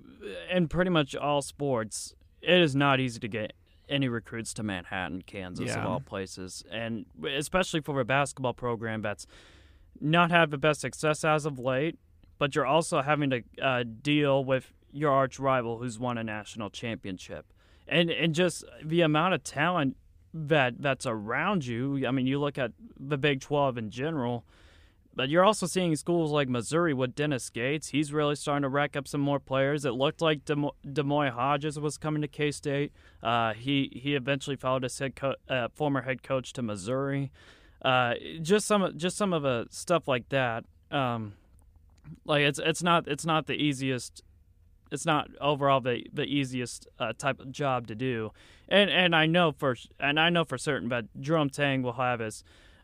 in 0.51 0.69
pretty 0.69 0.91
much 0.91 1.15
all 1.15 1.43
sports, 1.43 2.15
it 2.43 2.61
is 2.61 2.75
not 2.75 3.01
easy 3.01 3.21
to 3.21 3.29
get 3.29 3.53
any 3.89 4.09
recruits 4.09 4.55
to 4.55 4.63
Manhattan, 4.63 5.23
Kansas, 5.23 5.67
of 5.81 5.87
all 5.87 6.01
places, 6.01 6.65
and 6.71 7.07
especially 7.37 7.81
for 7.81 7.99
a 8.01 8.05
basketball 8.05 8.55
program 8.55 9.03
that's 9.03 9.27
not 10.01 10.31
had 10.31 10.51
the 10.51 10.59
best 10.59 10.81
success 10.81 11.25
as 11.25 11.45
of 11.45 11.59
late. 11.59 11.99
But 12.39 12.55
you're 12.55 12.67
also 12.67 13.03
having 13.03 13.31
to 13.31 13.43
uh, 13.61 13.85
deal 14.01 14.43
with 14.45 14.73
your 14.93 15.11
arch 15.11 15.39
rival 15.39 15.79
who's 15.79 15.99
won 15.99 16.17
a 16.19 16.25
national 16.25 16.71
championship, 16.71 17.53
and 17.87 18.11
and 18.11 18.35
just 18.35 18.65
the 18.83 19.03
amount 19.03 19.35
of 19.35 19.45
talent 19.45 19.97
that 20.33 20.81
that's 20.81 21.07
around 21.07 21.67
you. 21.67 22.07
I 22.07 22.11
mean, 22.11 22.27
you 22.27 22.39
look 22.39 22.59
at 22.59 22.73
the 22.99 23.19
Big 23.19 23.41
Twelve 23.41 23.79
in 23.79 23.91
general. 23.91 24.45
But 25.13 25.29
you're 25.29 25.45
also 25.45 25.67
seeing 25.67 25.97
schools 25.97 26.31
like 26.31 26.49
Missouri 26.49 26.95
with 26.95 27.17
Dennis 27.17 27.51
Gates. 27.51 27.89
He's 27.89 28.13
really 28.13 28.37
starting 28.37 28.63
to 28.63 28.69
rack 28.69 28.97
up 28.97 29.09
some 29.09 29.21
more 29.21 29.41
players. 29.41 29.85
It 29.85 29.91
looked 29.91 30.23
like 30.23 30.45
Demo- 30.45 30.77
Demoy 30.87 31.31
Hodges 31.33 31.81
was 31.81 31.99
coming 31.99 32.23
to 32.23 32.29
K 32.29 32.53
State. 32.53 32.93
Uh, 33.23 33.53
he 33.53 33.91
he 33.93 34.15
eventually 34.15 34.57
followed 34.57 34.85
his 34.85 34.97
head 34.99 35.17
co- 35.17 35.35
uh, 35.49 35.69
former 35.75 36.03
head 36.03 36.23
coach 36.23 36.53
to 36.55 36.63
Missouri. 36.63 37.33
Uh, 37.83 38.15
just 38.41 38.67
some 38.67 38.97
just 38.97 39.17
some 39.17 39.33
of 39.33 39.43
the 39.43 39.67
stuff 39.71 40.07
like 40.07 40.29
that. 40.29 40.65
Um, 40.93 41.35
like 42.25 42.43
it's 42.43 42.61
it's 42.61 42.83
not 42.83 43.09
it's 43.09 43.27
not 43.27 43.47
the 43.47 43.55
easiest. 43.55 44.23
It's 44.91 45.07
not 45.07 45.29
overall 45.41 45.81
the 45.81 46.05
the 46.13 46.25
easiest 46.25 46.87
uh, 46.99 47.13
type 47.17 47.41
of 47.41 47.51
job 47.53 47.87
to 47.89 47.95
do, 47.95 48.33
and 48.69 48.91
and 48.91 49.15
I 49.15 49.27
know 49.27 49.53
for 49.53 49.77
and 49.99 50.19
I 50.19 50.31
know 50.31 50.45
for 50.45 50.59
certain 50.59 50.89
that 50.91 51.05
Jerome 51.21 51.51
Tang 51.51 51.83
will 51.83 51.93
have 51.95 52.21
his 52.21 52.43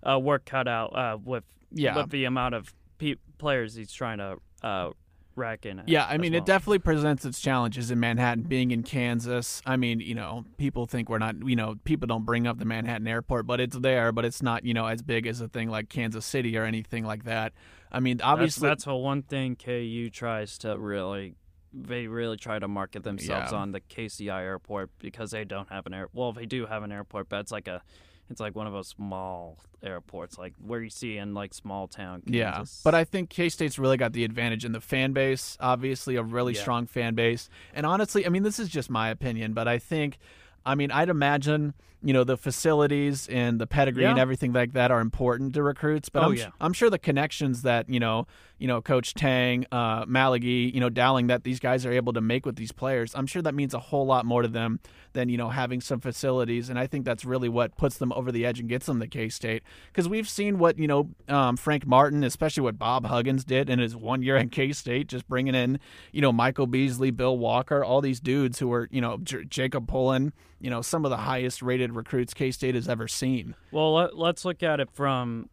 uh, 0.09 0.19
work 0.19 0.45
cut 0.45 0.69
out 0.69 0.95
uh, 0.97 1.19
with 1.23 1.45
Yeah. 1.73 1.97
with 1.97 2.11
the 2.11 2.25
amount 2.25 2.55
of 2.55 2.73
pe- 2.99 3.16
players 3.38 3.75
he's 3.75 3.92
trying 3.92 4.19
to 4.19 4.37
uh, 4.62 4.90
rack 5.35 5.66
in. 5.66 5.83
Yeah, 5.87 6.07
I 6.07 6.16
mean, 6.16 6.33
well. 6.33 6.38
it 6.42 6.47
definitely 6.47 6.79
presents 6.79 7.25
its 7.25 7.40
challenges 7.40 7.90
in 7.90 7.99
Manhattan, 8.01 8.45
being 8.45 8.71
in 8.71 8.83
Kansas. 8.85 9.61
I 9.66 9.77
mean, 9.77 10.01
you 10.01 10.14
know, 10.14 10.45
people 10.57 10.87
think 10.87 11.09
we're 11.11 11.19
not, 11.19 11.35
you 11.47 11.57
know, 11.57 11.75
people 11.85 12.07
don't 12.07 12.25
bring 12.25 12.47
up 12.47 12.59
the 12.59 12.64
Manhattan 12.64 13.07
airport, 13.07 13.47
but 13.47 13.61
it's 13.61 13.77
there, 13.77 14.12
but 14.12 14.25
it's 14.25 14.42
not, 14.42 14.64
you 14.64 14.73
know, 14.75 14.87
as 14.87 15.03
big 15.03 15.27
as 15.27 15.40
a 15.42 15.49
thing 15.49 15.69
like 15.69 15.88
Kansas 15.90 16.25
City 16.25 16.57
or 16.57 16.64
anything 16.64 17.05
like 17.05 17.25
that. 17.25 17.53
I 17.92 18.01
mean, 18.01 18.16
That's, 18.19 18.27
obviously, 18.27 18.69
that's 18.69 18.85
the 18.85 18.95
one 18.95 19.23
thing 19.23 19.57
KU 19.57 20.09
tries 20.11 20.57
to 20.59 20.79
really. 20.79 21.35
They 21.79 22.07
really 22.07 22.37
try 22.39 22.59
to 22.59 22.69
market 22.69 23.03
themselves 23.03 23.53
Yeah. 23.53 23.59
on 23.59 23.73
the 23.73 23.81
KCI 23.81 24.41
airport 24.43 24.91
because 24.99 25.31
they 25.31 25.45
don't 25.45 25.69
have 25.69 25.85
an 25.87 25.93
air. 25.95 26.09
Well, 26.15 26.33
they 26.33 26.47
do 26.47 26.67
have 26.67 26.83
an 26.83 26.91
airport, 26.91 27.29
but 27.29 27.41
it's 27.41 27.53
like 27.53 27.69
a, 27.69 27.83
it's 28.31 28.41
like 28.41 28.57
one 28.57 28.67
of 28.67 28.73
those 28.73 28.89
small 28.89 29.59
airports, 29.83 30.39
like 30.39 30.55
where 30.59 30.81
you 30.81 30.89
see 30.91 31.19
in 31.19 31.35
like 31.35 31.53
small 31.53 31.87
town. 31.87 32.23
Yeah, 32.27 32.65
but 32.83 32.95
I 32.95 33.05
think 33.05 33.29
K 33.31 33.49
State's 33.51 33.79
really 33.79 33.99
got 33.99 34.15
the 34.15 34.25
advantage 34.25 34.65
in 34.65 34.73
the 34.73 34.81
fan 34.81 35.12
base. 35.12 35.57
Obviously, 35.61 36.17
a 36.17 36.23
really 36.23 36.55
Yeah. 36.55 36.62
strong 36.62 36.87
fan 36.87 37.15
base, 37.15 37.51
and 37.75 37.85
honestly, 37.85 38.25
I 38.25 38.31
mean, 38.31 38.43
this 38.43 38.59
is 38.59 38.69
just 38.69 38.89
my 38.91 39.11
opinion, 39.11 39.53
but 39.53 39.69
I 39.69 39.79
think, 39.79 40.19
I 40.65 40.75
mean, 40.75 40.91
I'd 40.91 41.11
imagine 41.11 41.75
you 42.07 42.12
know 42.12 42.23
the 42.25 42.37
facilities 42.37 43.27
and 43.29 43.61
the 43.61 43.66
pedigree 43.66 44.05
and 44.11 44.19
everything 44.19 44.53
like 44.53 44.73
that 44.75 44.90
are 44.90 45.01
important 45.01 45.55
to 45.55 45.62
recruits. 45.62 46.09
But 46.09 46.23
Oh, 46.23 46.27
I'm, 46.27 46.35
yeah. 46.35 46.51
I'm 46.61 46.73
sure 46.73 46.88
the 46.88 46.99
connections 46.99 47.62
that 47.62 47.88
you 47.88 47.99
know, 47.99 48.27
you 48.59 48.69
know, 48.69 48.81
Coach 48.81 49.12
Tang, 49.14 49.66
uh, 49.73 50.05
Maligi, 50.07 50.73
you 50.73 50.79
know, 50.81 50.88
Dowling, 50.88 51.27
that 51.27 51.42
these 51.45 51.59
guys 51.59 51.85
are 51.85 51.92
able 51.92 52.12
to 52.12 52.21
make 52.21 52.47
with 52.47 52.57
these 52.57 52.71
players, 52.73 53.12
I'm 53.14 53.27
sure 53.27 53.42
that 53.42 53.55
means 53.55 53.75
a 53.75 53.79
whole 53.81 54.07
lot 54.07 54.25
more 54.25 54.42
to 54.42 54.49
them 54.49 54.79
than 55.14 55.29
you 55.29 55.37
know 55.37 55.49
having 55.51 55.81
some 55.81 55.99
facilities. 56.01 56.71
And 56.71 56.79
I 56.79 56.87
think 56.87 57.05
that's 57.05 57.25
really 57.25 57.49
what 57.49 57.77
puts 57.77 57.99
them 57.99 58.12
over 58.12 58.31
the 58.31 58.47
edge 58.47 58.61
and 58.61 58.69
gets 58.69 58.87
them 58.87 59.01
to 59.01 59.07
K 59.09 59.29
State 59.29 59.62
because 59.92 60.09
we've 60.09 60.29
seen 60.29 60.59
what 60.59 60.79
you 60.79 60.87
know 60.87 61.11
um, 61.29 61.57
Frank 61.57 61.87
Martin, 61.87 62.23
especially 62.23 62.62
what 62.62 62.79
Bob 62.79 63.07
Huggins 63.07 63.45
did 63.45 63.69
in 63.69 63.79
his 63.81 63.97
one 63.97 64.23
year 64.23 64.37
at 64.37 64.53
K 64.53 64.73
State, 64.73 65.09
just 65.09 65.27
bringing 65.29 65.55
in 65.57 65.81
you 66.12 66.21
know 66.23 66.33
Michael 66.33 66.66
Beasley, 66.69 67.11
Bill 67.11 67.37
Walker, 67.37 67.83
all 67.85 68.01
these 68.01 68.21
dudes 68.21 68.61
who 68.61 68.69
were 68.69 68.88
you 68.92 69.01
know 69.01 69.19
J- 69.23 69.45
Jacob 69.45 69.88
Pullen, 69.88 70.33
you 70.61 70.71
know 70.71 70.83
some 70.83 71.05
of 71.05 71.11
the 71.11 71.16
highest 71.16 71.62
rated 71.62 71.95
recruits 71.96 72.35
K 72.35 72.50
State 72.50 72.74
has 72.74 72.88
ever 72.88 73.09
seen. 73.09 73.54
Well, 73.72 73.94
let, 73.94 74.16
let's 74.16 74.44
look 74.44 74.62
at 74.62 74.80
it 74.80 74.90
from 74.92 75.50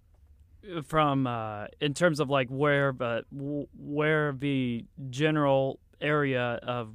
from 0.86 1.28
uh, 1.28 1.66
in 1.82 1.94
terms 1.94 2.20
of 2.20 2.30
like 2.30 2.50
where 2.50 2.92
but 2.92 3.26
where 3.32 4.32
the 4.32 4.86
general 5.10 5.80
area 6.00 6.60
of 6.64 6.94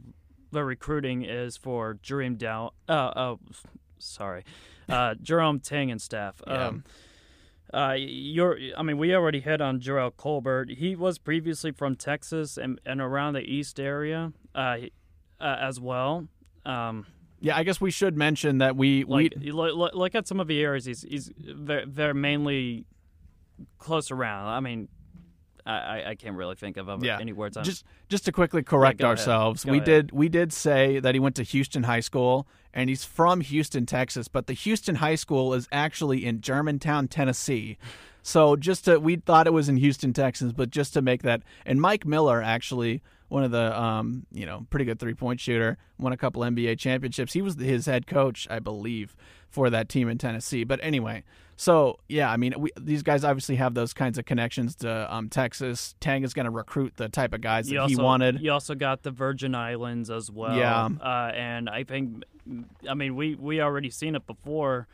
the 0.51 0.65
recruiting 0.65 1.25
is 1.25 1.57
for 1.57 1.99
Jerome 2.03 2.37
Dow. 2.37 2.73
Uh, 2.89 3.13
oh, 3.17 3.41
sorry, 3.99 4.45
uh, 4.89 5.15
Jerome 5.23 5.61
Tang 5.61 5.91
and 5.91 6.01
staff. 6.01 6.41
Yeah. 6.47 6.69
Um, 6.69 6.85
uh, 7.73 7.95
you're, 7.99 8.59
I 8.77 8.83
mean, 8.83 8.97
we 8.97 9.15
already 9.15 9.41
hit 9.41 9.61
on 9.61 9.81
Jerrell 9.81 10.17
Colbert. 10.17 10.71
He 10.71 10.97
was 10.97 11.19
previously 11.19 11.71
from 11.71 11.97
Texas 11.97 12.57
and, 12.57 12.81
and 12.87 13.01
around 13.01 13.35
the 13.35 13.43
East 13.43 13.79
area 13.79 14.33
uh, 14.55 14.79
uh, 15.39 15.57
as 15.61 15.79
well. 15.79 16.29
Um, 16.65 17.07
Yeah, 17.41 17.57
I 17.57 17.63
guess 17.63 17.81
we 17.81 17.91
should 17.91 18.17
mention 18.17 18.59
that 18.59 18.77
we 18.77 19.05
like, 19.05 19.35
we 19.39 19.53
look, 19.53 19.95
look, 19.95 20.15
at 20.15 20.27
some 20.27 20.41
of 20.41 20.49
the 20.49 20.61
areas 20.61 20.85
he's, 20.85 21.03
he's 21.03 21.31
they're, 21.39 21.87
they're 21.87 22.15
mainly 22.15 22.87
close 23.79 24.11
around. 24.11 24.49
I 24.49 24.61
mean, 24.61 24.89
I, 25.69 26.05
I, 26.09 26.15
can't 26.15 26.35
really 26.37 26.55
think 26.55 26.79
of 26.79 27.05
Yeah. 27.05 27.19
any 27.21 27.33
words. 27.33 27.57
On, 27.57 27.63
just 27.63 27.85
just 28.09 28.25
to 28.25 28.33
quickly 28.33 28.63
correct 28.63 29.01
ahead. 29.01 29.11
ourselves, 29.11 29.67
we 29.67 29.73
ahead. 29.73 29.85
did 29.85 30.13
we 30.13 30.29
did 30.29 30.53
say 30.53 30.99
that 30.99 31.15
he 31.15 31.21
went 31.21 31.37
to 31.37 31.43
Houston 31.43 31.83
High 31.83 32.01
School 32.01 32.49
and 32.73 32.89
he's 32.89 33.05
from 33.05 33.43
Houston, 33.43 33.85
Texas, 33.85 34.29
but 34.29 34.47
the 34.47 34.55
Houston 34.55 34.97
High 34.97 35.15
School 35.15 35.53
is 35.53 35.69
actually 35.71 36.25
in 36.25 36.41
Germantown, 36.41 37.07
Tennessee. 37.07 37.77
So 38.23 38.57
just 38.57 38.87
to 38.87 38.99
we 38.99 39.17
thought 39.17 39.47
it 39.47 39.53
was 39.53 39.69
in 39.69 39.77
Houston, 39.77 40.13
Texas, 40.15 40.53
but 40.53 40.71
just 40.71 40.95
to 40.95 41.03
make 41.03 41.23
that 41.23 41.43
and 41.67 41.81
Mike 41.81 42.07
Miller 42.07 42.43
actually 42.43 43.03
one 43.29 43.45
of 43.45 43.51
the 43.51 43.79
um, 43.79 44.27
you 44.33 44.47
know, 44.47 44.67
pretty 44.71 44.85
good 44.85 44.99
three-point 44.99 45.41
shooter, 45.41 45.79
won 45.99 46.13
a 46.13 46.17
couple 46.17 46.43
NBA 46.43 46.79
championships. 46.79 47.33
He 47.33 47.43
was 47.43 47.55
his 47.55 47.87
head 47.87 48.07
coach, 48.07 48.47
I 48.51 48.59
believe, 48.59 49.15
for 49.49 49.71
that 49.71 49.89
team 49.89 50.09
in 50.09 50.19
Tennessee. 50.19 50.65
But 50.65 50.81
anyway, 50.83 51.25
so 51.57 51.99
yeah, 52.09 52.31
I 52.31 52.37
mean, 52.37 52.55
we, 52.57 52.71
these 52.81 53.03
guys 53.03 53.25
obviously 53.25 53.57
have 53.57 53.75
those 53.75 53.93
kinds 53.93 54.17
of 54.17 54.25
connections 54.25 54.77
to 54.77 55.15
um, 55.15 55.29
Texas. 55.29 55.95
Tang 56.01 56.23
is 56.23 56.33
going 56.33 56.45
to 56.45 56.51
recruit 56.51 56.95
the 56.97 57.09
type 57.09 57.35
of 57.35 57.41
guys 57.41 57.67
that 57.67 57.73
you 57.73 57.81
he 57.81 57.95
also, 57.95 58.03
wanted. 58.03 58.41
You 58.41 58.53
also 58.53 58.75
got 58.75 59.03
the 59.03 59.11
Virgin 59.11 59.55
Islands 59.55 60.09
as 60.09 60.31
well. 60.31 60.57
Yeah. 60.57 60.89
Uh, 61.01 61.33
and 61.35 61.69
I 61.69 61.85
think, 61.85 62.25
I 62.89 62.95
mean, 62.95 63.17
we 63.17 63.35
we 63.35 63.61
already 63.61 63.91
seen 63.91 64.15
it 64.15 64.27
before. 64.27 64.87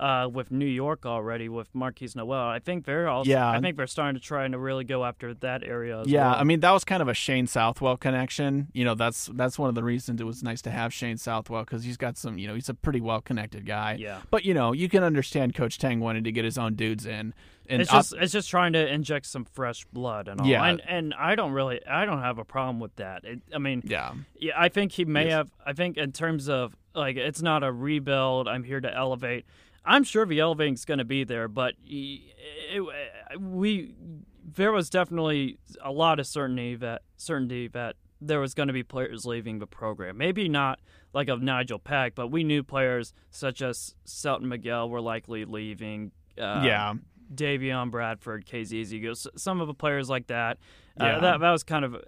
Uh, 0.00 0.28
with 0.28 0.50
New 0.50 0.66
York 0.66 1.06
already 1.06 1.48
with 1.48 1.72
Markquis 1.72 2.16
Nowell, 2.16 2.48
I 2.48 2.58
think 2.58 2.84
they're 2.84 3.08
also. 3.08 3.30
Yeah. 3.30 3.48
I 3.48 3.60
think 3.60 3.76
they're 3.76 3.86
starting 3.86 4.20
to 4.20 4.26
try 4.26 4.44
and 4.44 4.50
to 4.52 4.58
really 4.58 4.82
go 4.82 5.04
after 5.04 5.32
that 5.34 5.62
area. 5.62 6.00
As 6.00 6.08
Yeah, 6.08 6.32
well. 6.32 6.40
I 6.40 6.42
mean 6.42 6.58
that 6.60 6.72
was 6.72 6.84
kind 6.84 7.00
of 7.00 7.06
a 7.06 7.14
Shane 7.14 7.46
Southwell 7.46 7.96
connection. 7.96 8.66
You 8.72 8.84
know, 8.84 8.96
that's 8.96 9.30
that's 9.34 9.56
one 9.56 9.68
of 9.68 9.76
the 9.76 9.84
reasons 9.84 10.20
it 10.20 10.24
was 10.24 10.42
nice 10.42 10.60
to 10.62 10.70
have 10.72 10.92
Shane 10.92 11.16
Southwell 11.16 11.62
because 11.62 11.84
he's 11.84 11.96
got 11.96 12.16
some. 12.18 12.38
You 12.38 12.48
know, 12.48 12.54
he's 12.56 12.68
a 12.68 12.74
pretty 12.74 13.00
well 13.00 13.20
connected 13.20 13.66
guy. 13.66 13.96
Yeah. 14.00 14.22
But 14.32 14.44
you 14.44 14.52
know, 14.52 14.72
you 14.72 14.88
can 14.88 15.04
understand 15.04 15.54
Coach 15.54 15.78
Tang 15.78 16.00
wanted 16.00 16.24
to 16.24 16.32
get 16.32 16.44
his 16.44 16.58
own 16.58 16.74
dudes 16.74 17.06
in. 17.06 17.32
And 17.68 17.80
it's 17.80 17.90
just 17.90 18.14
it's 18.14 18.32
just 18.32 18.50
trying 18.50 18.72
to 18.74 18.92
inject 18.92 19.24
some 19.26 19.44
fresh 19.44 19.84
blood 19.86 20.26
and 20.28 20.40
all. 20.40 20.46
Yeah. 20.46 20.64
And 20.64 20.82
and 20.88 21.14
I 21.16 21.36
don't 21.36 21.52
really 21.52 21.80
I 21.86 22.04
don't 22.04 22.20
have 22.20 22.38
a 22.38 22.44
problem 22.44 22.80
with 22.80 22.96
that. 22.96 23.24
It, 23.24 23.40
I 23.54 23.58
mean, 23.58 23.80
yeah, 23.86 24.12
yeah, 24.38 24.52
I 24.56 24.68
think 24.68 24.90
he 24.92 25.04
may 25.04 25.26
Yes. 25.26 25.32
have. 25.34 25.48
I 25.64 25.72
think 25.72 25.96
in 25.96 26.10
terms 26.12 26.48
of 26.48 26.76
like, 26.96 27.16
it's 27.16 27.40
not 27.42 27.62
a 27.64 27.72
rebuild. 27.72 28.48
I'm 28.48 28.64
here 28.64 28.80
to 28.80 28.92
elevate. 28.94 29.46
I'm 29.84 30.04
sure 30.04 30.24
the 30.26 30.40
elevating's 30.40 30.84
going 30.84 30.98
to 30.98 31.04
be 31.04 31.24
there, 31.24 31.48
but 31.48 31.74
he- 31.82 32.32
it, 32.72 32.82
we 33.40 33.94
there 34.56 34.72
was 34.72 34.88
definitely 34.90 35.58
a 35.82 35.90
lot 35.90 36.20
of 36.20 36.26
certainty 36.26 36.74
that 36.76 37.02
certainty 37.16 37.66
that 37.68 37.96
there 38.20 38.40
was 38.40 38.54
going 38.54 38.68
to 38.68 38.72
be 38.72 38.82
players 38.82 39.24
leaving 39.26 39.58
the 39.58 39.66
program. 39.66 40.16
Maybe 40.16 40.48
not 40.48 40.80
like 41.12 41.28
of 41.28 41.42
Nigel 41.42 41.78
Pack, 41.78 42.14
but 42.14 42.28
we 42.28 42.44
knew 42.44 42.62
players 42.62 43.12
such 43.30 43.60
as 43.62 43.94
Selton 44.04 44.48
Miguel 44.48 44.88
were 44.88 45.00
likely 45.00 45.44
leaving. 45.44 46.12
Uh, 46.38 46.62
yeah. 46.64 46.94
Davion 47.34 47.90
Bradford, 47.90 48.46
KZ 48.46 48.82
Ezekiel, 48.82 49.14
some 49.36 49.60
of 49.60 49.66
the 49.66 49.74
players 49.74 50.08
like 50.08 50.26
that. 50.28 50.58
Uh, 51.00 51.04
Yeah. 51.04 51.18
that 51.20 51.40
that 51.40 51.50
was 51.50 51.64
kind 51.64 51.84
of. 51.84 51.94
Uh, 51.94 51.98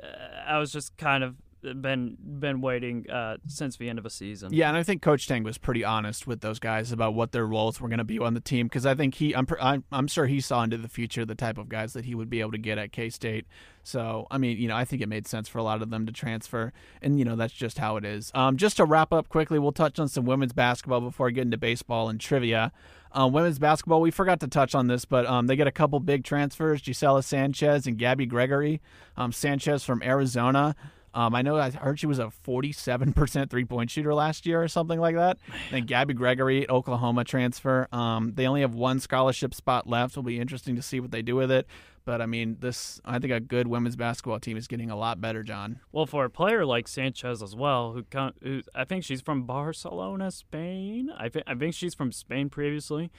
I 0.47 0.59
was 0.59 0.71
just 0.73 0.97
kind 0.97 1.25
of 1.25 1.37
been 1.74 2.16
been 2.38 2.61
waiting 2.61 3.09
uh, 3.11 3.37
since 3.46 3.76
the 3.76 3.88
end 3.88 3.98
of 3.98 4.05
the 4.05 4.11
season. 4.11 4.52
Yeah, 4.52 4.68
and 4.68 4.76
I 4.76 4.83
think 4.83 5.02
Coach 5.02 5.26
Tang 5.26 5.42
was 5.42 5.59
pretty 5.59 5.85
honest 5.85 6.26
with 6.26 6.40
those 6.40 6.59
guys 6.59 6.92
about 6.92 7.14
what 7.14 7.33
their 7.33 7.46
roles 7.46 7.81
were 7.81 7.88
going 7.88 7.98
to 7.98 8.05
be 8.05 8.18
on 8.18 8.35
the 8.35 8.40
team 8.40 8.66
because 8.66 8.87
I 8.87 8.94
think 8.94 9.14
he, 9.16 9.35
I'm, 9.35 9.46
I'm, 9.61 9.85
I'm 9.92 10.07
sure 10.07 10.26
he 10.26 10.40
saw 10.40 10.62
into 10.62 10.79
the 10.79 10.88
future 10.88 11.24
the 11.24 11.35
type 11.35 11.59
of 11.59 11.68
guys 11.68 11.92
that 11.94 12.05
he 12.05 12.14
would 12.14 12.31
be 12.31 12.40
able 12.40 12.52
to 12.52 12.59
get 12.59 12.79
at 12.79 12.92
K 12.92 13.11
State. 13.11 13.46
So, 13.83 14.26
I 14.33 14.38
mean, 14.38 14.59
you 14.59 14.66
know, 14.66 14.76
I 14.76 14.85
think 14.85 15.00
it 15.00 15.09
made 15.09 15.29
sense 15.29 15.48
for 15.48 15.59
a 15.59 15.62
lot 15.62 15.81
of 15.81 15.90
them 15.90 16.07
to 16.07 16.12
transfer, 16.12 16.72
and 17.00 17.18
you 17.18 17.24
know, 17.24 17.37
that's 17.37 17.52
just 17.52 17.79
how 17.79 17.96
it 17.96 18.05
is. 18.05 18.33
Um, 18.35 18.57
just 18.57 18.79
to 18.79 18.85
wrap 18.85 19.12
up 19.12 19.29
quickly, 19.29 19.61
we'll 19.61 19.70
touch 19.70 20.00
on 20.00 20.09
some 20.09 20.24
women's 20.24 20.52
basketball 20.52 21.00
before 21.00 21.31
getting 21.31 21.52
to 21.52 21.57
baseball 21.57 22.09
and 22.09 22.20
trivia. 22.20 22.72
Um, 23.12 23.33
women's 23.33 23.59
basketball, 23.59 24.00
we 24.00 24.11
forgot 24.11 24.40
to 24.40 24.48
touch 24.48 24.74
on 24.74 24.88
this, 24.88 25.05
but 25.05 25.24
um, 25.26 25.46
they 25.46 25.57
get 25.57 25.66
a 25.66 25.72
couple 25.72 26.00
big 26.00 26.24
transfers: 26.24 26.83
Gisela 26.83 27.22
Sanchez 27.22 27.87
and 27.87 27.96
Gabby 27.96 28.26
Gregory. 28.26 28.81
Um, 29.16 29.31
Sanchez 29.31 29.85
from 29.85 30.02
Arizona. 30.02 30.74
Um, 31.16 31.35
I 31.35 31.40
know 31.40 31.57
I 31.57 31.70
heard 31.70 31.98
she 31.98 32.07
was 32.07 32.18
a 32.18 32.31
47% 32.46 33.48
three 33.48 33.64
point 33.64 33.90
shooter 33.90 34.12
last 34.12 34.44
year 34.44 34.62
or 34.62 34.68
something 34.68 35.00
like 35.00 35.14
that. 35.14 35.38
And 35.72 35.87
Gabby 35.87 36.12
Gregory, 36.12 36.68
Oklahoma 36.68 37.24
transfer. 37.24 37.88
Um, 37.90 38.33
they 38.35 38.46
only 38.46 38.61
have 38.61 38.74
one 38.74 39.00
scholarship 39.00 39.55
spot 39.55 39.87
left. 39.88 40.12
It'll 40.12 40.22
be 40.22 40.38
interesting 40.38 40.76
to 40.76 40.83
see 40.83 41.00
what 41.00 41.12
they 41.12 41.22
do 41.22 41.35
with 41.35 41.50
it. 41.50 41.66
But 42.05 42.20
I 42.20 42.26
mean, 42.26 42.59
this 42.61 43.00
I 43.05 43.18
think 43.18 43.33
a 43.33 43.40
good 43.40 43.66
women's 43.66 43.96
basketball 43.96 44.40
team 44.40 44.59
is 44.59 44.68
getting 44.68 44.90
a 44.90 44.96
lot 44.96 45.18
better, 45.18 45.42
Jon. 45.42 45.81
Well, 45.90 46.05
for 46.05 46.26
a 46.26 46.31
player 46.31 46.66
like 46.66 46.87
Sanchez 46.87 47.42
as 47.42 47.57
well, 47.57 47.92
who, 47.94 48.05
who 48.42 48.61
I 48.74 48.85
think 48.85 49.02
she's 49.02 49.22
from 49.22 49.44
Barcelona, 49.44 50.31
Spain. 50.31 51.11
I 51.16 51.31
think 51.31 51.44
I 51.48 51.55
think 51.55 51.74
she's 51.74 51.94
from 51.94 52.12
Spain 52.12 52.50
previously, 52.50 53.11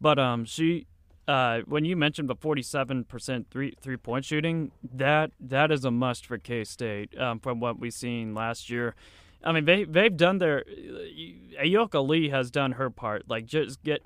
but 0.00 0.18
um, 0.18 0.46
she. 0.46 0.86
Uh, 1.28 1.60
when 1.66 1.84
you 1.84 1.96
mentioned 1.96 2.28
the 2.28 2.34
47% 2.34 3.46
three 3.48 3.74
three 3.80 3.96
point 3.96 4.24
shooting, 4.24 4.72
that 4.92 5.30
that 5.38 5.70
is 5.70 5.84
a 5.84 5.90
must 5.90 6.26
for 6.26 6.38
K 6.38 6.64
State 6.64 7.16
um, 7.18 7.38
from 7.38 7.60
what 7.60 7.78
we've 7.78 7.94
seen 7.94 8.34
last 8.34 8.68
year. 8.70 8.94
I 9.44 9.52
mean, 9.52 9.64
they 9.64 9.84
they've 9.84 10.16
done 10.16 10.38
their. 10.38 10.64
Ayoka 11.62 12.06
Lee 12.06 12.30
has 12.30 12.50
done 12.50 12.72
her 12.72 12.90
part, 12.90 13.28
like 13.28 13.46
just 13.46 13.82
get, 13.82 14.02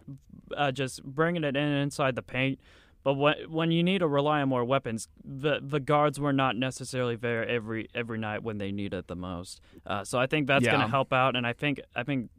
uh, 0.56 0.72
just 0.72 1.02
bringing 1.04 1.44
it 1.44 1.56
in 1.56 1.72
inside 1.72 2.16
the 2.16 2.22
paint. 2.22 2.58
But 3.02 3.14
when 3.14 3.36
when 3.48 3.70
you 3.70 3.82
need 3.82 3.98
to 3.98 4.08
rely 4.08 4.42
on 4.42 4.48
more 4.48 4.64
weapons, 4.64 5.08
the 5.24 5.60
the 5.62 5.80
guards 5.80 6.18
were 6.18 6.32
not 6.32 6.56
necessarily 6.56 7.16
there 7.16 7.46
every 7.46 7.88
every 7.94 8.18
night 8.18 8.42
when 8.42 8.58
they 8.58 8.72
need 8.72 8.92
it 8.92 9.06
the 9.06 9.16
most. 9.16 9.60
Uh, 9.86 10.04
so 10.04 10.18
I 10.18 10.26
think 10.26 10.48
that's 10.48 10.64
going 10.72 10.80
to 10.80 10.88
help 10.88 11.12
out, 11.12 11.36
and 11.36 11.46
I 11.46 11.52
think 11.52 11.80
I 11.94 12.02
think 12.02 12.30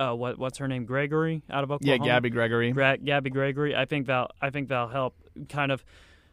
uh, 0.00 0.14
what 0.14 0.38
what's 0.38 0.58
her 0.58 0.66
name, 0.66 0.86
Gregory, 0.86 1.42
out 1.50 1.62
of 1.62 1.70
Oklahoma. 1.70 2.04
Yeah, 2.04 2.12
Gabby 2.12 2.30
Gregory. 2.30 2.72
Gra- 2.72 2.98
Gabby 2.98 3.30
Gregory. 3.30 3.76
I 3.76 3.84
think 3.84 4.06
that 4.06 4.30
I 4.40 4.50
think 4.50 4.68
that'll 4.68 4.88
help 4.88 5.14
kind 5.48 5.70
of 5.70 5.84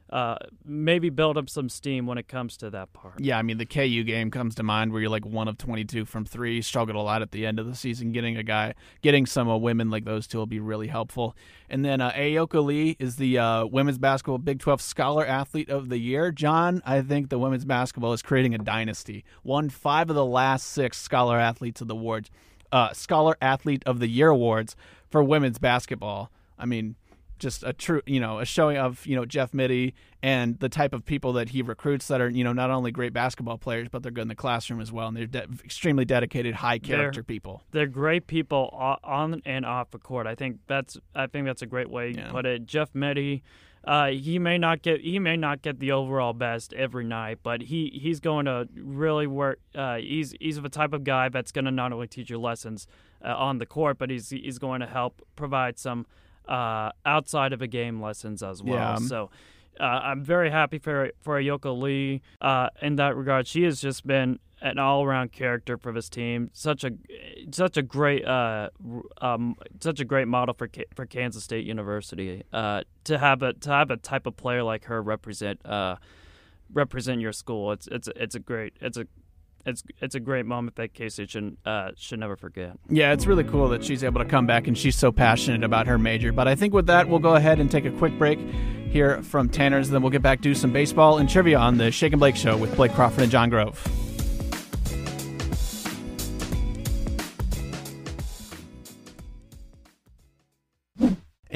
uh, 0.10 0.38
maybe 0.64 1.10
build 1.10 1.38
up 1.38 1.50
some 1.50 1.68
steam 1.68 2.06
when 2.08 2.18
it 2.18 2.30
comes 2.30 2.56
to 2.58 2.70
that 2.70 2.94
part. 2.94 3.20
Yeah, 3.20 3.38
I 3.38 3.42
mean 3.42 3.58
the 3.58 3.66
KU 3.66 4.04
game 4.04 4.32
comes 4.32 4.56
to 4.56 4.64
mind 4.64 4.94
where 4.94 5.02
you're 5.02 5.10
like 5.10 5.26
one 5.26 5.50
of 5.50 5.58
22 5.58 6.06
from 6.06 6.24
three. 6.24 6.62
Struggled 6.62 6.96
a 6.96 7.02
lot 7.02 7.22
at 7.22 7.32
the 7.32 7.46
end 7.46 7.60
of 7.60 7.66
the 7.66 7.76
season. 7.76 8.14
Getting 8.14 8.38
a 8.38 8.44
guy, 8.44 8.74
getting 9.02 9.26
some 9.26 9.50
uh, 9.50 9.58
women 9.58 9.90
like 9.90 10.06
those 10.06 10.28
two 10.28 10.38
will 10.38 10.46
be 10.46 10.62
really 10.62 10.88
helpful. 10.88 11.36
And 11.70 11.84
then 11.84 12.00
uh, 12.00 12.12
Ayoka 12.12 12.64
Lee 12.64 12.96
is 13.00 13.18
the 13.18 13.38
uh, 13.38 13.66
women's 13.66 13.98
basketball 13.98 14.38
Big 14.38 14.60
12 14.60 14.82
Scholar 14.82 15.26
Athlete 15.26 15.70
of 15.70 15.90
the 15.90 15.98
Year. 15.98 16.32
Jon, 16.32 16.82
I 16.86 17.02
think 17.02 17.30
the 17.30 17.38
women's 17.40 17.66
basketball 17.66 18.14
is 18.14 18.22
creating 18.22 18.56
a 18.56 18.60
dynasty. 18.60 19.26
Won 19.44 19.70
five 19.70 20.10
of 20.10 20.16
the 20.16 20.26
last 20.26 20.68
six 20.68 20.98
Scholar 20.98 21.38
Athletes 21.38 21.82
of 21.82 21.90
the 21.90 21.96
awards, 21.96 22.32
uh, 22.72 22.94
Scholar 22.94 23.38
Athlete 23.42 23.84
of 23.86 24.00
the 24.00 24.08
Year 24.08 24.30
awards 24.30 24.76
for 25.10 25.24
women's 25.24 25.60
basketball. 25.60 26.32
I 26.60 26.66
mean, 26.66 26.96
just 27.40 27.64
a 27.64 27.72
true, 27.72 28.02
you 28.08 28.20
know, 28.20 28.40
a 28.40 28.46
showing 28.46 28.78
of 28.78 29.06
you 29.06 29.16
know 29.16 29.24
Jeff 29.26 29.54
Mittie 29.54 29.94
and 30.24 30.60
the 30.60 30.70
type 30.70 30.92
of 30.92 31.06
people 31.06 31.34
that 31.34 31.50
he 31.50 31.62
recruits 31.62 32.08
that 32.08 32.20
are 32.20 32.30
you 32.30 32.44
know 32.44 32.52
not 32.52 32.72
only 32.72 32.92
great 32.92 33.14
basketball 33.14 33.60
players 33.60 33.88
but 33.92 34.02
they're 34.02 34.12
good 34.12 34.24
in 34.24 34.28
the 34.28 34.34
classroom 34.36 34.82
as 34.82 34.92
well, 34.92 35.08
and 35.08 35.16
they're 35.16 35.28
de- 35.28 35.48
extremely 35.64 36.04
dedicated, 36.04 36.56
high 36.56 36.80
character 36.80 37.20
They're- 37.22 37.24
people. 37.24 37.62
They're 37.72 37.86
great 37.86 38.26
people 38.26 38.70
on 39.04 39.42
and 39.46 39.66
off 39.68 39.92
the 39.92 40.00
court. 40.00 40.26
I 40.26 40.34
think 40.34 40.62
that's 40.66 40.98
I 41.14 41.28
think 41.28 41.46
that's 41.46 41.62
a 41.62 41.68
great 41.68 41.90
way 41.92 42.10
Yeah. 42.10 42.26
to 42.26 42.32
put 42.32 42.46
it. 42.48 42.66
Jeff 42.66 42.96
Mittie, 42.96 43.44
uh, 43.88 44.08
he 44.08 44.38
may 44.38 44.58
not 44.58 44.82
get 44.82 45.00
he 45.00 45.18
may 45.18 45.38
not 45.38 45.62
get 45.62 45.80
the 45.80 45.94
overall 45.94 46.34
best 46.34 46.74
every 46.74 47.06
night, 47.06 47.40
but 47.42 47.62
he, 47.62 47.90
he's 48.02 48.20
going 48.20 48.46
to 48.46 48.68
really 48.76 49.28
work. 49.28 49.60
Uh, 49.74 49.96
he's 49.96 50.36
he's 50.42 50.62
the 50.62 50.68
type 50.68 50.92
of 50.92 51.06
guy 51.06 51.30
that's 51.30 51.54
going 51.54 51.64
to 51.64 51.72
not 51.72 51.94
only 51.94 52.06
teach 52.06 52.30
you 52.30 52.38
lessons 52.38 52.86
uh, 53.24 53.34
on 53.34 53.60
the 53.60 53.66
court, 53.66 53.98
but 53.98 54.10
he's 54.10 54.30
he's 54.30 54.60
going 54.60 54.82
to 54.82 54.88
help 54.88 55.22
provide 55.38 55.80
some 55.80 56.06
uh, 56.50 56.92
outside 57.06 57.54
of 57.54 57.62
a 57.62 57.68
game 57.68 58.02
lessons 58.02 58.44
as 58.44 58.62
well. 58.62 58.76
Yeah. 58.76 58.96
So. 58.98 59.30
Uh, 59.80 59.84
I'm 59.84 60.24
very 60.24 60.50
happy 60.50 60.80
for 60.80 61.12
for 61.22 61.40
Ayoka 61.40 61.80
Lee 61.80 62.24
uh, 62.42 62.70
in 62.82 62.96
that 62.96 63.16
regard. 63.16 63.46
She 63.46 63.62
has 63.62 63.80
just 63.80 64.08
been 64.08 64.40
an 64.62 64.80
all 64.80 65.04
around 65.04 65.32
character 65.32 65.78
for 65.78 65.92
this 65.92 66.10
team. 66.10 66.50
Such 66.54 66.84
a 66.84 66.92
such 67.52 67.78
a 67.78 67.82
great 67.82 68.26
uh, 68.26 68.70
um, 69.22 69.56
such 69.80 70.00
a 70.00 70.06
great 70.06 70.28
model 70.28 70.54
for 70.54 70.70
for 70.96 71.06
Kansas 71.06 71.44
State 71.44 71.66
University. 71.66 72.44
Uh, 72.52 72.82
to 73.06 73.18
have 73.18 73.42
a 73.42 73.54
to 73.54 73.70
have 73.70 73.92
a 73.92 73.98
type 73.98 74.26
of 74.26 74.36
player 74.38 74.64
like 74.64 74.86
her 74.86 75.02
represent 75.02 75.66
uh, 75.66 75.98
represent 76.74 77.22
your 77.22 77.34
school. 77.34 77.72
It's 77.72 77.88
it's 77.88 78.10
it's 78.16 78.36
a 78.36 78.40
great 78.40 78.74
it's 78.82 78.98
a 78.98 79.08
it's 79.66 79.84
it's 80.02 80.16
a 80.16 80.20
great 80.20 80.46
moment 80.46 80.78
that 80.78 80.94
Casey 80.94 81.28
should 81.28 81.58
uh, 81.66 81.92
should 81.96 82.20
never 82.20 82.36
forget. 82.36 82.78
Yeah, 82.90 83.12
it's 83.12 83.28
really 83.28 83.44
cool 83.44 83.68
that 83.70 83.84
she's 83.84 84.04
able 84.04 84.24
to 84.24 84.30
come 84.30 84.48
back 84.48 84.68
and 84.68 84.78
she's 84.78 84.96
so 84.96 85.12
passionate 85.12 85.64
about 85.64 85.88
her 85.88 85.98
major. 85.98 86.32
But 86.32 86.48
I 86.48 86.56
think 86.56 86.74
with 86.74 86.88
that, 86.88 87.08
we'll 87.08 87.20
go 87.20 87.36
ahead 87.36 87.60
and 87.60 87.70
take 87.70 87.86
a 87.86 87.92
quick 87.92 88.18
break 88.18 88.40
here 88.90 89.22
from 89.24 89.50
Tanner's. 89.50 89.90
Then 89.90 90.02
we'll 90.02 90.12
get 90.12 90.22
back 90.22 90.42
to 90.42 90.56
some 90.56 90.72
baseball 90.72 91.18
and 91.18 91.30
trivia 91.30 91.60
on 91.60 91.78
the 91.78 91.92
Shake 91.92 92.14
and 92.14 92.20
Blake 92.20 92.38
Show 92.38 92.58
with 92.58 92.76
Blake 92.76 92.94
Crawford 92.94 93.24
and 93.24 93.32
Jon 93.32 93.50
Grove. 93.50 94.07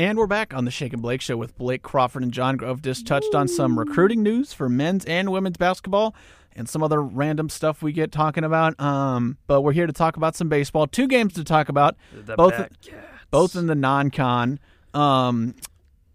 And 0.01 0.17
we're 0.17 0.25
back 0.25 0.51
on 0.55 0.65
the 0.65 0.71
Shake 0.71 0.93
and 0.93 1.01
Blake 1.03 1.21
Show 1.21 1.37
with 1.37 1.55
Blake 1.59 1.83
Crawford 1.83 2.23
and 2.23 2.31
Jon 2.33 2.57
Grove. 2.57 2.81
Just 2.81 3.05
touched 3.05 3.35
on 3.35 3.47
some 3.47 3.77
recruiting 3.77 4.23
news 4.23 4.51
for 4.51 4.67
men's 4.67 5.05
and 5.05 5.31
women's 5.31 5.57
basketball 5.57 6.15
and 6.55 6.67
some 6.67 6.81
other 6.81 6.99
random 7.03 7.49
stuff 7.49 7.83
we 7.83 7.91
get 7.91 8.11
talking 8.11 8.43
about. 8.43 8.79
Um, 8.79 9.37
but 9.45 9.61
we're 9.61 9.73
here 9.73 9.85
to 9.85 9.93
talk 9.93 10.17
about 10.17 10.35
some 10.35 10.49
baseball. 10.49 10.87
Two 10.87 11.07
games 11.07 11.33
to 11.33 11.43
talk 11.43 11.69
about, 11.69 11.97
The 12.25 12.35
both 12.35 12.67
both 13.29 13.55
in 13.55 13.67
the 13.67 13.75
non-con. 13.75 14.59
Um, 14.95 15.53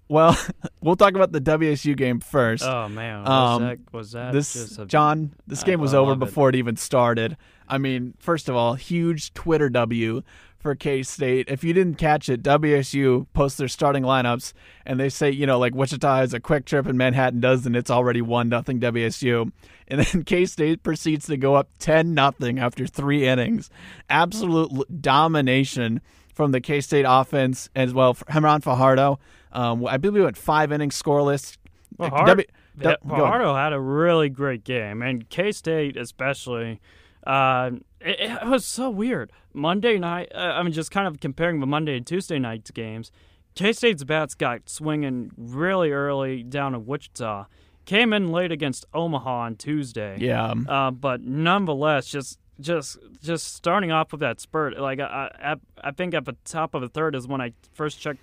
well, 0.08 0.36
we'll 0.80 0.96
talk 0.96 1.14
about 1.14 1.30
the 1.30 1.40
WSU 1.40 1.96
game 1.96 2.18
first. 2.18 2.64
Oh 2.64 2.88
man, 2.88 3.20
was 3.22 3.28
Um, 3.30 3.62
that 3.62 3.78
was 3.92 4.10
that 4.12 4.32
this 4.32 4.78
a, 4.78 4.86
Jon, 4.86 5.30
this 5.46 5.62
I- 5.62 5.66
game 5.66 5.80
was 5.80 5.94
I 5.94 5.98
over 5.98 6.10
love 6.10 6.22
it. 6.22 6.26
before 6.26 6.48
it 6.48 6.56
even 6.56 6.74
started. 6.74 7.36
I 7.68 7.78
mean, 7.78 8.14
first 8.18 8.48
of 8.48 8.56
all, 8.56 8.74
huge 8.74 9.32
Twitter 9.32 9.68
W 9.68 10.22
for 10.66 10.74
K 10.74 11.04
State. 11.04 11.48
If 11.48 11.62
you 11.62 11.72
didn't 11.72 11.94
catch 11.94 12.28
it, 12.28 12.42
WSU 12.42 13.28
posts 13.32 13.56
their 13.56 13.68
starting 13.68 14.02
lineups 14.02 14.52
and 14.84 14.98
they 14.98 15.08
say, 15.08 15.30
you 15.30 15.46
know, 15.46 15.60
like 15.60 15.76
Wichita 15.76 16.16
has 16.16 16.34
a 16.34 16.40
quick 16.40 16.64
trip 16.64 16.86
and 16.86 16.98
Manhattan 16.98 17.38
doesn't. 17.38 17.76
It's 17.76 17.88
already 17.88 18.20
one 18.20 18.48
nothing 18.48 18.80
WSU, 18.80 19.52
and 19.88 20.00
then 20.00 20.24
K 20.24 20.44
State 20.44 20.82
proceeds 20.82 21.26
to 21.26 21.36
go 21.36 21.54
up 21.54 21.68
ten 21.78 22.14
nothing 22.14 22.58
after 22.58 22.84
three 22.84 23.28
innings. 23.28 23.70
Absolute 24.10 25.00
domination 25.00 26.00
from 26.34 26.50
the 26.50 26.60
K 26.60 26.80
State 26.80 27.06
offense 27.08 27.70
as 27.76 27.94
well. 27.94 28.14
Hemron 28.14 28.60
Fajardo, 28.60 29.20
um, 29.52 29.86
I 29.86 29.98
believe 29.98 30.14
we 30.14 30.22
went 30.22 30.36
five 30.36 30.72
innings 30.72 31.00
scoreless. 31.00 31.58
Fajar- 31.96 32.44
W-. 32.80 32.96
Fajardo 33.08 33.54
had 33.54 33.72
a 33.72 33.78
really 33.78 34.30
great 34.30 34.64
game, 34.64 35.00
and 35.00 35.28
K 35.28 35.52
State 35.52 35.96
especially. 35.96 36.80
Uh, 37.26 37.70
it, 38.00 38.30
it 38.42 38.46
was 38.46 38.64
so 38.64 38.88
weird. 38.88 39.32
Monday 39.52 39.98
night, 39.98 40.30
uh, 40.34 40.38
I 40.38 40.62
mean, 40.62 40.72
just 40.72 40.90
kind 40.90 41.08
of 41.08 41.20
comparing 41.20 41.60
the 41.60 41.66
Monday 41.66 41.96
and 41.96 42.06
Tuesday 42.06 42.38
night's 42.38 42.70
games. 42.70 43.10
K 43.54 43.72
State's 43.72 44.04
bats 44.04 44.34
got 44.34 44.68
swinging 44.68 45.32
really 45.36 45.90
early 45.90 46.42
down 46.42 46.74
in 46.74 46.86
Wichita. 46.86 47.46
Came 47.86 48.12
in 48.12 48.30
late 48.30 48.52
against 48.52 48.84
Omaha 48.92 49.30
on 49.30 49.56
Tuesday. 49.56 50.18
Yeah. 50.20 50.52
Uh, 50.68 50.90
but 50.90 51.22
nonetheless, 51.22 52.06
just 52.06 52.38
just 52.60 52.98
just 53.22 53.54
starting 53.54 53.92
off 53.92 54.12
with 54.12 54.20
that 54.20 54.40
spurt, 54.40 54.78
like 54.78 55.00
I, 55.00 55.30
I 55.42 55.54
I 55.82 55.90
think 55.92 56.14
at 56.14 56.24
the 56.24 56.36
top 56.44 56.74
of 56.74 56.82
the 56.82 56.88
third 56.88 57.14
is 57.14 57.26
when 57.26 57.40
I 57.40 57.52
first 57.74 58.00
checked. 58.00 58.20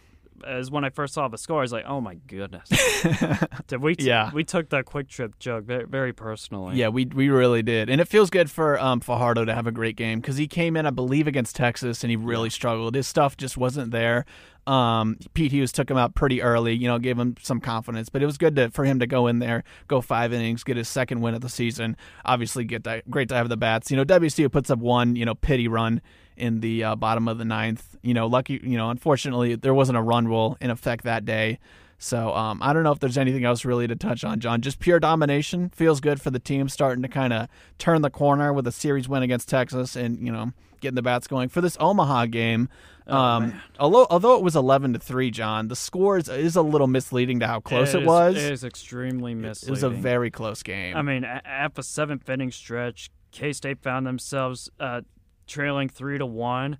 Is 0.47 0.69
when 0.71 0.83
I 0.83 0.89
first 0.89 1.13
saw 1.13 1.27
the 1.27 1.37
score, 1.37 1.59
I 1.59 1.61
was 1.61 1.71
like, 1.71 1.85
"Oh 1.87 2.01
my 2.01 2.15
goodness!" 2.27 2.67
Did 3.67 3.81
we? 3.81 3.95
T- 3.95 4.05
Yeah. 4.05 4.31
we 4.33 4.43
took 4.43 4.69
that 4.69 4.85
quick 4.85 5.07
trip 5.07 5.37
joke 5.39 5.65
very, 5.65 5.85
very 5.85 6.13
personally. 6.13 6.75
Yeah, 6.77 6.89
we 6.89 7.05
we 7.05 7.29
really 7.29 7.61
did, 7.63 7.89
and 7.89 7.99
it 8.01 8.07
feels 8.07 8.29
good 8.29 8.49
for 8.51 8.79
um, 8.79 8.99
Fajardo 8.99 9.45
to 9.45 9.53
have 9.53 9.67
a 9.67 9.71
great 9.71 9.95
game 9.95 10.19
because 10.19 10.37
he 10.37 10.47
came 10.47 10.75
in, 10.75 10.85
I 10.85 10.89
believe, 10.91 11.27
against 11.27 11.55
Texas, 11.55 12.03
and 12.03 12.11
he 12.11 12.15
really 12.17 12.49
struggled. 12.49 12.95
His 12.95 13.07
stuff 13.07 13.37
just 13.37 13.57
wasn't 13.57 13.91
there. 13.91 14.25
Um, 14.65 15.17
Pete 15.33 15.51
Hughes 15.51 15.73
took 15.73 15.91
him 15.91 15.97
out 15.97 16.15
pretty 16.15 16.41
early, 16.41 16.73
you 16.73 16.87
know, 16.87 16.97
gave 16.97 17.19
him 17.19 17.35
some 17.41 17.59
confidence, 17.59 18.07
but 18.07 18.23
it 18.23 18.25
was 18.25 18.37
good 18.37 18.55
to, 18.55 18.69
for 18.71 18.85
him 18.85 18.99
to 18.99 19.07
go 19.07 19.27
in 19.27 19.39
there, 19.39 19.65
go 19.89 19.99
five 19.99 20.31
innings, 20.31 20.63
get 20.63 20.77
his 20.77 20.87
second 20.87 21.19
win 21.19 21.33
of 21.35 21.41
the 21.41 21.49
season. 21.49 21.97
Obviously, 22.23 22.63
get 22.63 22.85
that 22.85 23.09
great 23.11 23.27
to 23.29 23.35
have 23.35 23.49
the 23.49 23.57
bats. 23.57 23.91
You 23.91 23.97
know, 23.97 24.05
WCU 24.05 24.49
puts 24.49 24.69
up 24.69 24.79
one, 24.79 25.17
you 25.17 25.25
know, 25.25 25.35
pity 25.35 25.67
run 25.67 26.01
in 26.37 26.59
the 26.59 26.83
uh, 26.83 26.95
bottom 26.95 27.27
of 27.27 27.37
the 27.37 27.45
ninth. 27.45 27.95
You 28.01 28.13
know, 28.13 28.27
lucky, 28.27 28.59
you 28.63 28.77
know, 28.77 28.89
unfortunately, 28.89 29.55
there 29.55 29.73
wasn't 29.73 29.97
a 29.97 30.01
run 30.01 30.27
rule 30.27 30.57
in 30.61 30.69
effect 30.69 31.03
that 31.05 31.25
day. 31.25 31.59
So 31.97 32.33
um, 32.35 32.61
I 32.61 32.73
don't 32.73 32.83
know 32.83 32.91
if 32.91 32.99
there's 32.99 33.17
anything 33.17 33.45
else 33.45 33.63
really 33.63 33.87
to 33.87 33.95
touch 33.95 34.25
on, 34.25 34.41
Jon. 34.41 34.59
Just 34.61 34.79
pure 34.79 34.99
domination 34.99 35.69
feels 35.69 36.01
good 36.01 36.19
for 36.21 36.31
the 36.31 36.39
team, 36.39 36.67
starting 36.67 37.01
to 37.03 37.07
kind 37.07 37.31
of 37.31 37.47
turn 37.77 38.01
the 38.01 38.09
corner 38.09 38.51
with 38.51 38.67
a 38.67 38.73
series 38.73 39.07
win 39.07 39.23
against 39.23 39.47
Texas, 39.47 39.95
and 39.95 40.19
you 40.19 40.31
know 40.31 40.51
getting 40.81 40.95
the 40.95 41.01
bats 41.01 41.27
going 41.27 41.47
for 41.47 41.61
this 41.61 41.77
Omaha 41.79 42.25
game. 42.25 42.67
Um, 43.07 43.61
although 43.79 44.05
although 44.09 44.35
it 44.35 44.43
was 44.43 44.55
11 44.55 44.93
to 44.93 44.99
three, 44.99 45.31
Jon, 45.31 45.69
the 45.69 45.75
score 45.75 46.17
is, 46.17 46.27
is 46.27 46.55
a 46.57 46.61
little 46.61 46.87
misleading 46.87 47.39
to 47.39 47.47
how 47.47 47.59
close 47.61 47.93
it, 47.93 48.01
is- 48.01 48.07
was. 48.07 48.35
It 48.35 48.51
is 48.51 48.63
extremely 48.63 49.33
misleading. 49.33 49.69
It 49.69 49.71
was 49.71 49.83
a 49.83 49.89
very 49.89 50.29
close 50.29 50.61
game. 50.61 50.97
I 50.97 51.01
mean, 51.01 51.23
a- 51.23 51.41
at 51.45 51.81
seventh 51.83 52.29
inning 52.29 52.51
stretch, 52.51 53.11
K 53.31 53.53
State 53.53 53.81
found 53.81 54.05
themselves 54.05 54.69
uh, 54.79 55.01
trailing 55.47 55.89
three 55.89 56.17
to 56.17 56.25
one. 56.25 56.77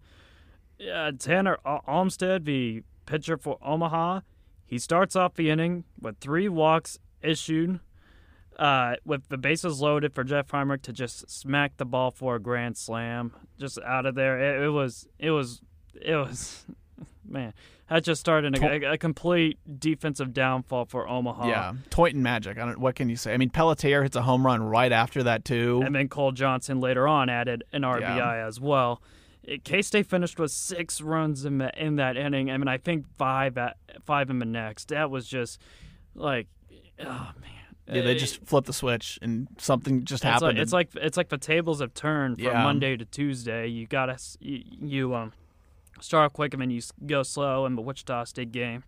Uh, 0.82 1.12
Tanner 1.18 1.58
Almstead, 1.66 2.46
the 2.46 2.84
pitcher 3.06 3.38
for 3.38 3.58
Omaha, 3.62 4.22
he 4.66 4.80
starts 4.80 5.16
off 5.16 5.36
the 5.36 5.50
inning 5.50 5.84
with 6.02 6.18
three 6.20 6.50
walks 6.50 6.98
issued, 7.22 7.80
uh, 8.58 8.96
with 9.06 9.30
the 9.30 9.38
bases 9.38 9.82
loaded 9.82 10.14
for 10.14 10.24
Jeff 10.24 10.50
Heinrich 10.50 10.82
to 10.84 10.94
just 10.94 11.30
smack 11.30 11.78
the 11.78 11.86
ball 11.86 12.12
for 12.12 12.36
a 12.36 12.40
grand 12.40 12.78
slam, 12.78 13.34
just 13.60 13.80
out 13.86 14.06
of 14.06 14.16
there. 14.16 14.40
It, 14.40 14.66
it 14.66 14.70
was, 14.70 15.08
it 15.20 15.32
was, 15.32 15.62
it 16.02 16.16
was, 16.16 16.66
man. 17.28 17.54
That 17.90 18.04
just 18.04 18.20
started 18.22 18.58
a, 18.58 18.92
a 18.94 18.98
complete 18.98 19.60
defensive 19.80 20.34
downfall 20.34 20.86
for 20.86 21.08
Omaha. 21.08 21.48
yeah, 21.48 21.74
Toynton 21.90 22.24
magic. 22.24 22.58
I 22.58 22.66
don't. 22.66 22.80
What 22.80 22.96
can 22.96 23.10
you 23.10 23.16
say? 23.16 23.34
I 23.34 23.38
mean, 23.38 23.50
Pelletier 23.50 24.04
hits 24.04 24.16
a 24.16 24.22
home 24.22 24.46
run 24.46 24.64
right 24.64 24.92
after 24.92 25.24
that 25.24 25.46
too. 25.46 25.82
And 25.86 25.94
then 25.94 26.08
Cole 26.10 26.32
Johnson 26.32 26.80
later 26.80 27.08
on 27.08 27.30
added 27.30 27.64
an 27.74 27.82
RBI 27.84 28.02
Yeah. 28.02 28.48
as 28.48 28.60
well. 28.60 29.02
K 29.66 29.82
State 29.82 30.06
finished 30.08 30.40
with 30.40 30.52
six 30.52 31.02
runs 31.02 31.44
in, 31.44 31.58
the, 31.58 31.70
in 31.78 31.98
that 31.98 32.16
inning. 32.16 32.50
I 32.50 32.58
mean, 32.58 32.70
I 32.70 32.78
think 32.78 33.06
five 33.18 33.58
at 33.58 33.76
five 34.06 34.30
in 34.30 34.40
the 34.40 34.46
next. 34.46 34.88
That 34.88 35.12
was 35.12 35.28
just 35.28 35.60
like, 36.16 36.48
oh 37.02 37.04
man. 37.42 37.52
yeah, 37.88 38.02
they 38.04 38.16
just 38.16 38.44
flipped 38.46 38.68
the 38.68 38.74
switch 38.74 39.20
and 39.22 39.50
something 39.58 40.06
just 40.06 40.24
It's 40.24 40.26
like, 40.26 40.42
happened. 40.42 40.60
it's 40.60 40.72
like 40.72 40.90
it's 40.96 41.18
like 41.18 41.28
the 41.28 41.38
tables 41.38 41.82
have 41.82 41.94
turned 41.94 42.38
from 42.38 42.46
Yeah. 42.46 42.64
Monday 42.64 42.96
to 42.96 43.04
Tuesday. 43.04 43.68
You 43.68 43.86
gotta 43.86 44.18
you, 44.40 44.64
you 44.82 45.14
um 45.16 45.34
start 46.00 46.26
off 46.26 46.34
quick 46.34 46.54
and 46.54 46.62
then 46.62 46.70
you 46.70 46.82
go 47.06 47.24
slow 47.24 47.66
in 47.66 47.76
the 47.76 47.82
Wichita 47.82 48.26
State 48.26 48.52
game. 48.52 48.84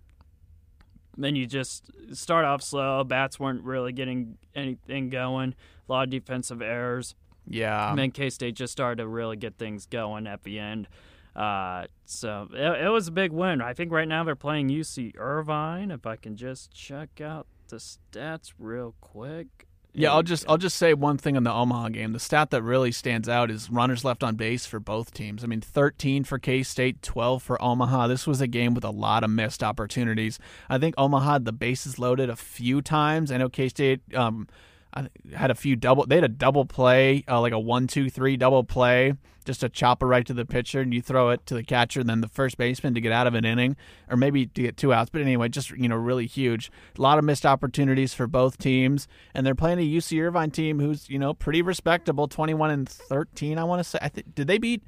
Then 1.18 1.36
you 1.36 1.46
just 1.46 1.90
start 2.14 2.44
off 2.46 2.62
slow. 2.62 3.04
Bats 3.04 3.40
weren't 3.40 3.64
really 3.64 3.94
getting 3.94 4.38
anything 4.54 5.10
going. 5.10 5.56
A 5.88 5.92
lot 5.92 6.04
of 6.04 6.10
defensive 6.10 6.62
errors. 6.62 7.16
yeah. 7.48 7.90
and 7.90 7.98
then 8.00 8.12
K 8.12 8.30
State 8.30 8.56
just 8.56 8.74
started 8.74 9.02
to 9.02 9.08
really 9.08 9.38
get 9.38 9.58
things 9.58 9.86
going 9.86 10.28
at 10.28 10.44
the 10.44 10.60
end. 10.60 10.88
Uh, 11.36 11.86
so 12.06 12.48
it, 12.54 12.86
it 12.86 12.90
was 12.90 13.08
a 13.08 13.12
big 13.12 13.32
win. 13.32 13.62
I 13.62 13.74
think 13.74 13.92
right 13.92 14.08
now 14.08 14.24
they're 14.24 14.36
playing 14.36 14.70
UC 14.70 15.14
Irvine. 15.18 15.92
If 15.92 16.06
I 16.06 16.16
can 16.16 16.36
just 16.36 16.72
check 16.72 17.22
out 17.22 17.48
the 17.68 17.78
stats 17.78 18.54
real 18.58 18.96
quick. 19.02 19.68
Yeah, 19.98 20.14
I'll 20.14 20.24
just 20.24 20.46
I'll 20.50 20.58
just 20.58 20.78
say 20.78 20.94
one 20.94 21.18
thing 21.18 21.38
on 21.38 21.44
the 21.44 21.54
Omaha 21.54 21.90
game. 21.90 22.12
The 22.12 22.20
stat 22.20 22.50
that 22.52 22.62
really 22.62 22.92
stands 22.92 23.30
out 23.30 23.50
is 23.50 23.70
runners 23.70 24.04
left 24.04 24.24
on 24.24 24.36
base 24.36 24.66
for 24.66 24.80
both 24.80 25.14
teams. 25.14 25.44
I 25.44 25.48
mean, 25.48 25.62
13 25.62 26.24
for 26.26 26.38
K 26.38 26.64
State, 26.64 27.02
12 27.02 27.42
for 27.42 27.62
Omaha. 27.62 28.08
This 28.08 28.28
was 28.28 28.42
a 28.42 28.48
game 28.48 28.74
with 28.74 28.84
a 28.84 28.90
lot 28.90 29.24
of 29.24 29.30
missed 29.30 29.64
opportunities. 29.64 30.38
I 30.70 30.78
think 30.78 30.96
Omaha 30.98 31.34
had 31.34 31.46
the 31.46 31.54
bases 31.54 31.98
loaded 31.98 32.30
a 32.30 32.36
few 32.36 32.82
times. 32.82 33.32
I 33.32 33.38
know 33.38 33.50
K 33.50 33.70
State. 33.70 34.02
Um, 34.14 34.48
I 34.96 35.10
had 35.36 35.52
a 35.52 35.56
few 35.56 35.76
double. 35.76 36.06
They 36.06 36.16
had 36.16 36.24
a 36.24 36.30
double 36.30 36.66
play, 36.66 37.24
uh, 37.28 37.42
like 37.42 37.54
a 37.54 37.60
one, 37.60 37.88
two, 37.88 38.10
three 38.10 38.38
double 38.38 38.64
play, 38.64 39.14
just 39.44 39.64
a 39.64 39.70
chopper 39.70 40.08
right 40.08 40.26
to 40.26 40.34
the 40.34 40.46
pitcher, 40.46 40.82
and 40.82 40.94
you 40.94 41.02
throw 41.02 41.30
it 41.32 41.46
to 41.48 41.54
the 41.54 41.64
catcher, 41.64 42.00
and 42.00 42.10
then 42.10 42.22
the 42.22 42.28
first 42.28 42.58
baseman 42.58 42.94
to 42.94 43.02
get 43.02 43.12
out 43.12 43.28
of 43.28 43.34
an 43.34 43.44
inning, 43.44 43.76
or 44.10 44.16
maybe 44.16 44.46
to 44.48 44.62
get 44.62 44.78
two 44.78 44.94
outs. 44.94 45.10
But 45.10 45.22
anyway, 45.22 45.50
just 45.50 45.72
you 45.72 45.90
know, 45.90 45.96
really 45.96 46.28
huge. 46.28 46.72
A 46.98 47.02
lot 47.02 47.18
of 47.18 47.26
missed 47.26 47.46
opportunities 47.46 48.14
for 48.14 48.26
both 48.26 48.58
teams, 48.58 49.08
and 49.34 49.46
they're 49.46 49.56
playing 49.56 49.80
a 49.80 49.82
UC 49.82 50.22
Irvine 50.22 50.52
team 50.52 50.80
who's 50.80 51.10
you 51.10 51.20
know 51.20 51.34
pretty 51.34 51.62
respectable, 51.62 52.28
twenty-one 52.28 52.72
and 52.72 52.88
thirteen. 52.88 53.58
I 53.58 53.66
want 53.66 53.82
to 53.82 53.84
say. 53.84 54.00
I 54.02 54.10
think 54.10 54.34
did 54.34 54.48
they 54.48 54.58
beat? 54.58 54.84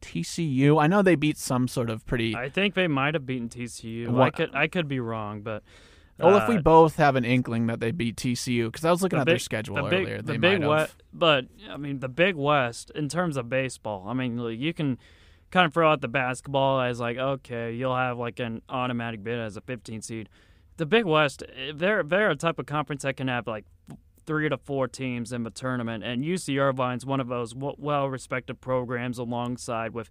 TCU. 0.00 0.82
I 0.82 0.86
know 0.86 1.02
they 1.02 1.14
beat 1.14 1.36
some 1.36 1.68
sort 1.68 1.90
of 1.90 2.06
pretty. 2.06 2.34
I 2.34 2.48
think 2.48 2.74
they 2.74 2.88
might 2.88 3.12
have 3.12 3.26
beaten 3.26 3.50
TCU. 3.50 4.18
I 4.18 4.30
could 4.30 4.54
I 4.54 4.66
could 4.66 4.88
be 4.88 4.98
wrong, 4.98 5.42
but 5.42 5.62
well, 6.22 6.36
if 6.36 6.48
we 6.48 6.56
uh, 6.56 6.62
both 6.62 6.96
have 6.96 7.16
an 7.16 7.24
inkling 7.24 7.66
that 7.66 7.80
they 7.80 7.90
beat 7.90 8.16
TCU, 8.16 8.66
because 8.66 8.84
I 8.84 8.90
was 8.90 9.02
looking 9.02 9.18
the 9.18 9.22
at 9.22 9.26
their 9.26 9.38
schedule 9.38 9.76
the 9.76 9.82
big, 9.84 10.02
earlier, 10.02 10.22
the 10.22 10.32
they 10.32 10.38
big 10.38 10.60
might 10.60 10.62
have. 10.62 10.70
West, 10.70 11.02
but 11.12 11.46
I 11.68 11.76
mean 11.76 12.00
the 12.00 12.08
Big 12.08 12.36
West 12.36 12.90
in 12.94 13.08
terms 13.08 13.36
of 13.36 13.48
baseball. 13.48 14.06
I 14.08 14.12
mean 14.12 14.36
like, 14.36 14.58
you 14.58 14.72
can 14.72 14.98
kind 15.50 15.66
of 15.66 15.74
throw 15.74 15.90
out 15.90 16.00
the 16.00 16.08
basketball 16.08 16.80
as 16.80 17.00
like 17.00 17.18
okay, 17.18 17.72
you'll 17.72 17.96
have 17.96 18.18
like 18.18 18.38
an 18.40 18.62
automatic 18.68 19.22
bid 19.22 19.38
as 19.38 19.56
a 19.56 19.60
15 19.60 20.02
seed. 20.02 20.28
The 20.76 20.86
Big 20.86 21.04
West, 21.04 21.42
eh, 21.42 21.72
they're 21.74 22.02
they're 22.02 22.30
a 22.30 22.36
type 22.36 22.58
of 22.58 22.66
conference 22.66 23.02
that 23.02 23.16
can 23.16 23.28
have 23.28 23.46
like 23.46 23.64
three 24.26 24.48
to 24.48 24.56
four 24.56 24.86
teams 24.86 25.32
in 25.32 25.42
the 25.42 25.50
tournament, 25.50 26.04
and 26.04 26.24
UC 26.24 26.56
Irvine's 26.56 27.04
one 27.04 27.20
of 27.20 27.28
those 27.28 27.54
well 27.54 28.08
respected 28.08 28.60
programs 28.60 29.18
alongside 29.18 29.92
with 29.92 30.10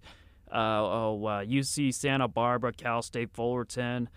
uh, 0.52 0.56
oh 0.56 1.24
uh, 1.26 1.44
UC 1.44 1.94
Santa 1.94 2.28
Barbara, 2.28 2.72
Cal 2.72 3.02
State 3.02 3.30
Fullerton. 3.32 4.08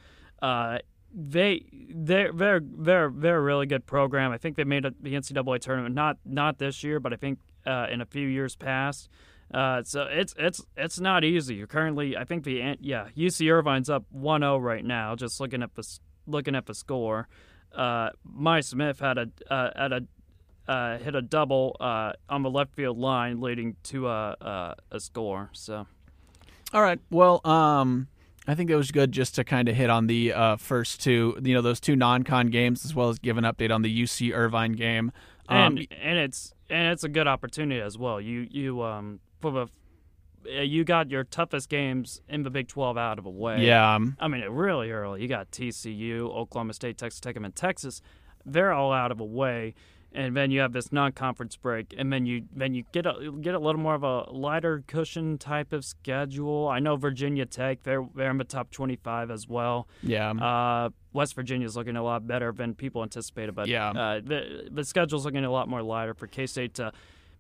Uh, 0.42 0.80
they 1.14 1.66
they're 1.94 2.34
they're 2.34 2.60
they're 2.60 3.12
they're 3.16 3.38
a 3.38 3.42
really 3.42 3.66
good 3.66 3.86
program. 3.86 4.32
I 4.32 4.38
think 4.38 4.56
they 4.58 4.64
made 4.64 4.84
the 4.84 5.14
NCAA 5.14 5.60
tournament 5.60 5.94
not 5.96 6.18
not 6.26 6.58
this 6.58 6.84
year, 6.84 7.00
but 7.00 7.14
I 7.14 7.16
think 7.16 7.40
uh, 7.66 7.88
in 7.92 8.02
a 8.02 8.06
few 8.06 8.28
years 8.28 8.56
past. 8.56 9.10
Uh, 9.54 9.84
so 9.84 10.08
it's 10.10 10.34
it's 10.38 10.66
it's 10.76 11.00
not 11.00 11.24
easy. 11.24 11.56
You're 11.56 11.68
currently, 11.68 12.18
I 12.18 12.24
think 12.24 12.44
the 12.44 12.76
yeah 12.80 13.10
UC 13.16 13.52
Irvine's 13.52 13.90
up 13.90 14.06
1-0 14.16 14.62
right 14.62 14.84
now. 14.84 15.16
Just 15.16 15.40
looking 15.40 15.62
at 15.62 15.76
the 15.76 16.00
looking 16.26 16.56
at 16.56 16.66
the 16.66 16.74
score, 16.74 17.28
uh, 17.76 18.10
My 18.24 18.62
Smith 18.62 19.00
had 19.00 19.18
a 19.20 19.30
uh, 19.52 19.70
had 19.76 19.92
a 19.94 20.02
uh, 20.68 20.98
hit 20.98 21.14
a 21.14 21.22
double 21.22 21.76
uh, 21.80 22.14
on 22.30 22.42
the 22.42 22.50
left 22.50 22.74
field 22.74 22.98
line, 22.98 23.42
leading 23.42 23.76
to 23.84 24.08
a 24.08 24.36
a, 24.42 24.76
a 24.92 25.00
score. 25.00 25.50
So 25.54 25.86
All 26.74 26.82
right. 26.82 27.00
Well, 27.12 27.46
um, 27.46 28.08
I 28.48 28.56
think 28.56 28.70
it 28.70 28.76
was 28.76 28.92
good 28.92 29.12
just 29.12 29.36
to 29.36 29.44
kind 29.44 29.70
of 29.70 29.76
hit 29.76 29.90
on 29.90 30.08
the 30.08 30.34
uh, 30.34 30.56
first 30.58 31.02
two, 31.02 31.38
you 31.42 31.54
know, 31.54 31.62
those 31.62 31.80
two 31.80 31.96
non-con 31.96 32.48
games, 32.48 32.84
as 32.84 32.94
well 32.94 33.10
as 33.10 33.20
give 33.20 33.38
an 33.38 33.46
update 33.46 33.74
on 33.74 33.82
the 33.82 34.04
UC 34.04 34.34
Irvine 34.34 34.74
game. 34.74 35.12
Um, 35.48 35.78
and 35.78 35.88
and 36.02 36.20
it's 36.20 36.54
and 36.70 36.92
it's 36.92 37.04
a 37.04 37.10
good 37.10 37.28
opportunity 37.28 37.80
as 37.80 37.98
well. 37.98 38.20
You 38.20 38.48
you 38.50 38.82
um 38.82 39.20
for 39.40 39.52
the 39.52 39.68
you 40.46 40.84
got 40.84 41.10
your 41.10 41.24
toughest 41.24 41.70
games 41.70 42.22
in 42.28 42.44
the 42.44 42.50
Big 42.50 42.68
12 42.68 42.98
out 42.98 43.18
of 43.18 43.24
the 43.24 43.30
way. 43.30 43.66
yeah, 43.66 43.96
um, 43.96 44.18
I 44.20 44.28
mean, 44.28 44.44
really 44.44 44.92
early. 44.92 45.22
You 45.22 45.28
got 45.28 45.52
TCU, 45.52 46.22
Oklahoma 46.22 46.74
State, 46.74 46.98
Texas 46.98 47.22
Tech, 47.22 47.36
and 47.38 47.56
Texas. 47.56 48.02
They're 48.46 48.74
all 48.74 48.92
out 48.92 49.12
of 49.12 49.18
the 49.18 49.24
way, 49.24 49.74
and 50.14 50.36
then 50.38 50.52
you 50.52 50.60
have 50.62 50.74
this 50.74 50.92
non-conference 50.92 51.56
break, 51.58 51.94
and 51.98 52.12
then 52.14 52.26
you 52.26 52.44
then 52.56 52.74
you 52.74 52.84
get 52.92 53.06
a 53.06 53.32
get 53.42 53.56
a 53.56 53.60
little 53.60 53.82
more 53.82 53.96
of 53.96 54.04
a 54.04 54.30
lighter 54.32 54.84
cushion 54.88 55.38
type 55.38 55.74
of 55.74 55.84
schedule. 55.84 56.68
I 56.68 56.80
know 56.80 56.96
Virginia 56.96 57.46
Tech, 57.46 57.84
they're 57.84 58.06
they're 58.16 58.32
in 58.32 58.38
the 58.38 58.44
top 58.44 58.72
25 58.72 59.32
as 59.32 59.48
well. 59.48 59.88
yeah. 60.02 60.32
Uh, 60.32 60.90
West 61.14 61.36
Virginia's 61.36 61.76
looking 61.76 61.96
a 61.96 62.04
lot 62.04 62.26
better 62.26 62.52
than 62.52 62.74
people 62.74 63.04
anticipated, 63.04 63.54
but 63.56 63.68
Yeah. 63.68 63.90
uh, 63.92 64.22
the 64.24 64.68
the 64.72 64.84
schedule's 64.84 65.26
looking 65.26 65.44
a 65.46 65.52
lot 65.52 65.68
more 65.68 65.82
lighter 65.84 66.14
for 66.14 66.28
K 66.28 66.46
State 66.48 66.74
to 66.76 66.92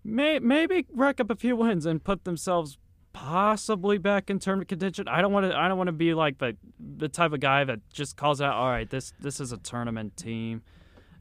may, 0.03 0.37
maybe 0.39 0.85
rack 0.93 1.19
up 1.19 1.29
a 1.29 1.35
few 1.35 1.55
wins 1.55 1.85
and 1.85 2.03
put 2.03 2.23
themselves 2.23 2.77
possibly 3.13 3.97
back 3.97 4.29
in 4.29 4.39
tournament 4.39 4.67
contention. 4.67 5.07
I 5.07 5.21
don't 5.21 5.31
want 5.31 5.49
to. 5.49 5.57
I 5.57 5.67
don't 5.67 5.77
want 5.77 5.87
to 5.87 5.91
be 5.93 6.13
like 6.13 6.39
the 6.39 6.57
the 6.79 7.07
type 7.07 7.31
of 7.31 7.39
guy 7.39 7.63
that 7.63 7.79
just 7.93 8.17
calls 8.17 8.41
out. 8.41 8.53
All 8.55 8.69
right, 8.69 8.89
this 8.89 9.13
this 9.19 9.39
is 9.39 9.51
a 9.51 9.57
tournament 9.57 10.17
team. 10.17 10.61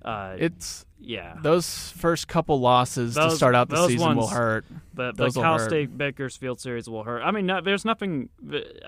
Uh, 0.05 0.37
it's 0.39 0.85
yeah, 1.01 1.37
those 1.43 1.91
first 1.91 2.29
couple 2.29 2.61
losses 2.61 3.15
to 3.15 3.31
start 3.31 3.55
out 3.55 3.69
the 3.69 3.77
those 3.77 3.91
season 3.91 4.17
will 4.17 4.27
hurt. 4.27 4.65
the, 4.95 5.13
the 5.13 5.25
those 5.25 5.35
Cal 5.35 5.59
hurt. 5.59 5.69
State 5.69 5.97
Bakersfield 5.97 6.61
series 6.61 6.89
will 6.89 7.05
hurt. 7.05 7.23
I 7.23 7.31
mean, 7.31 7.47
no, 7.47 7.61
there's 7.61 7.85
nothing. 7.85 8.29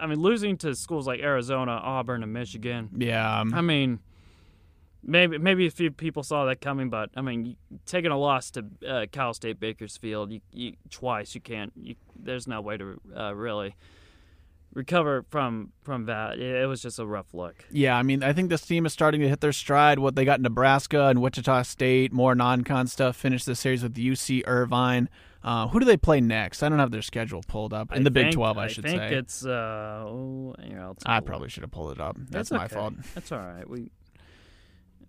I 0.01 0.07
mean, 0.07 0.21
losing 0.21 0.57
to 0.59 0.75
schools 0.75 1.07
like 1.07 1.21
Arizona, 1.21 1.73
Auburn, 1.73 2.23
and 2.23 2.33
Michigan. 2.33 2.91
Yeah, 2.97 3.41
um, 3.41 3.55
I 3.55 3.61
mean, 3.61 4.01
maybe 5.03 5.39
maybe 5.39 5.67
a 5.67 5.71
few 5.71 5.91
people 5.91 6.23
saw 6.23 6.45
that 6.47 6.61
coming, 6.61 6.91
but 6.91 7.11
I 7.17 7.21
mean, 7.21 7.57
taking 7.87 8.11
a 8.11 8.19
loss 8.19 8.51
to 8.53 8.65
uh, 8.87 9.07
Cal 9.11 9.35
State 9.35 9.61
Bakersfield 9.61 10.33
you, 10.33 10.41
you, 10.53 10.73
twice, 10.91 11.35
you 11.35 11.41
can't. 11.41 11.73
You, 11.77 11.95
there's 12.17 12.47
no 12.47 12.61
way 12.61 12.77
to 12.77 13.01
uh, 13.17 13.35
really 13.35 13.75
recover 14.75 15.25
from 15.31 15.73
from 15.83 16.07
that. 16.07 16.39
It, 16.39 16.67
was 16.67 16.83
just 16.83 16.99
a 16.99 17.07
rough 17.07 17.33
look. 17.33 17.65
yeah. 17.71 17.97
I 17.97 18.03
mean, 18.03 18.23
I 18.23 18.33
think 18.33 18.51
this 18.51 18.63
team 18.63 18.87
is 18.87 18.93
starting 18.93 19.21
to 19.21 19.29
hit 19.29 19.41
their 19.41 19.53
stride. 19.53 19.99
What 19.99 20.15
they 20.15 20.25
got 20.25 20.41
Nebraska 20.41 21.07
and 21.07 21.23
Wichita 21.23 21.63
State, 21.63 22.13
more 22.13 22.35
non-con 22.35 22.87
stuff. 22.87 23.17
Finish 23.17 23.45
the 23.45 23.55
series 23.55 23.83
with 23.83 23.95
UC 23.95 24.43
Irvine. 24.47 25.09
Uh, 25.43 25.69
who 25.69 25.79
do 25.79 25.85
they 25.85 25.99
play 25.99 26.23
next? 26.23 26.63
I 26.63 26.71
don't 26.71 26.79
have 26.79 26.91
their 26.91 27.03
schedule 27.03 27.43
pulled 27.47 27.75
up 27.75 27.93
in 27.93 28.01
I 28.01 28.05
the 28.05 28.11
Big 28.11 28.33
Twelve. 28.33 28.57
I 28.57 28.67
should 28.67 28.85
think 28.85 28.99
say. 28.99 29.15
it's. 29.15 29.45
Uh, 29.45 30.05
oh, 30.07 30.55
here, 30.63 30.93
I 31.05 31.21
probably 31.21 31.51
should 31.51 31.63
have 31.63 31.71
pulled 31.71 31.93
it 31.93 32.01
up. 32.01 32.17
That's 32.17 32.49
That's 32.49 32.51
my 32.51 32.65
okay. 32.65 32.75
fault. 32.75 32.95
That's 33.15 33.31
all 33.31 33.41
right. 33.41 33.69
We. 33.69 33.91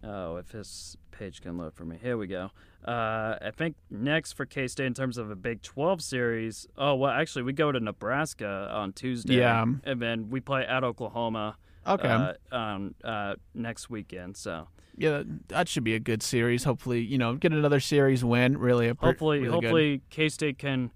Oh, 0.05 0.37
if 0.37 0.51
his 0.51 0.97
page 1.11 1.41
can 1.41 1.57
load 1.57 1.73
for 1.73 1.85
me. 1.85 1.97
Here 2.01 2.17
we 2.17 2.27
go. 2.27 2.51
Uh, 2.85 3.37
I 3.41 3.51
think 3.55 3.75
next 3.89 4.33
for 4.33 4.45
K 4.45 4.67
State 4.67 4.85
in 4.85 4.93
terms 4.93 5.17
of 5.17 5.31
a 5.31 5.35
Big 5.35 5.61
12 5.63 6.01
series. 6.01 6.67
Oh, 6.77 6.93
well, 6.95 7.11
actually, 7.11 7.43
we 7.43 7.53
go 7.53 7.71
to 7.71 7.79
Nebraska 7.79 8.69
on 8.71 8.93
Tuesday. 8.93 9.37
Yeah. 9.37 9.65
And 9.83 10.01
then 10.01 10.29
we 10.29 10.39
play 10.41 10.65
at 10.65 10.83
Oklahoma 10.83 11.57
Okay. 11.87 12.07
uh, 12.07 12.33
on 12.51 12.93
uh, 13.03 13.35
next 13.53 13.89
weekend. 13.89 14.37
So 14.37 14.67
yeah, 14.97 15.23
that- 15.47 15.67
should 15.69 15.83
be 15.83 15.95
a 15.95 15.99
good 15.99 16.21
series. 16.21 16.63
Hopefully, 16.65 17.01
you 17.01 17.17
know, 17.17 17.35
get 17.35 17.51
another 17.51 17.79
series 17.79 18.23
win. 18.23 18.57
Really, 18.57 18.93
per- 18.93 19.07
hopefully, 19.07 19.39
really 19.39 19.51
hopefully 19.53 20.01
K 20.09 20.29
State 20.29 20.57
can 20.59 20.91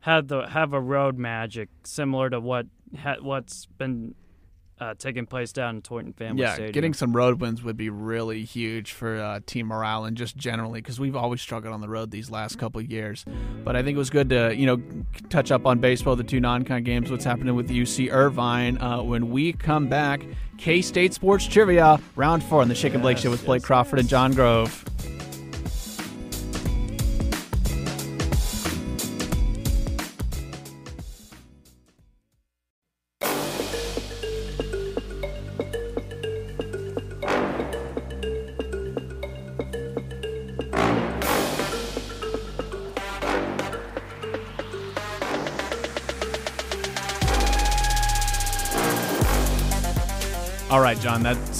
have 0.00 0.28
the 0.28 0.46
have 0.48 0.72
a 0.72 0.80
road 0.80 1.18
magic 1.18 1.68
similar 1.84 2.30
to 2.30 2.40
what 2.40 2.66
ha, 2.98 3.16
what's 3.20 3.66
been 3.66 4.14
uh, 4.80 4.94
taking 4.98 5.26
place 5.26 5.52
down 5.52 5.76
in 5.76 5.82
Tointon 5.82 6.14
Family 6.14 6.42
yeah, 6.42 6.54
Stadium. 6.54 6.72
getting 6.72 6.94
some 6.94 7.14
road 7.14 7.40
wins 7.40 7.62
would 7.62 7.76
be 7.76 7.90
really 7.90 8.44
huge 8.44 8.92
for 8.92 9.20
uh, 9.20 9.40
team 9.44 9.66
morale 9.66 10.06
and 10.06 10.16
just 10.16 10.36
generally 10.36 10.80
because 10.80 10.98
we've 10.98 11.14
always 11.14 11.42
struggled 11.42 11.74
on 11.74 11.82
the 11.82 11.88
road 11.88 12.10
these 12.10 12.30
last 12.30 12.58
couple 12.58 12.80
of 12.80 12.90
years. 12.90 13.24
But 13.62 13.76
I 13.76 13.82
think 13.82 13.96
it 13.96 13.98
was 13.98 14.10
good 14.10 14.30
to 14.30 14.54
you 14.56 14.66
know 14.66 14.82
touch 15.28 15.52
up 15.52 15.66
on 15.66 15.78
baseball, 15.78 16.16
the 16.16 16.24
two 16.24 16.40
non-con 16.40 16.82
games, 16.82 17.10
what's 17.10 17.24
happening 17.24 17.54
with 17.54 17.68
UC 17.68 18.10
Irvine. 18.10 18.80
Uh, 18.80 19.02
when 19.02 19.30
we 19.30 19.52
come 19.52 19.88
back, 19.88 20.22
K 20.56 20.80
State 20.80 21.12
sports 21.12 21.46
trivia 21.46 22.00
round 22.16 22.42
four 22.42 22.62
on 22.62 22.68
the 22.68 22.74
Shake 22.74 22.94
and 22.94 23.02
Blake 23.02 23.18
Show 23.18 23.30
with 23.30 23.44
Blake 23.44 23.62
Crawford 23.62 23.98
and 23.98 24.08
Jon 24.08 24.32
Grove. 24.32 24.84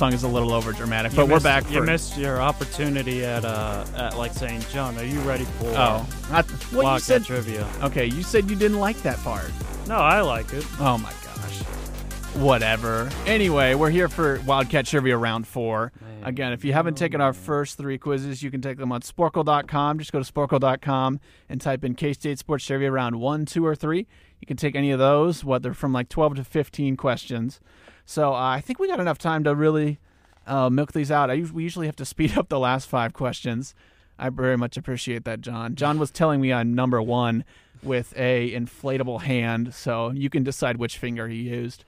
Song 0.00 0.14
is 0.14 0.22
a 0.22 0.28
little 0.28 0.54
over 0.54 0.72
dramatic, 0.72 1.12
You 1.12 1.16
but 1.16 1.26
we're 1.28 1.34
missed- 1.34 1.44
back. 1.44 1.70
You 1.70 1.80
for, 1.80 1.84
missed 1.84 2.16
your 2.16 2.40
opportunity 2.40 3.22
at 3.22 3.44
uh 3.44 3.84
at 3.94 4.16
like 4.16 4.32
saying, 4.32 4.62
Jon, 4.72 4.96
are 4.96 5.04
you 5.04 5.20
ready 5.20 5.44
for 5.44 5.66
Oh, 5.76 6.06
I, 6.32 6.42
well, 6.72 6.94
you 6.94 7.00
said 7.00 7.22
trivia? 7.22 7.68
okay. 7.82 8.06
You 8.06 8.22
said 8.22 8.48
you 8.48 8.56
didn't 8.56 8.78
like 8.80 8.96
that 9.02 9.18
part. 9.18 9.50
No, 9.86 9.96
I 9.96 10.22
like 10.22 10.54
it. 10.54 10.64
Oh 10.80 10.96
my 10.96 11.10
gosh. 11.10 11.58
Whatever. 12.36 13.10
Anyway, 13.26 13.74
we're 13.74 13.90
here 13.90 14.08
for 14.08 14.40
Wildcat 14.46 14.86
Trivia 14.86 15.18
Round 15.18 15.46
4. 15.46 15.92
Man. 16.00 16.24
Again, 16.24 16.52
if 16.54 16.64
you 16.64 16.72
haven't 16.72 16.96
taken 16.96 17.20
our 17.20 17.32
first 17.34 17.76
three 17.76 17.98
quizzes, 17.98 18.42
you 18.42 18.50
can 18.50 18.62
take 18.62 18.78
them 18.78 18.92
on 18.92 19.02
Sporcle.com. 19.02 19.98
Just 19.98 20.12
go 20.12 20.22
to 20.22 20.32
Sporcle.com 20.32 21.20
and 21.50 21.60
type 21.60 21.84
in 21.84 21.94
K 21.94 22.12
State 22.14 22.38
Sports 22.38 22.64
Trivia 22.64 22.90
Round 22.90 23.16
1, 23.20 23.44
2, 23.46 23.66
or 23.66 23.74
3. 23.74 24.06
You 24.40 24.46
can 24.46 24.56
take 24.56 24.74
any 24.76 24.90
of 24.92 24.98
those, 24.98 25.44
what 25.44 25.62
they're 25.62 25.74
from 25.74 25.92
like 25.92 26.08
12 26.08 26.36
to 26.36 26.44
15 26.44 26.96
questions. 26.96 27.60
So 28.10 28.34
uh, 28.34 28.38
I 28.56 28.60
think 28.60 28.80
we 28.80 28.88
got 28.88 28.98
enough 28.98 29.18
time 29.18 29.44
to 29.44 29.54
really 29.54 30.00
uh, 30.44 30.68
milk 30.68 30.90
these 30.90 31.12
out. 31.12 31.30
I, 31.30 31.44
we 31.52 31.62
usually 31.62 31.86
have 31.86 31.94
to 31.94 32.04
speed 32.14 32.36
up 32.36 32.48
the 32.48 32.58
last 32.58 32.88
five 32.88 33.12
questions. 33.12 33.72
I 34.18 34.30
very 34.30 34.56
much 34.56 34.76
appreciate 34.76 35.24
that, 35.26 35.40
Jon. 35.40 35.76
Jon 35.76 35.96
was 35.96 36.10
telling 36.10 36.40
me 36.40 36.50
on 36.50 36.74
number 36.74 37.00
one 37.00 37.44
with 37.84 38.12
a 38.16 38.50
inflatable 38.50 39.22
hand, 39.22 39.72
so 39.74 40.10
you 40.10 40.28
can 40.28 40.42
decide 40.42 40.76
which 40.78 40.98
finger 40.98 41.28
he 41.28 41.36
used. 41.36 41.84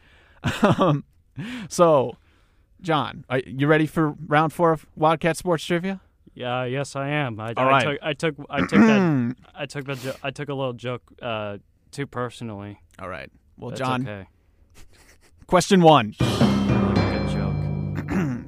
Um, 0.63 1.03
so, 1.69 2.17
Jon, 2.81 3.25
are 3.29 3.41
you 3.41 3.67
ready 3.67 3.87
for 3.87 4.15
round 4.29 4.53
four 4.53 4.71
of 4.71 4.87
Wildcat 4.95 5.37
Sports 5.37 5.65
Trivia? 5.65 6.01
Yeah, 6.35 6.65
yes, 6.65 6.95
I 6.95 7.09
am. 7.09 7.41
I, 7.41 7.53
All 7.57 7.67
I 7.67 7.69
right. 7.69 7.85
took 7.85 7.99
I 8.01 8.13
took 8.13 8.35
I 8.49 8.61
took 8.61 8.81
that 8.81 9.37
I 9.57 9.67
took 9.67 9.87
the 9.87 9.97
jo- 9.97 10.17
I 10.23 10.31
took 10.31 10.49
a 10.49 10.55
little 10.55 10.73
joke 10.73 11.03
uh, 11.21 11.59
too 11.91 12.07
personally. 12.07 12.81
All 13.01 13.09
right. 13.09 13.31
Well, 13.57 13.71
That's 13.71 13.81
Jon, 13.81 14.03
okay. 14.03 14.29
Question 15.53 15.83
one. 15.83 16.15
I 16.19 16.25
like 16.81 16.97
a 16.97 17.11
good 17.19 17.29
joke. 17.29 17.55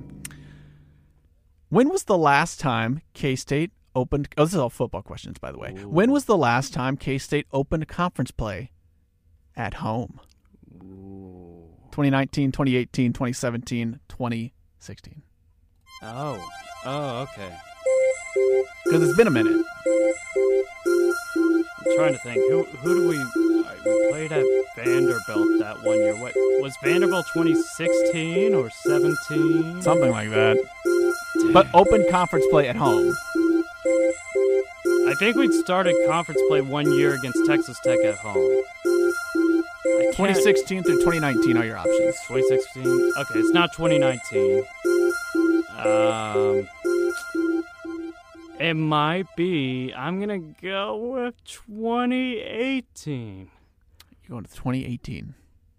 When 1.68 1.90
was 1.90 2.05
the 2.05 2.16
last 2.16 2.59
time 2.59 3.02
K 3.12 3.36
State 3.36 3.72
opened? 3.94 4.28
Oh, 4.38 4.44
this 4.46 4.55
is 4.55 4.59
all 4.59 4.70
football 4.70 5.02
questions, 5.02 5.36
by 5.38 5.52
the 5.52 5.59
way. 5.59 5.72
When 5.84 6.11
was 6.11 6.24
the 6.24 6.36
last 6.38 6.72
time 6.72 6.96
K 6.96 7.18
State 7.18 7.46
opened 7.52 7.86
conference 7.88 8.30
play 8.30 8.70
at 9.55 9.74
home? 9.74 10.18
2019, 11.90 12.52
2018, 12.52 13.12
2017, 13.12 14.00
2016. 14.09 15.22
Oh, 16.05 16.48
oh, 16.86 17.22
okay. 17.24 17.55
Because 18.86 19.07
it's 19.07 19.16
been 19.18 19.26
a 19.26 19.30
minute. 19.30 19.62
I'm 21.86 21.96
trying 21.96 22.14
to 22.14 22.20
think. 22.20 22.36
Who 22.50 22.64
who 22.64 22.94
do 22.94 23.09
we 23.11 23.53
we 23.85 24.09
played 24.11 24.32
at 24.32 24.45
Vanderbilt 24.76 25.59
that 25.61 25.82
one 25.82 25.99
year? 25.99 26.14
What 26.14 26.32
was 26.61 26.76
Vanderbilt 26.82 27.26
2016 27.35 28.55
or 28.55 28.70
17? 28.70 29.82
Something 29.82 30.11
like 30.11 30.30
that. 30.30 30.57
But 31.53 31.66
open 31.74 32.07
conference 32.11 32.47
play 32.51 32.68
at 32.68 32.76
home. 32.76 33.14
I 35.07 35.14
think 35.18 35.37
we'd 35.37 35.53
started 35.53 35.95
conference 36.07 36.41
play 36.49 36.61
one 36.61 36.91
year 36.93 37.14
against 37.14 37.45
Texas 37.47 37.78
Tech 37.85 37.99
at 38.01 38.16
home. 38.16 38.62
2016 40.16 40.82
through 40.82 40.97
2019 40.99 41.57
are 41.57 41.64
your 41.64 41.76
options. 41.76 42.16
2016. 42.26 43.12
Okay, 43.18 43.39
it's 43.41 43.53
not 43.53 43.72
2019. 43.72 44.64
Um, 45.78 46.68
it 48.59 48.74
might 48.74 49.26
be. 49.37 49.93
I'm 49.95 50.20
gonna 50.20 50.39
go 50.39 50.97
with 50.97 51.35
2018. 51.45 53.51
You're 54.27 54.35
going 54.37 54.45
to 54.45 54.51
2018. 54.55 55.35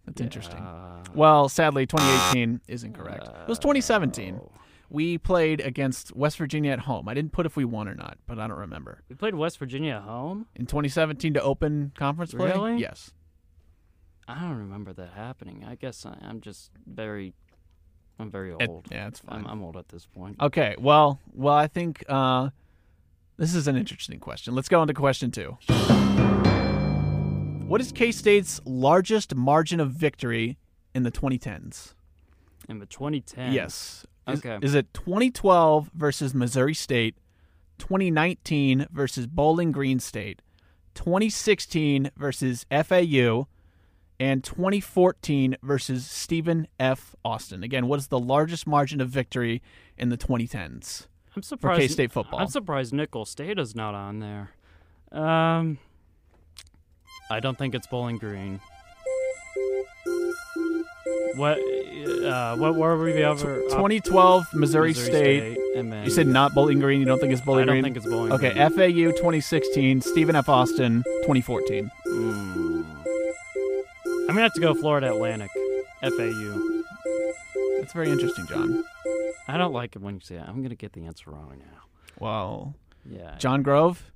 That's 0.06 0.22
interesting. 0.22 0.60
Uh, 0.60 1.04
Well, 1.16 1.50
sadly, 1.50 1.86
2018 1.88 2.62
is 2.68 2.84
incorrect. 2.84 3.28
It 3.28 3.48
was 3.48 3.58
2017. 3.60 4.39
oh. 4.41 4.52
We 4.88 5.18
played 5.18 5.62
against 5.62 6.16
West 6.16 6.38
Virginia 6.38 6.72
at 6.72 6.80
home. 6.82 7.10
I 7.10 7.16
didn't 7.16 7.32
put 7.32 7.48
if 7.48 7.56
we 7.58 7.66
won 7.66 7.88
or 7.88 7.96
not, 7.96 8.20
but 8.28 8.38
I 8.38 8.48
don't 8.48 8.60
remember. 8.60 9.02
We 9.10 9.16
played 9.16 9.34
West 9.34 9.58
Virginia 9.58 9.96
at 9.96 10.04
home. 10.04 10.46
In 10.56 10.68
2017 10.68 11.34
to 11.34 11.41
open 11.41 11.91
conference 11.98 12.36
play? 12.36 12.52
Really? 12.52 12.78
Yes. 12.78 13.12
I 14.28 14.39
don't 14.41 14.58
remember 14.58 14.93
that 14.93 15.10
happening. 15.16 15.66
I 15.68 15.74
guess 15.74 16.06
I, 16.06 16.16
I'm 16.22 16.39
just 16.39 16.70
very, 16.86 17.34
I'm 18.20 18.30
very 18.30 18.52
It- 18.60 18.70
old. 18.70 18.88
yeah, 18.91 19.08
it's 19.08 19.20
fine. 19.22 19.39
I'm, 19.39 19.48
I'm 19.48 19.64
old 19.64 19.76
at 19.76 19.89
this 19.89 20.06
point. 20.06 20.36
Okay, 20.39 20.76
well, 20.78 21.20
well, 21.34 21.56
I 21.56 21.66
think 21.68 22.04
uh, 22.08 22.50
this 23.38 23.56
is 23.56 23.68
an 23.68 23.76
interesting 23.76 24.20
question. 24.20 24.54
Let's 24.54 24.70
go 24.70 24.80
on 24.82 24.88
to 24.88 24.93
question 24.93 25.32
two. 25.32 25.58
What 27.68 27.82
is 27.82 27.91
K 27.91 28.11
State's 28.11 28.61
largest 28.63 29.34
margin 29.36 29.80
of 29.80 29.91
victory 29.91 30.57
in 30.93 31.03
the 31.03 31.11
2010s? 31.11 31.93
In 32.70 32.80
the 32.80 32.86
2010s? 32.86 33.53
Yes. 33.53 34.05
Is, 34.28 34.39
Okay. 34.45 34.57
Is 34.61 34.74
it 34.76 34.93
2012 34.93 35.91
versus 35.93 36.34
Missouri 36.34 36.74
State, 36.74 37.16
2019 37.80 38.88
versus 38.91 39.28
Bowling 39.28 39.72
Green 39.72 39.99
State, 39.99 40.41
2016 40.93 42.11
versus 42.16 42.66
FAU, 42.72 43.47
and 44.20 44.43
2014 44.43 45.57
versus 45.61 46.05
Stephen 46.05 46.68
F. 46.80 47.16
Austin? 47.26 47.63
Again, 47.63 47.88
what 47.88 47.99
is 47.99 48.07
the 48.07 48.20
largest 48.20 48.66
margin 48.68 49.01
of 49.01 49.09
victory 49.09 49.61
in 49.97 50.09
the 50.09 50.18
2010s? 50.18 51.07
I'm 51.36 51.41
surprised. 51.43 51.82
K-State 51.82 52.11
football. 52.11 52.39
I'm 52.39 52.47
surprised 52.47 52.93
Nicholls 52.93 53.30
State 53.30 53.59
is 53.59 53.76
not 53.76 53.93
on 53.93 54.20
there. 54.20 54.51
Um, 55.11 55.78
I 57.30 57.39
don't 57.39 57.57
think 57.57 57.73
it's 57.76 57.88
Bowling 57.88 58.17
Green. 58.17 58.59
What? 61.36 61.57
Uh, 62.23 62.55
what 62.55 62.76
were 62.76 62.97
we 63.03 63.11
the 63.13 63.23
other? 63.23 63.61
op- 63.65 63.71
2012 63.71 64.53
Missouri, 64.53 64.93
State. 64.93 65.57
and 65.76 65.91
then 65.91 66.05
You 66.05 66.09
said 66.11 66.28
not 66.28 66.53
Bowling 66.53 66.80
Green. 66.80 66.99
You 66.99 67.05
don't 67.05 67.19
think 67.19 67.34
it's 67.34 67.41
Bowling 67.41 67.65
Green? 67.65 67.80
I 67.80 67.82
don't 67.82 67.93
think 67.93 67.97
it's 67.97 68.05
Bowling 68.05 68.30
green. 68.38 68.51
okay, 68.53 68.69
Green. 68.78 69.11
FAU 69.11 69.17
2016, 69.17 70.01
Stephen 70.01 70.36
F. 70.36 70.47
Austin 70.47 71.03
2014. 71.23 71.89
Mm. 72.07 72.86
I'm 74.05 74.28
gonna 74.28 74.41
have 74.41 74.53
to 74.53 74.61
go 74.61 74.73
Florida 74.73 75.07
Atlantic, 75.07 75.51
FAU. 76.01 76.61
That's 77.80 77.93
very 77.93 78.09
interesting, 78.09 78.45
Jon. 78.47 78.84
I 79.47 79.57
don't 79.57 79.73
like 79.73 79.95
it 79.95 80.01
when 80.01 80.15
you 80.15 80.21
say 80.21 80.36
that. 80.36 80.47
I'm 80.47 80.61
gonna 80.63 80.76
get 80.76 80.93
the 80.93 81.05
answer 81.05 81.30
wrong 81.32 81.53
now. 81.59 81.82
Well, 82.19 82.76
Yeah. 83.07 83.36
Jon 83.38 83.61
Grove, 83.61 84.11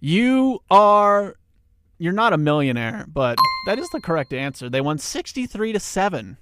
you 0.00 0.60
are 0.70 1.36
you're 1.98 2.12
not 2.12 2.32
a 2.32 2.38
millionaire, 2.38 3.06
but 3.08 3.38
that 3.66 3.78
is 3.78 3.88
the 3.90 4.00
correct 4.00 4.32
answer. 4.32 4.68
They 4.68 4.80
won 4.80 4.98
63 4.98 5.72
to 5.72 5.80
7. 5.80 6.36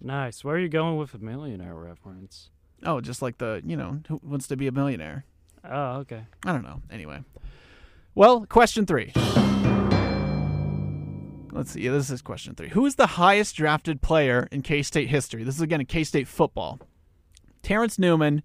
Nice. 0.00 0.44
Where 0.44 0.56
are 0.56 0.58
you 0.58 0.68
going 0.68 0.96
with 0.96 1.14
a 1.14 1.18
millionaire 1.18 1.74
reference? 1.74 2.50
Oh, 2.84 3.00
just 3.00 3.20
like 3.20 3.38
the, 3.38 3.62
you 3.64 3.76
know, 3.76 4.00
who 4.08 4.20
wants 4.22 4.48
to 4.48 4.56
be 4.56 4.66
a 4.66 4.72
millionaire? 4.72 5.24
Oh, 5.64 5.96
okay. 5.98 6.24
I 6.46 6.52
don't 6.52 6.62
know. 6.62 6.82
Anyway. 6.90 7.22
Well, 8.14 8.46
question 8.46 8.86
3. 8.86 9.12
Let's 11.52 11.72
see. 11.72 11.86
This 11.88 12.10
is 12.10 12.22
question 12.22 12.54
3. 12.54 12.68
Who 12.68 12.86
is 12.86 12.94
the 12.94 13.06
highest 13.06 13.56
drafted 13.56 14.00
player 14.00 14.48
in 14.50 14.62
K-State 14.62 15.08
history? 15.08 15.44
This 15.44 15.56
is 15.56 15.60
again 15.60 15.80
in 15.80 15.86
K-State 15.86 16.28
football. 16.28 16.80
Terrence 17.62 17.98
Newman, 17.98 18.42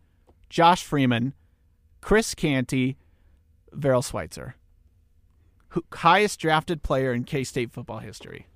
Josh 0.50 0.84
Freeman, 0.84 1.34
Chris 2.02 2.36
Canty, 2.36 2.98
Veryl 3.74 4.04
Switzer. 4.04 4.56
Highest 5.94 6.40
drafted 6.40 6.84
player 6.84 7.14
in 7.14 7.24
K 7.24 7.44
State 7.44 7.72
football 7.72 8.00
history. 8.00 8.48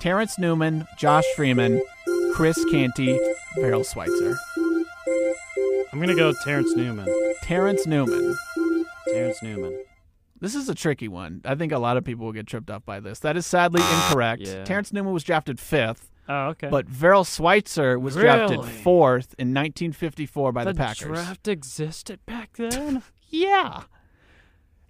Terrence 0.00 0.38
Newman, 0.38 0.86
Josh 0.98 1.24
Freeman, 1.34 1.82
Chris 2.34 2.62
Canty, 2.70 3.18
Veryl 3.56 3.84
Switzer. 3.84 4.36
I'm 5.92 6.00
gonna 6.00 6.14
go 6.14 6.32
Terrence 6.44 6.74
Newman. 6.76 7.08
Terrence 7.42 7.86
Newman. 7.86 8.36
Terrence 9.08 9.42
Newman. 9.42 9.84
This 10.40 10.54
is 10.54 10.68
a 10.68 10.74
tricky 10.74 11.08
one. 11.08 11.40
I 11.44 11.54
think 11.54 11.72
a 11.72 11.78
lot 11.78 11.96
of 11.96 12.04
people 12.04 12.26
will 12.26 12.32
get 12.32 12.46
tripped 12.46 12.68
up 12.68 12.84
by 12.84 13.00
this. 13.00 13.20
That 13.20 13.36
is 13.36 13.46
sadly 13.46 13.80
ah, 13.82 14.08
incorrect. 14.08 14.42
Yeah. 14.42 14.64
Terrence 14.64 14.92
Newman 14.92 15.14
was 15.14 15.24
drafted 15.24 15.58
fifth, 15.58 16.10
Oh, 16.28 16.48
okay. 16.48 16.68
but 16.68 16.86
Veryl 16.86 17.24
Switzer 17.24 17.98
was 17.98 18.14
drafted 18.16 18.62
fourth 18.64 19.34
in 19.38 19.48
1954 19.54 20.52
by 20.52 20.64
the, 20.64 20.72
the 20.72 20.76
Packers. 20.76 21.06
draft 21.06 21.48
existed 21.48 22.20
back 22.26 22.56
then. 22.56 23.02
Yeah. 23.30 23.82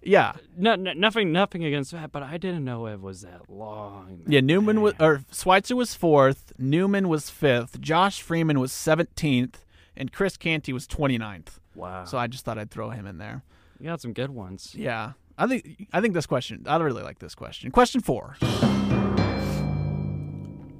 Yeah. 0.05 0.33
no, 0.55 0.75
no, 0.75 0.93
nothing, 0.93 1.31
nothing 1.31 1.63
against 1.65 1.91
that, 1.91 2.11
but 2.11 2.21
I 2.23 2.37
didn't 2.37 2.63
know 2.63 2.85
it 2.87 3.01
was 3.01 3.21
that 3.21 3.49
long. 3.49 4.21
Yeah, 4.27 4.39
Newman 4.41 4.81
was 4.81 4.93
or 4.99 5.23
Switzer 5.31 5.75
was 5.75 5.95
fourth, 5.95 6.53
Newman 6.59 7.09
was 7.09 7.29
fifth, 7.29 7.81
Josh 7.81 8.21
Freeman 8.21 8.59
was 8.59 8.71
seventeenth, 8.71 9.65
and 9.97 10.11
Chris 10.11 10.37
Canty 10.37 10.71
was 10.73 10.87
29th. 10.87 11.59
Wow. 11.73 12.05
So 12.05 12.17
I 12.17 12.27
just 12.27 12.45
thought 12.45 12.57
I'd 12.59 12.69
throw 12.71 12.91
him 12.91 13.05
in 13.07 13.17
there. 13.17 13.43
you 13.79 13.87
got 13.87 13.99
some 13.99 14.13
good 14.13 14.29
ones. 14.29 14.73
Yeah, 14.77 15.13
I 15.37 15.47
think 15.47 15.87
I 15.91 15.99
think 16.01 16.13
this 16.13 16.25
question. 16.27 16.63
I 16.67 16.77
really 16.77 17.03
like 17.03 17.19
this 17.19 17.35
question. 17.35 17.71
Question 17.71 18.01
four. 18.01 18.37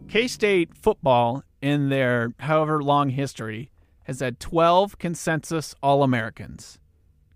K 0.07 0.27
State 0.27 0.75
football 0.77 1.43
in 1.61 1.89
their 1.89 2.33
however 2.39 2.81
long 2.81 3.09
history 3.09 3.71
has 4.03 4.19
had 4.19 4.39
12 4.39 4.97
consensus 4.99 5.73
All 5.81 6.03
Americans. 6.03 6.77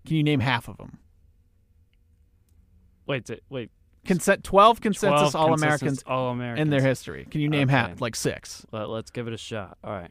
Can 0.06 0.16
you 0.16 0.22
name 0.22 0.40
half 0.40 0.68
of 0.68 0.78
them? 0.78 0.98
Wait, 3.10 3.24
t- 3.26 3.40
wait. 3.50 3.70
Consent 4.04 4.44
12 4.44 4.80
consensus 4.80 5.32
12 5.32 5.36
All 5.36 5.52
Americans 5.52 6.02
All 6.06 6.30
Americans 6.30 6.62
in 6.62 6.70
their 6.70 6.80
history. 6.80 7.26
Can 7.30 7.40
you 7.40 7.48
name 7.48 7.68
Okay. 7.68 7.76
half? 7.76 8.00
Like 8.00 8.14
six. 8.16 8.64
Let, 8.72 8.88
let's 8.88 9.10
give 9.10 9.26
it 9.26 9.34
a 9.34 9.36
shot. 9.36 9.76
All 9.84 9.92
right. 9.92 10.10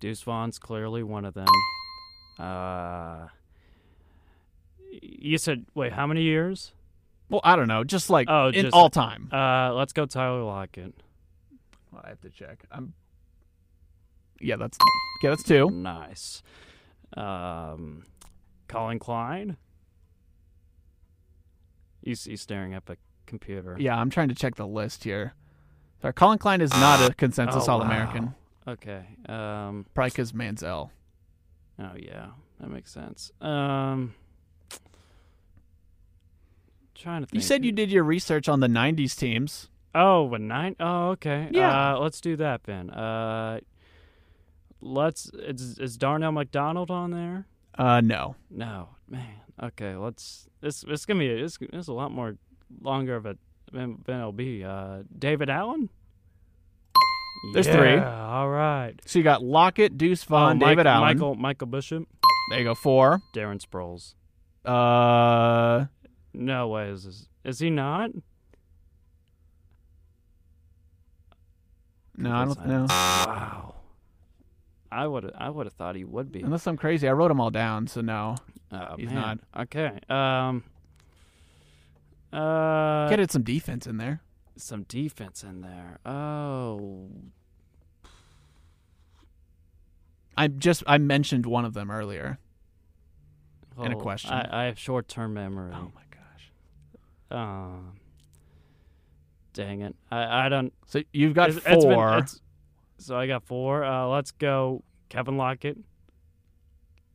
Deuce 0.00 0.22
Vaughn's 0.22 0.58
clearly 0.58 1.02
one 1.02 1.24
of 1.24 1.34
them. 1.34 1.46
Uh, 2.38 3.26
you 5.02 5.38
said 5.38 5.66
wait, 5.74 5.92
how 5.92 6.06
many 6.06 6.22
years? 6.22 6.72
Well, 7.28 7.40
I 7.44 7.56
don't 7.56 7.68
know. 7.68 7.84
Just 7.84 8.08
like 8.10 8.28
Oh, 8.30 8.48
in 8.48 8.62
just- 8.62 8.74
all 8.74 8.88
time. 8.90 9.28
Uh, 9.32 9.72
let's 9.74 9.92
go 9.92 10.06
Tyler 10.06 10.42
Lockett. 10.42 10.94
Well, 11.92 12.02
I 12.04 12.08
have 12.08 12.20
to 12.22 12.30
check. 12.30 12.64
I'm. 12.72 12.94
Yeah, 14.40 14.56
that's 14.56 14.78
yeah, 15.22 15.30
that's 15.30 15.42
two. 15.42 15.68
Nice. 15.70 16.42
Um, 17.16 18.04
Collin 18.68 18.98
Klein. 18.98 19.56
He's, 22.02 22.24
he's 22.24 22.40
staring 22.40 22.74
at 22.74 22.86
the 22.86 22.96
computer. 23.26 23.76
Yeah, 23.78 23.96
I'm 23.96 24.10
trying 24.10 24.28
to 24.28 24.34
check 24.34 24.54
the 24.56 24.66
list 24.66 25.04
here. 25.04 25.34
Sorry, 26.00 26.14
Collin 26.14 26.38
Klein 26.38 26.60
is 26.60 26.70
not 26.72 27.10
a 27.10 27.12
consensus 27.14 27.68
Oh, 27.68 27.72
All 27.72 27.82
American. 27.82 28.26
wow. 28.26 28.72
Okay. 28.74 29.04
Um. 29.28 29.86
Probably 29.94 30.10
because 30.10 30.32
Manziel. 30.32 30.90
Oh 31.80 31.90
yeah, 31.96 32.26
that 32.60 32.68
makes 32.70 32.92
sense. 32.92 33.32
Um. 33.40 34.14
Trying 36.94 37.22
to 37.22 37.26
think. 37.26 37.34
You 37.34 37.40
said 37.46 37.64
you 37.64 37.72
did 37.72 37.90
your 37.90 38.04
research 38.04 38.48
on 38.48 38.60
the 38.60 38.66
'90s 38.66 39.16
teams. 39.16 39.68
Oh, 39.94 40.32
a 40.34 40.38
nine. 40.38 40.76
Oh, 40.80 41.10
okay. 41.10 41.48
Yeah. 41.50 41.94
Uh, 41.94 41.98
let's 42.00 42.20
do 42.20 42.36
that 42.36 42.64
then. 42.64 42.90
Uh, 42.90 43.60
let's. 44.80 45.30
Is, 45.34 45.78
is 45.78 45.96
Darnell 45.96 46.32
McDonald 46.32 46.90
on 46.90 47.10
there? 47.10 47.46
Uh, 47.76 48.00
no. 48.00 48.36
No, 48.50 48.90
man. 49.08 49.40
Okay, 49.62 49.96
let's. 49.96 50.48
It's 50.62 50.84
it's 50.86 51.04
gonna 51.06 51.20
be 51.20 51.26
it's, 51.28 51.58
it's 51.60 51.88
a 51.88 51.92
lot 51.92 52.10
more 52.12 52.36
longer 52.80 53.16
of 53.16 53.26
a 53.26 53.36
than, 53.72 54.02
than 54.06 54.18
it'll 54.20 54.32
be. 54.32 54.64
Uh, 54.64 54.98
David 55.18 55.50
Allen. 55.50 55.88
There's 57.52 57.66
yeah, 57.68 57.76
three. 57.76 57.96
All 57.98 58.48
right. 58.48 58.94
So 59.06 59.18
you 59.18 59.22
got 59.22 59.42
Lockett, 59.44 59.96
Deuce 59.96 60.24
Vaughn, 60.24 60.58
Mike- 60.58 60.70
David 60.70 60.86
Allen. 60.88 61.02
Michael 61.02 61.34
Michael 61.36 61.66
Bishop, 61.68 62.06
There 62.50 62.58
you 62.58 62.64
go. 62.64 62.74
Four. 62.74 63.20
Darren 63.34 63.60
Sproles. 63.64 64.14
Uh, 64.64 65.86
No 66.34 66.68
way 66.68 66.88
is 66.90 67.04
this. 67.04 67.28
Is 67.44 67.58
he 67.60 67.70
not? 67.70 68.10
no, 72.16 72.32
I 72.34 72.44
don't 72.44 72.66
know. 72.66 72.86
Wow. 72.88 73.74
I 74.90 75.06
would 75.06 75.32
I 75.36 75.50
would 75.50 75.66
have 75.66 75.74
thought 75.74 75.96
he 75.96 76.04
would 76.04 76.32
be. 76.32 76.40
Unless 76.40 76.66
I'm 76.66 76.76
crazy, 76.76 77.08
I 77.08 77.12
wrote 77.12 77.28
them 77.28 77.40
all 77.40 77.50
down. 77.50 77.86
So 77.86 78.00
no. 78.00 78.36
Oh, 78.72 78.96
he's 78.98 79.10
man. 79.10 79.40
Okay. 79.56 79.98
Um. 80.08 80.64
Uh. 82.32 83.08
Get 83.08 83.20
it 83.20 83.30
some 83.30 83.42
defense 83.42 83.86
in 83.86 83.96
there. 83.98 84.20
some 84.56 84.82
defense 84.84 85.42
in 85.42 85.60
there. 85.62 85.98
Oh. 86.04 87.08
I 90.36 90.48
just 90.48 90.82
I 90.86 90.98
mentioned 90.98 91.46
one 91.46 91.64
of 91.64 91.74
them 91.74 91.90
earlier. 91.90 92.38
In 93.82 93.92
a 93.92 93.96
oh, 93.96 94.00
question. 94.00 94.32
I, 94.32 94.62
I 94.62 94.64
have 94.64 94.78
short 94.78 95.08
term 95.08 95.34
memory. 95.34 95.72
Oh 95.74 95.90
my 95.94 96.02
gosh. 96.10 97.38
Um. 97.38 97.92
Dang 99.52 99.82
it. 99.82 99.96
I 100.10 100.46
I 100.46 100.48
don't. 100.48 100.72
So 100.86 101.02
you've 101.12 101.34
got 101.34 101.50
it's- 101.50 101.64
it's 101.66 101.84
been- 101.84 101.94
four. 101.94 102.18
it's- 102.18 102.40
so 102.98 103.16
I 103.16 103.26
got 103.26 103.42
four. 103.44 103.84
Uh, 103.84 104.06
let's 104.06 104.30
go 104.30 104.82
Kevin 105.08 105.36
Lockett 105.36 105.78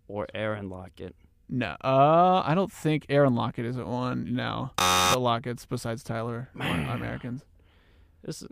or 0.08 0.28
Aaron 0.34 0.70
Lockett. 0.70 1.16
No, 1.50 1.76
uh, 1.84 2.42
I 2.46 2.54
don't 2.56 2.72
think 2.72 3.06
Aaron 3.10 3.36
Lockett 3.36 3.66
is 3.66 3.78
at 3.78 3.86
one. 3.86 4.34
No, 4.34 4.72
the 4.78 5.20
Lockett's 5.20 5.66
besides 5.66 6.04
Tyler 6.04 6.50
are 6.60 6.68
Americans. 6.90 7.46
This 8.24 8.44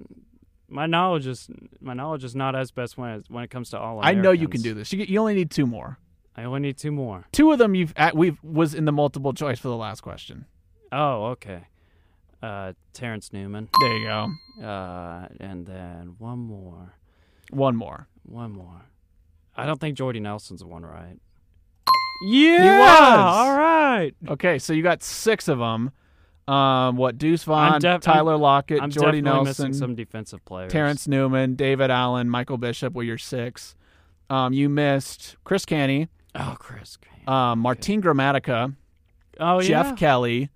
my 0.68 0.86
knowledge 0.86 1.28
is 1.28 1.50
my 1.80 1.94
knowledge 1.94 2.24
is 2.24 2.36
not 2.36 2.56
as 2.56 2.72
best 2.72 2.98
when 2.98 3.10
it, 3.12 3.26
when 3.30 3.44
it 3.44 3.50
comes 3.50 3.70
to 3.72 3.80
all. 3.80 4.00
I 4.04 4.14
know 4.14 4.32
you 4.32 4.48
can 4.48 4.62
do 4.62 4.74
this. 4.74 4.92
You, 4.94 5.04
you 5.06 5.20
only 5.20 5.34
need 5.34 5.52
two 5.52 5.66
more. 5.66 5.98
I 6.36 6.44
only 6.44 6.60
need 6.60 6.78
two 6.78 6.92
more. 6.92 7.26
Two 7.32 7.52
of 7.52 7.58
them 7.58 7.76
you've 7.76 7.94
at, 7.98 8.16
we've 8.16 8.42
was 8.44 8.74
in 8.74 8.86
the 8.86 8.92
multiple 8.92 9.34
choice 9.34 9.60
for 9.60 9.68
the 9.68 9.76
last 9.76 10.02
question. 10.02 10.46
Oh, 10.92 11.26
okay. 11.28 11.68
Uh, 12.42 12.74
Terrence 12.94 13.34
Newman. 13.34 13.70
There 13.80 13.98
you 13.98 14.08
go. 14.08 14.66
Uh, 14.66 15.28
and 15.40 15.66
then 15.66 16.16
one 16.18 16.40
more. 16.40 16.96
One 17.52 17.76
more. 17.76 18.08
One 18.24 18.52
more. 18.52 18.82
I 19.56 19.66
don't 19.66 19.80
think 19.80 19.98
Jordy 19.98 20.20
Nelson's 20.20 20.62
the 20.62 20.68
one, 20.68 20.84
right? 20.86 21.18
Yeah. 22.24 22.64
He 22.64 22.70
was. 22.80 23.36
All 23.36 23.58
right. 23.58 24.12
Okay, 24.30 24.60
so 24.60 24.74
you 24.74 24.84
got 24.84 25.04
six 25.04 25.48
of 25.48 25.60
them. 25.60 25.92
Um, 26.48 26.98
what 26.98 27.18
Deuce 27.18 27.44
Vaughn, 27.44 27.80
def- 27.80 28.02
Tyler 28.02 28.36
Lockett, 28.38 28.82
I'm 28.82 28.90
Jordy 28.90 29.22
definitely 29.22 29.44
Nelson, 29.46 29.68
missing 29.70 29.74
some 29.74 29.96
defensive 29.96 30.44
players. 30.46 30.72
Terrence 30.72 31.08
Newman, 31.08 31.56
David 31.56 31.92
Allen, 31.92 32.30
Michael 32.30 32.58
Bishop 32.58 32.94
were 32.94 33.04
your 33.04 33.18
six. 33.18 33.76
Um, 34.30 34.52
you 34.54 34.68
missed 34.70 35.36
Chris 35.44 35.66
Canty, 35.66 36.08
Oh, 36.36 36.56
Chris. 36.60 36.98
Um, 37.28 37.60
Martin 37.60 38.02
Gramatica, 38.02 38.76
Oh, 39.40 39.62
Jeff 39.62 39.88
yeah. 39.88 39.96
Kelly, 39.96 40.50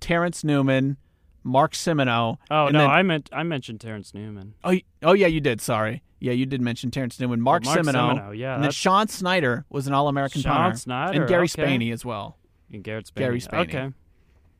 Terrence 0.00 0.42
Newman, 0.42 0.96
Mark 1.42 1.72
Simoneau. 1.72 2.38
Oh 2.50 2.68
no, 2.68 2.78
then- 2.80 2.90
I 2.90 3.02
meant 3.02 3.28
I 3.32 3.42
mentioned 3.42 3.80
Terrence 3.80 4.14
Newman. 4.14 4.54
Oh, 4.64 4.76
oh 5.02 5.12
yeah, 5.12 5.26
you 5.26 5.40
did. 5.40 5.60
Sorry. 5.60 6.02
Yeah, 6.22 6.32
you 6.32 6.44
did 6.44 6.60
mention 6.60 6.90
Terrence 6.90 7.18
Newman, 7.18 7.40
Mark, 7.40 7.62
oh, 7.64 7.70
Mark 7.70 7.80
Simoneau, 7.80 8.14
Simoneau, 8.14 8.36
yeah, 8.38 8.54
and 8.54 8.62
then 8.64 8.70
Sean 8.72 9.08
Snyder 9.08 9.64
was 9.70 9.86
an 9.86 9.94
All-American 9.94 10.42
Sean 10.42 10.54
punter, 10.54 10.76
Snyder, 10.76 11.20
and 11.20 11.28
Gary 11.28 11.44
okay. 11.44 11.62
Spani 11.62 11.92
as 11.94 12.04
well. 12.04 12.36
And 12.70 12.84
Garrett 12.84 13.06
Spani. 13.06 13.14
Gary 13.18 13.40
Spani. 13.40 13.60
Okay, 13.60 13.88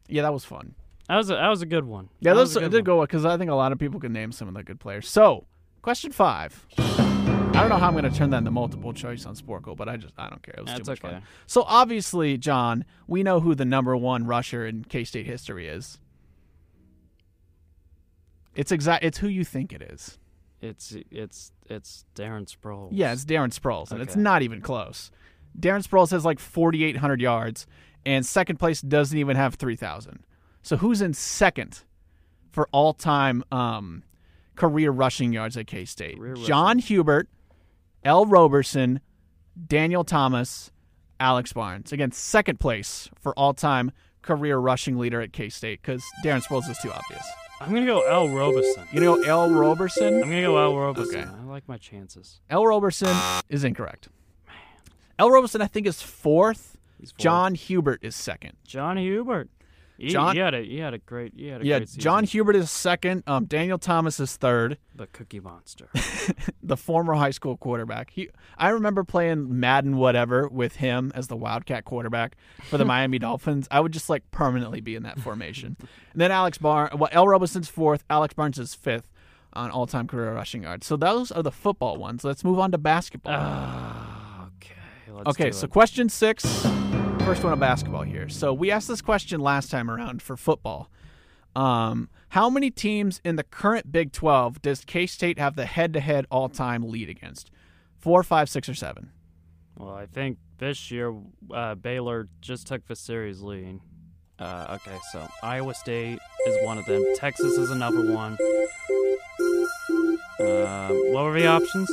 Yeah, 0.08 0.22
that 0.22 0.32
was 0.32 0.42
fun. 0.42 0.74
that 1.06 1.16
was 1.16 1.28
a, 1.28 1.34
that 1.34 1.48
was 1.48 1.60
a 1.60 1.66
good 1.66 1.84
one. 1.84 2.08
Yeah, 2.20 2.32
that 2.32 2.38
those 2.38 2.48
was 2.48 2.56
a 2.56 2.60
good 2.60 2.70
did 2.70 2.88
one. 2.88 2.98
go 2.98 3.00
because 3.02 3.26
I 3.26 3.36
think 3.36 3.50
a 3.50 3.54
lot 3.54 3.72
of 3.72 3.78
people 3.78 4.00
can 4.00 4.12
name 4.14 4.32
some 4.32 4.48
of 4.48 4.54
the 4.54 4.62
good 4.62 4.80
players. 4.80 5.06
So, 5.06 5.44
question 5.82 6.12
five. 6.12 6.66
I 6.78 7.64
don't 7.64 7.68
know 7.68 7.76
how 7.76 7.88
I'm 7.88 7.92
going 7.92 8.10
to 8.10 8.16
turn 8.16 8.30
that 8.30 8.38
into 8.38 8.50
multiple 8.52 8.94
choice 8.94 9.26
on 9.26 9.34
Sporcle, 9.34 9.76
but 9.76 9.86
I 9.86 9.98
just 9.98 10.14
I 10.16 10.30
don't 10.30 10.42
care. 10.42 10.54
It 10.56 10.62
was 10.62 10.68
That's 10.68 10.86
too 10.86 10.92
much 10.92 11.04
okay. 11.04 11.14
fun. 11.16 11.22
So 11.46 11.64
obviously, 11.66 12.38
Jon, 12.38 12.86
we 13.06 13.22
know 13.22 13.40
who 13.40 13.54
the 13.54 13.66
number 13.66 13.94
one 13.96 14.24
rusher 14.24 14.66
in 14.66 14.84
K 14.84 15.04
State 15.04 15.26
history 15.26 15.68
is. 15.68 15.98
It's 18.54 18.72
exact. 18.72 19.04
It's 19.04 19.18
who 19.18 19.28
you 19.28 19.44
think 19.44 19.72
it 19.72 19.82
is. 19.82 20.18
It's 20.60 20.96
it's 21.10 21.52
it's 21.66 22.04
Darren 22.14 22.46
Sproles. 22.46 22.90
Yeah, 22.92 23.12
it's 23.12 23.24
Darren 23.24 23.52
Sproles, 23.52 23.90
and 23.92 24.02
it's 24.02 24.16
not 24.16 24.42
even 24.42 24.60
close. 24.60 25.10
Darren 25.58 25.86
Sproles 25.86 26.10
has 26.10 26.24
like 26.24 26.38
4,800 26.38 27.20
yards, 27.20 27.66
and 28.04 28.24
second 28.24 28.58
place 28.58 28.80
doesn't 28.80 29.16
even 29.18 29.36
have 29.36 29.54
3,000. 29.56 30.22
So 30.62 30.76
who's 30.76 31.02
in 31.02 31.12
second 31.14 31.82
for 32.52 32.68
all-time 32.72 33.42
um, 33.50 34.04
career 34.54 34.90
rushing 34.90 35.32
yards 35.32 35.56
at 35.56 35.66
K 35.66 35.84
State? 35.84 36.18
John 36.44 36.78
Hubert, 36.78 37.28
Ell 38.04 38.26
Roberson, 38.26 39.00
Daniel 39.66 40.04
Thomas, 40.04 40.70
Alex 41.18 41.52
Barnes. 41.52 41.92
Again, 41.92 42.12
second 42.12 42.60
place 42.60 43.08
for 43.20 43.32
all-time 43.38 43.92
career 44.22 44.58
rushing 44.58 44.98
leader 44.98 45.20
at 45.20 45.32
K 45.32 45.48
State 45.48 45.80
because 45.82 46.04
Darren 46.22 46.42
Sproles 46.42 46.68
is 46.70 46.78
too 46.78 46.92
obvious. 46.92 47.24
I'm 47.60 47.74
gonna 47.74 47.86
go 47.86 48.00
Ell 48.08 48.28
Roberson. 48.28 48.86
You 48.92 49.00
know, 49.00 49.20
Ell 49.22 49.50
Roberson. 49.50 50.14
I'm 50.14 50.20
gonna 50.30 50.42
go 50.42 50.56
Ell 50.56 50.76
Roberson. 50.76 51.20
Okay. 51.20 51.28
I 51.30 51.44
like 51.44 51.68
my 51.68 51.76
chances. 51.76 52.40
Ell 52.48 52.64
Roberson 52.66 53.14
is 53.50 53.64
incorrect. 53.64 54.08
Ell 55.18 55.30
Roberson, 55.30 55.60
I 55.60 55.66
think, 55.66 55.86
is 55.86 56.00
fourth. 56.00 56.78
Fourth. 56.98 57.16
John 57.18 57.54
Hubert 57.54 58.00
is 58.02 58.16
second. 58.16 58.54
John 58.66 58.96
Hubert. 58.96 59.50
He, 60.00 60.08
John- 60.08 60.34
he 60.34 60.40
had 60.40 60.54
a 60.54 60.62
he 60.62 60.78
had 60.78 60.94
a 60.94 60.98
great 60.98 61.34
he 61.36 61.48
had 61.48 61.60
a 61.60 61.66
Yeah, 61.66 61.78
great. 61.80 61.90
John 61.96 62.24
Hubert 62.24 62.56
is 62.56 62.70
second. 62.70 63.22
Um, 63.26 63.44
Daniel 63.44 63.78
Thomas 63.78 64.18
is 64.18 64.36
third. 64.36 64.78
the 64.94 65.06
Cookie 65.06 65.40
Monster. 65.40 65.88
The 66.62 66.76
former 66.76 67.14
high 67.14 67.30
school 67.32 67.56
quarterback. 67.56 68.10
He, 68.10 68.28
I 68.56 68.68
remember 68.68 69.02
playing 69.02 69.58
Madden 69.58 69.96
whatever 69.96 70.46
with 70.46 70.76
him 70.76 71.10
as 71.16 71.26
the 71.26 71.36
Wildcat 71.36 71.84
quarterback 71.84 72.36
for 72.68 72.78
the 72.78 72.84
Miami 72.94 73.18
Dolphins. 73.18 73.66
I 73.72 73.80
would 73.80 73.90
just 73.92 74.08
like 74.08 74.30
permanently 74.30 74.80
be 74.80 74.94
in 74.94 75.02
that 75.02 75.18
formation. 75.18 75.76
and 75.80 76.20
then 76.20 76.30
Alex 76.30 76.58
Barnes. 76.58 76.94
Well, 76.94 77.08
Ell 77.10 77.26
Roberson's 77.26 77.68
fourth. 77.68 78.04
Alex 78.08 78.34
Barnes 78.34 78.58
is 78.58 78.74
fifth 78.74 79.10
on 79.52 79.70
all-time 79.72 80.06
career 80.06 80.32
rushing 80.32 80.62
yards. 80.62 80.86
So 80.86 80.96
those 80.96 81.32
are 81.32 81.42
the 81.42 81.50
football 81.50 81.96
ones. 81.96 82.22
Let's 82.22 82.44
move 82.44 82.60
on 82.60 82.70
to 82.70 82.78
basketball. 82.78 83.34
Ah, 83.36 84.46
okay. 84.56 84.74
Let's 85.12 85.28
Okay, 85.30 85.50
so 85.50 85.64
it. 85.64 85.70
question 85.72 86.08
six, 86.08 86.44
first 87.24 87.44
one 87.44 87.52
of 87.52 87.60
basketball 87.60 88.02
here. 88.02 88.28
So 88.28 88.52
we 88.52 88.70
asked 88.70 88.88
this 88.88 89.02
question 89.02 89.40
last 89.40 89.70
time 89.70 89.90
around 89.90 90.22
for 90.22 90.36
football. 90.36 90.90
Um, 91.54 92.08
how 92.30 92.48
many 92.48 92.70
teams 92.70 93.20
in 93.24 93.36
the 93.36 93.42
current 93.42 93.92
Big 93.92 94.12
12 94.12 94.62
does 94.62 94.84
K 94.84 95.06
State 95.06 95.38
have 95.38 95.56
the 95.56 95.66
head 95.66 95.92
to 95.94 96.00
head 96.00 96.26
all 96.30 96.48
time 96.48 96.88
lead 96.88 97.08
against? 97.08 97.50
Four, 97.98 98.22
five, 98.22 98.48
six, 98.48 98.68
or 98.68 98.74
seven? 98.74 99.10
Well, 99.76 99.94
I 99.94 100.06
think 100.06 100.38
this 100.58 100.90
year 100.90 101.14
uh, 101.52 101.74
Baylor 101.74 102.28
just 102.40 102.66
took 102.66 102.86
the 102.86 102.96
series 102.96 103.40
lead. 103.40 103.80
Uh, 104.38 104.78
okay, 104.80 104.96
so 105.12 105.28
Iowa 105.42 105.74
State 105.74 106.18
is 106.46 106.56
one 106.64 106.78
of 106.78 106.86
them. 106.86 107.04
Texas 107.16 107.58
is 107.58 107.70
another 107.70 108.12
one. 108.12 108.38
Uh, 110.40 110.88
what 110.88 111.24
were 111.24 111.38
the 111.38 111.46
options? 111.46 111.90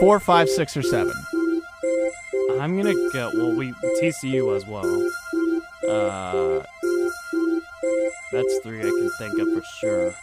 Four, 0.00 0.18
five, 0.20 0.48
six, 0.48 0.76
or 0.76 0.82
seven? 0.82 1.12
I'm 2.64 2.78
gonna 2.78 2.94
go. 3.12 3.30
Well, 3.34 3.52
we 3.52 3.72
TCU 4.00 4.56
as 4.56 4.64
well. 4.64 4.86
Uh, 5.86 6.64
that's 8.32 8.58
three 8.62 8.78
I 8.78 8.84
can 8.84 9.10
think 9.18 9.38
of 9.38 9.52
for 9.52 9.62
sure. 9.80 10.14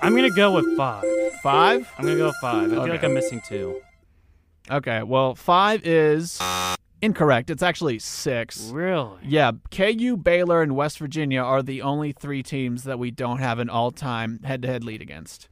I'm 0.00 0.16
gonna 0.16 0.30
go 0.30 0.52
with 0.52 0.74
five. 0.78 1.04
Five? 1.42 1.92
I'm 1.98 2.06
gonna 2.06 2.16
go 2.16 2.28
with 2.28 2.36
five. 2.40 2.72
I 2.72 2.76
feel 2.76 2.88
like 2.88 3.04
I'm 3.04 3.12
missing 3.12 3.42
two. 3.46 3.82
Okay, 4.70 5.02
well, 5.02 5.34
five 5.34 5.86
is 5.86 6.40
incorrect. 7.02 7.50
It's 7.50 7.62
actually 7.62 7.98
six. 7.98 8.70
Really? 8.70 9.18
Yeah, 9.22 9.52
KU, 9.70 10.16
Baylor, 10.16 10.62
and 10.62 10.74
West 10.74 10.98
Virginia 10.98 11.42
are 11.42 11.62
the 11.62 11.82
only 11.82 12.12
three 12.12 12.42
teams 12.42 12.84
that 12.84 12.98
we 12.98 13.10
don't 13.10 13.40
have 13.40 13.58
an 13.58 13.68
all 13.68 13.90
time 13.90 14.40
head 14.42 14.62
to 14.62 14.68
head 14.68 14.84
lead 14.84 15.02
against. 15.02 15.50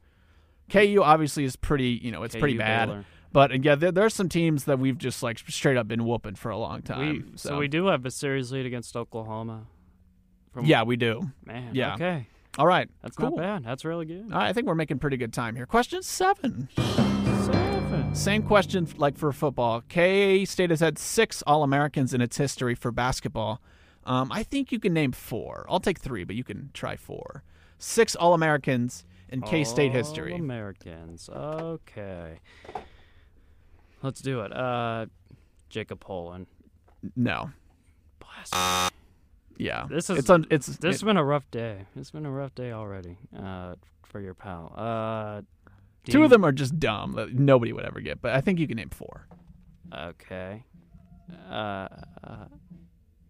KU 0.71 1.03
obviously 1.03 1.45
is 1.45 1.57
pretty, 1.57 2.01
you 2.03 2.11
know, 2.11 2.23
it's 2.23 2.35
pretty 2.35 2.57
bad. 2.57 2.89
Baylor. 2.89 3.05
But 3.33 3.65
yeah, 3.65 3.75
there, 3.75 3.93
there's 3.93 4.15
some 4.15 4.29
teams 4.29 4.65
that 4.65 4.79
we've 4.79 4.99
just 4.99 5.23
like 5.23 5.39
straight 5.49 5.77
up 5.77 5.89
been 5.89 6.05
whooping 6.05 6.35
for 6.35 6.51
a 6.51 6.59
long 6.59 6.77
We, 6.79 6.83
time. 6.83 7.33
so. 7.37 7.59
we 7.59 7.69
do 7.69 7.87
have 7.87 8.05
a 8.05 8.11
series 8.11 8.53
lead 8.53 8.67
against 8.67 8.95
Oklahoma. 8.97 9.67
From, 10.53 10.67
yeah, 10.67 10.83
we 10.83 10.97
do. 10.97 11.31
Man. 11.47 11.71
yeah. 11.75 11.95
Okay. 11.95 12.27
All 12.59 12.67
right, 12.67 12.91
That's 13.01 13.17
cool. 13.17 13.31
not 13.31 13.39
bad. 13.39 13.65
That's 13.65 13.83
really 13.87 14.05
good. 14.05 14.31
Right, 14.31 14.51
I 14.51 14.53
think 14.53 14.67
we're 14.67 14.75
making 14.75 14.99
pretty 14.99 15.17
good 15.17 15.33
time 15.33 15.57
here. 15.57 15.65
Question 15.65 16.03
seven. 16.03 16.69
Seven. 16.77 18.15
Same 18.15 18.43
question 18.43 18.87
like 18.99 19.17
for 19.17 19.33
football. 19.33 19.83
K 19.89 20.45
State 20.45 20.69
has 20.69 20.81
had 20.81 20.99
six 20.99 21.43
All 21.47 21.63
Americans 21.63 22.13
in 22.13 22.21
its 22.21 22.37
history 22.37 22.75
for 22.75 22.91
basketball. 22.93 23.63
Um, 24.05 24.31
I 24.31 24.43
think 24.43 24.71
you 24.73 24.79
can 24.79 24.93
name 24.93 25.13
four. 25.13 25.65
I'll 25.71 25.81
take 25.81 25.99
three, 25.99 26.25
but 26.25 26.37
you 26.37 26.45
can 26.45 26.69
try 26.75 26.97
four. 26.97 27.43
Six 27.79 28.15
All 28.15 28.35
Americans 28.35 29.07
in 29.31 29.41
K 29.41 29.65
State 29.65 29.93
history. 29.93 30.33
All 30.35 30.39
Americans. 30.41 31.31
Okay. 31.35 32.41
Let's 34.03 34.21
do 34.21 34.41
it. 34.41 34.53
Uh, 34.53 35.07
Jacob 35.69 36.01
Pullen. 36.01 36.47
No. 37.17 37.51
Bless. 38.19 38.91
Yeah. 39.57 39.87
This 39.89 40.11
is- 40.11 40.19
it's 40.19 40.31
un, 40.31 40.47
it's 40.51 40.67
This 40.67 40.79
it- 40.79 40.87
has 40.89 41.03
been 41.03 41.17
a 41.17 41.25
rough 41.25 41.51
day. 41.51 41.87
It's 41.97 42.11
been 42.11 42.27
a 42.27 42.31
rough 42.31 42.55
day 42.55 42.73
already. 42.73 43.19
Uh, 43.37 43.75
for 44.05 44.21
your 44.21 44.35
pal. 44.35 44.73
Uh, 44.77 45.43
two 46.05 46.23
of 46.25 46.31
them 46.31 46.45
are 46.45 46.53
just 46.53 46.79
dumb 46.79 47.13
that 47.13 47.33
nobody 47.33 47.73
would 47.73 47.85
ever 47.85 48.01
get, 48.01 48.21
but 48.21 48.33
I 48.35 48.41
think 48.41 48.59
you 48.59 48.67
can 48.69 48.77
name 48.77 48.91
four. 48.91 49.27
Okay. 49.95 50.65
Uh, 51.49 51.89
uh, 52.25 52.47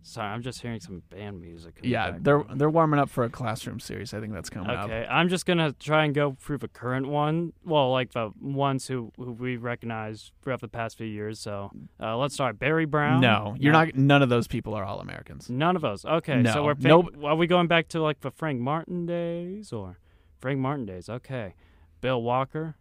sorry, 0.02 0.28
I'm 0.28 0.42
just 0.42 0.60
hearing 0.62 0.80
some 0.80 1.02
band 1.10 1.40
music. 1.40 1.78
Yeah, 1.82 2.16
they're 2.20 2.44
they're 2.54 2.70
warming 2.70 3.00
up 3.00 3.08
for 3.08 3.24
a 3.24 3.30
classroom 3.30 3.80
series. 3.80 4.12
I 4.14 4.20
think 4.20 4.32
that's 4.32 4.50
coming 4.50 4.70
up. 4.70 4.84
Okay, 4.86 5.06
I'm 5.08 5.28
just 5.28 5.46
gonna 5.46 5.72
try 5.72 6.04
and 6.04 6.14
go 6.14 6.36
through 6.40 6.58
the 6.58 6.68
current 6.68 7.08
one. 7.08 7.52
Well, 7.64 7.90
like 7.90 8.12
the 8.12 8.30
ones 8.40 8.86
who, 8.88 9.12
who 9.16 9.32
we 9.32 9.56
recognize 9.56 10.32
throughout 10.42 10.60
the 10.60 10.68
past 10.68 10.98
few 10.98 11.06
years. 11.06 11.38
So 11.40 11.70
uh, 12.00 12.16
let's 12.16 12.34
start. 12.34 12.58
Barry 12.58 12.84
Brown. 12.84 13.20
No, 13.20 13.54
you're 13.58 13.72
not. 13.72 13.94
None 13.94 14.22
of 14.22 14.28
those 14.28 14.46
people 14.46 14.74
are 14.74 14.84
all 14.84 15.00
Americans. 15.00 15.48
None 15.48 15.76
of 15.76 15.82
those. 15.82 16.04
Okay, 16.04 16.42
No, 16.42 16.52
so 16.52 16.64
we're 16.64 16.74
nope. 16.78 17.14
are 17.24 17.36
we 17.36 17.46
going 17.46 17.66
back 17.68 17.88
to 17.88 18.02
like 18.02 18.20
the 18.20 18.30
Frank 18.30 18.60
Martin 18.60 19.06
days 19.06 19.72
or 19.72 19.98
Frank 20.40 20.58
Martin 20.60 20.86
days? 20.86 21.08
Okay, 21.08 21.54
Bill 22.00 22.20
Walker, 22.22 22.74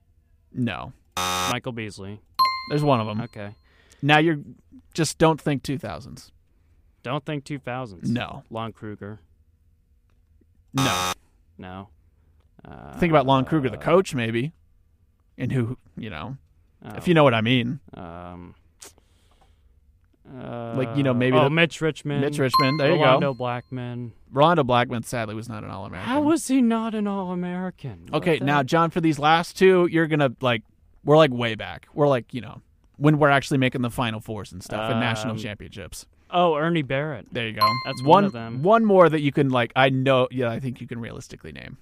No, 0.53 0.93
Michael 1.17 1.71
Beasley. 1.71 2.19
there's 2.69 2.83
one 2.83 2.99
of 2.99 3.07
them. 3.07 3.21
Okay, 3.21 3.55
Now 4.01 4.17
you're 4.17 4.39
just 4.93 5.17
don't 5.17 5.39
think 5.39 5.63
2000s. 5.63 6.31
Don't 7.03 7.25
think 7.25 7.43
2000s. 7.45 8.05
No, 8.07 8.43
Lon 8.49 8.71
Kruger. 8.73 9.19
no. 10.73 11.11
No. 11.57 11.89
Uh, 12.63 12.93
Think 12.97 13.11
about 13.11 13.25
Lon 13.25 13.45
Kruger, 13.45 13.69
the 13.69 13.77
coach, 13.77 14.13
maybe, 14.15 14.53
and 15.37 15.51
who 15.51 15.77
you 15.97 16.09
know, 16.09 16.37
if 16.95 17.07
you 17.07 17.13
know 17.13 17.23
what 17.23 17.33
I 17.33 17.41
mean. 17.41 17.79
Um. 17.93 18.55
Uh, 20.39 20.73
Like, 20.77 20.95
you 20.95 21.03
know, 21.03 21.13
maybe 21.13 21.35
oh, 21.37 21.45
the- 21.45 21.49
Mitch 21.49 21.81
Richmond. 21.81 22.21
Mitch 22.21 22.37
Richmond. 22.39 22.79
There 22.79 22.87
you 22.93 23.01
Rolando 23.01 23.31
go. 23.31 23.37
Blackman. 23.37 24.13
Rolando 24.31 24.63
Blackman 24.63 25.03
sadly 25.03 25.35
was 25.35 25.49
not 25.49 25.63
an 25.63 25.69
All 25.71 25.85
American. 25.85 26.09
How 26.09 26.21
was 26.21 26.47
he 26.47 26.61
not 26.61 26.95
an 26.95 27.05
All 27.07 27.31
American? 27.31 28.09
Okay, 28.13 28.39
now 28.39 28.63
Jon, 28.63 28.91
for 28.91 29.01
these 29.01 29.19
last 29.19 29.57
two, 29.57 29.87
you're 29.91 30.07
gonna 30.07 30.31
like 30.39 30.63
we're 31.03 31.17
like 31.17 31.31
way 31.31 31.55
back. 31.55 31.87
We're 31.93 32.07
like 32.07 32.33
you 32.33 32.41
know 32.41 32.61
when 32.97 33.17
we're 33.17 33.29
actually 33.29 33.57
making 33.57 33.81
the 33.81 33.89
Final 33.89 34.19
Fours 34.21 34.51
and 34.53 34.63
stuff 34.63 34.89
and 34.91 34.99
national 34.99 35.33
Um, 35.33 35.37
championships. 35.39 36.05
Oh, 36.31 36.55
Ernie 36.55 36.81
Barrett. 36.81 37.27
There 37.31 37.47
you 37.47 37.53
go. 37.53 37.67
That's 37.85 38.01
one 38.01 38.07
one 38.09 38.23
of 38.25 38.31
them. 38.31 38.63
One 38.63 38.85
more 38.85 39.09
that 39.09 39.21
you 39.21 39.31
can 39.31 39.49
like. 39.49 39.71
I 39.75 39.89
know. 39.89 40.27
Yeah, 40.31 40.49
I 40.49 40.59
think 40.59 40.79
you 40.81 40.87
can 40.87 40.99
realistically 40.99 41.51
name. 41.51 41.77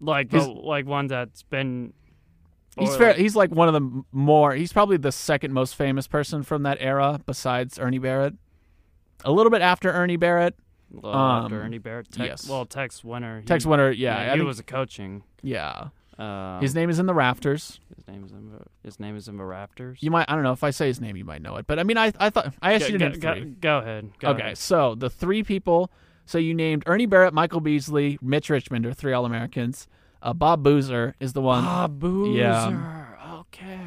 Like, 0.00 0.30
the, 0.30 0.42
like 0.46 0.86
one 0.86 1.06
that's 1.06 1.42
been. 1.42 1.92
He's 2.78 2.94
fair. 2.96 3.08
like- 3.08 3.16
He's 3.16 3.34
like 3.34 3.50
one 3.50 3.68
of 3.68 3.74
the 3.74 4.04
more. 4.12 4.54
He's 4.54 4.72
probably 4.72 4.98
the 4.98 5.12
second 5.12 5.52
most 5.54 5.74
famous 5.74 6.06
person 6.06 6.42
from 6.42 6.64
that 6.64 6.76
era, 6.80 7.20
besides 7.24 7.78
Ernie 7.78 7.98
Barrett. 7.98 8.34
A 9.24 9.32
little 9.32 9.50
bit 9.50 9.62
after 9.62 9.90
Ernie 9.90 10.16
Barrett, 10.18 10.54
well, 10.90 11.14
after 11.14 11.56
um, 11.56 11.62
Ernie 11.62 11.78
Barrett. 11.78 12.10
Tex, 12.12 12.26
yes. 12.42 12.48
Well, 12.48 12.66
Tex 12.66 13.02
Winter. 13.02 13.38
he- 13.40 13.46
Tex 13.46 13.64
Winter. 13.64 13.90
Yeah, 13.90 14.32
I 14.32 14.36
he 14.36 14.42
was 14.42 14.58
a 14.58 14.62
coaching. 14.62 15.22
yeah. 15.42 15.88
Um, 16.18 16.60
His 16.62 16.74
name 16.74 16.88
is 16.88 16.98
in 16.98 17.06
the 17.06 17.12
rafters. 17.14 17.78
His 17.94 18.06
name 18.08 18.24
is 18.24 18.32
in. 18.32 18.50
the- 18.50 18.64
His 18.82 18.98
name 19.00 19.16
is 19.16 19.28
in 19.28 19.36
the 19.36 19.42
Raptors. 19.44 19.96
You 20.00 20.10
might. 20.10 20.24
I 20.28 20.34
don't 20.34 20.44
know 20.44 20.52
if 20.52 20.64
I 20.64 20.70
say 20.70 20.86
his 20.86 21.00
name, 21.00 21.16
you 21.16 21.24
might 21.24 21.42
know 21.42 21.56
it. 21.56 21.66
But 21.66 21.78
I 21.78 21.82
mean, 21.82 21.98
I 21.98 22.12
I 22.18 22.30
thought 22.30 22.54
I 22.62 22.72
asked 22.74 22.86
go, 22.86 22.92
you 22.92 22.98
to 22.98 22.98
go, 22.98 23.08
name 23.10 23.20
go, 23.20 23.34
three. 23.34 23.50
go 23.60 23.78
ahead. 23.78 24.10
Go 24.20 24.28
okay, 24.30 24.40
ahead. 24.42 24.58
so 24.58 24.94
the 24.94 25.10
three 25.10 25.42
people. 25.42 25.90
So 26.24 26.38
you 26.38 26.54
named 26.54 26.82
Ernie 26.86 27.06
Barrett, 27.06 27.32
Michael 27.34 27.60
Beasley, 27.60 28.18
Mitch 28.20 28.50
Richmond 28.50 28.84
are 28.86 28.92
three 28.94 29.12
All 29.12 29.24
Americans. 29.26 29.86
Uh, 30.22 30.32
Bob 30.32 30.62
Boozer 30.64 31.14
is 31.20 31.34
the 31.34 31.40
one, 31.42 31.62
Bob 31.64 32.00
Boozer. 32.00 32.36
Yeah. 32.38 33.04
Okay. 33.40 33.78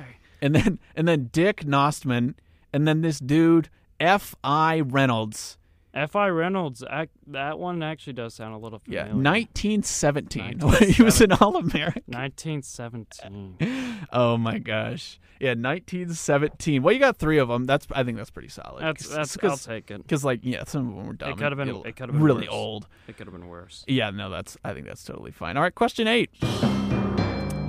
and 0.42 0.56
then 0.56 0.80
and 0.96 1.08
then 1.08 1.30
Dick 1.34 1.62
Knostman, 1.66 2.36
and 2.72 2.88
then 2.88 3.02
this 3.02 3.20
dude 3.20 3.70
F. 4.00 4.36
I. 4.44 4.82
Reynolds. 4.82 5.58
F.I. 6.00 6.30
Reynolds. 6.30 6.84
Ac 6.90 7.10
that 7.28 7.60
one 7.60 7.84
actually 7.84 8.14
does 8.14 8.34
sound 8.34 8.56
a 8.56 8.58
little 8.58 8.82
Yeah, 8.88 9.06
familiar. 9.08 9.32
1917. 9.32 10.60
he 10.94 11.04
was 11.04 11.22
an 11.22 11.34
All 11.34 11.58
American. 11.58 12.04
1917. 12.08 14.08
Oh 14.12 14.38
my 14.38 14.60
gosh. 14.60 15.20
Yeah, 15.40 15.50
1917. 15.52 16.84
Well, 16.84 16.94
you 16.94 17.00
got 17.00 17.18
three 17.18 17.38
of 17.38 17.48
them. 17.48 17.66
That's 17.66 17.88
I 17.92 18.04
think 18.04 18.18
that's 18.18 18.30
pretty 18.30 18.50
solid. 18.50 18.84
That's 18.84 19.08
that's. 19.08 19.38
I'll 19.44 19.58
take 19.58 19.90
it. 19.92 20.02
because 20.04 20.24
like 20.26 20.40
yeah, 20.44 20.64
some 20.66 20.90
of 20.90 20.96
them 20.96 21.08
were 21.08 21.14
dumb. 21.14 21.38
could've 21.38 21.58
been- 21.58 21.70
and, 21.70 21.78
you 21.78 21.84
know, 21.84 21.90
it 21.90 21.96
been 21.98 22.20
really 22.22 22.42
worse. 22.48 22.52
old. 22.52 22.88
It 23.08 23.18
could 23.18 23.28
have 23.28 23.34
been 23.34 23.48
worse. 23.48 23.84
Yeah, 23.88 24.10
no, 24.10 24.30
that's 24.30 24.58
I 24.64 24.74
think 24.74 24.86
that's 24.88 25.04
totally 25.04 25.32
fine. 25.32 25.56
All 25.58 25.64
right, 25.64 25.76
question 25.76 26.08
eight. 26.08 26.30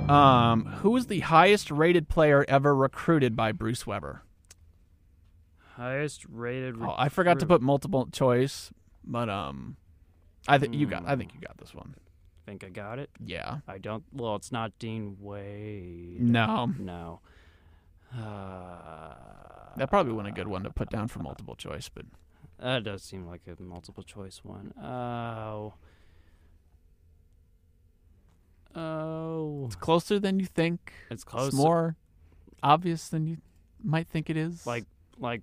Um, 0.09 0.65
who 0.81 0.89
was 0.91 1.07
the 1.07 1.19
highest 1.21 1.71
rated 1.71 2.09
player 2.09 2.43
ever 2.49 2.75
recruited 2.75 3.35
by 3.35 3.51
Bruce 3.53 3.87
Weber? 3.87 4.23
Highest 5.75 6.25
rated. 6.29 6.75
Oh, 6.81 6.95
I 6.97 7.09
forgot 7.09 7.39
to 7.39 7.45
put 7.45 7.61
multiple 7.61 8.07
choice, 8.11 8.71
but 9.03 9.29
um, 9.29 9.77
I 10.47 10.57
think 10.57 10.73
you 10.73 10.85
got. 10.85 11.03
I 11.05 11.15
think 11.15 11.33
you 11.33 11.39
got 11.39 11.57
this 11.57 11.73
one. 11.73 11.95
think 12.45 12.63
I 12.63 12.69
got 12.69 12.99
it. 12.99 13.09
Yeah. 13.23 13.59
I 13.67 13.77
don't. 13.77 14.03
Well, 14.11 14.35
it's 14.35 14.51
not 14.51 14.77
Dean 14.79 15.17
Wade. 15.19 16.21
No, 16.21 16.73
No. 16.77 17.21
Uh, 18.13 19.13
that 19.77 19.89
probably 19.89 20.11
wasn't 20.11 20.37
a 20.37 20.37
good 20.37 20.47
one 20.49 20.63
to 20.63 20.69
put 20.69 20.89
down 20.89 21.07
for 21.07 21.19
multiple 21.19 21.55
choice, 21.55 21.87
but 21.87 22.05
that 22.59 22.83
does 22.83 23.03
seem 23.03 23.25
like 23.25 23.41
a 23.47 23.61
multiple 23.61 24.03
choice 24.03 24.41
one. 24.43 24.73
Oh. 24.77 25.73
Oh. 28.75 29.65
it's 29.65 29.75
closer 29.75 30.19
than 30.19 30.39
you 30.39 30.45
think. 30.45 30.93
It's 31.09 31.23
close. 31.23 31.47
It's 31.49 31.55
more 31.55 31.95
obvious 32.63 33.07
than 33.09 33.27
you 33.27 33.37
might 33.83 34.07
think 34.07 34.29
it 34.29 34.37
is. 34.37 34.65
like 34.67 34.85
like 35.17 35.41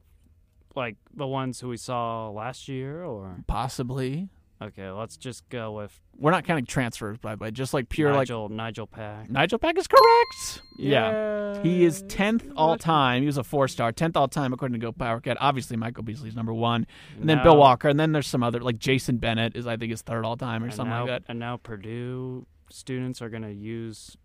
like 0.77 0.97
the 1.15 1.27
ones 1.27 1.61
who 1.61 1.69
we 1.69 1.77
saw 1.77 2.29
last 2.31 2.69
year 2.69 3.05
or 3.05 3.37
possibly. 3.47 4.29
okay 4.63 4.91
let's 4.91 5.17
just 5.17 5.49
go 5.49 5.73
with 5.73 6.01
We're 6.19 6.31
not 6.31 6.45
counting 6.45 6.67
transfers, 6.67 7.19
by 7.19 7.35
the 7.37 7.43
way. 7.43 7.51
Just 7.51 7.73
like 7.75 7.89
pure 7.89 8.11
like 8.11 8.29
nigel 8.29 8.49
nigel 8.49 8.87
pack 8.87 9.31
Nigel 9.31 9.59
Pack 9.59 9.79
is 9.79 9.87
correct. 9.87 10.63
Yeah. 10.79 11.61
He 11.63 11.85
is 11.85 12.03
10th 12.05 12.53
all 12.57 12.77
time. 12.77 13.23
He 13.23 13.27
was 13.27 13.39
a 13.39 13.45
four 13.45 13.67
star, 13.69 13.93
10th 13.93 14.17
all 14.17 14.29
time 14.29 14.53
according 14.53 14.75
to 14.75 14.85
Go 14.85 14.93
Power 14.93 15.21
Cat. 15.21 15.37
Obviously, 15.41 15.77
Michael 15.77 16.05
Beasley's 16.05 16.37
number 16.37 16.55
one. 16.55 16.87
And 17.19 17.29
then 17.29 17.43
Bill 17.43 17.57
Walker. 17.57 17.89
And 17.89 17.99
then 17.99 18.13
there's 18.13 18.29
some 18.29 18.43
other, 18.45 18.61
like 18.61 18.79
Jason 18.79 19.17
Bennett 19.17 19.57
is, 19.57 19.67
I 19.67 19.77
think, 19.77 19.93
is 19.93 20.03
third 20.03 20.25
all 20.25 20.37
time 20.37 20.63
or 20.63 20.71
something 20.71 20.91
now, 20.91 21.01
like 21.01 21.09
that. 21.09 21.23
and 21.29 21.39
now 21.41 21.57
purdue 21.57 22.47
students 22.71 23.21
are 23.23 23.29
going 23.29 23.43
to 23.43 23.53
use 23.53 24.17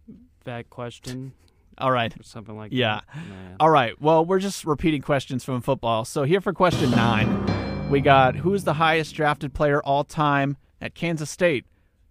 that 0.44 0.70
question 0.70 1.34
All 1.78 1.92
right. 1.92 2.14
or 2.20 2.24
something 2.24 2.56
like 2.56 2.72
Yeah. 2.72 3.02
that 3.14 3.16
Man. 3.28 3.56
All 3.60 3.70
right. 3.70 4.00
Well, 4.02 4.26
we're 4.26 4.40
just 4.40 4.66
repeating 4.66 5.02
questions 5.02 5.44
from 5.44 5.62
football. 5.62 6.06
So 6.06 6.24
here 6.24 6.42
for 6.42 6.54
question 6.54 6.92
nine, 6.92 7.90
we 7.90 8.00
got 8.02 8.36
who 8.38 8.54
is 8.54 8.64
the 8.64 8.74
highest 8.74 9.16
drafted 9.16 9.54
player 9.54 9.82
all 9.84 10.04
time 10.04 10.58
at 10.82 10.96
Kansas 10.96 11.30
State? 11.30 11.66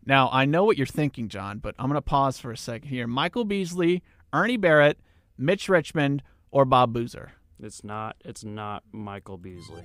Now, 0.05 0.29
I 0.33 0.45
know 0.47 0.65
what 0.65 0.77
you're 0.77 0.87
thinking, 0.87 1.29
Jon, 1.29 1.59
but 1.59 1.75
I'm 1.79 1.87
going 1.87 1.95
to 1.97 2.03
pause 2.03 2.39
for 2.39 2.51
a 2.51 2.57
second 2.57 2.89
here. 2.89 3.07
Michael 3.07 3.45
Beasley, 3.45 4.03
Ernie 4.33 4.57
Barrett, 4.57 4.99
Mitch 5.39 5.69
Richmond, 5.69 6.23
or 6.51 6.65
Bob 6.65 6.93
Boozer? 6.93 7.33
it's 7.65 7.85
not 7.85 8.17
it's 8.25 8.43
not 8.43 8.83
michael 8.91 9.37
beasley 9.39 9.85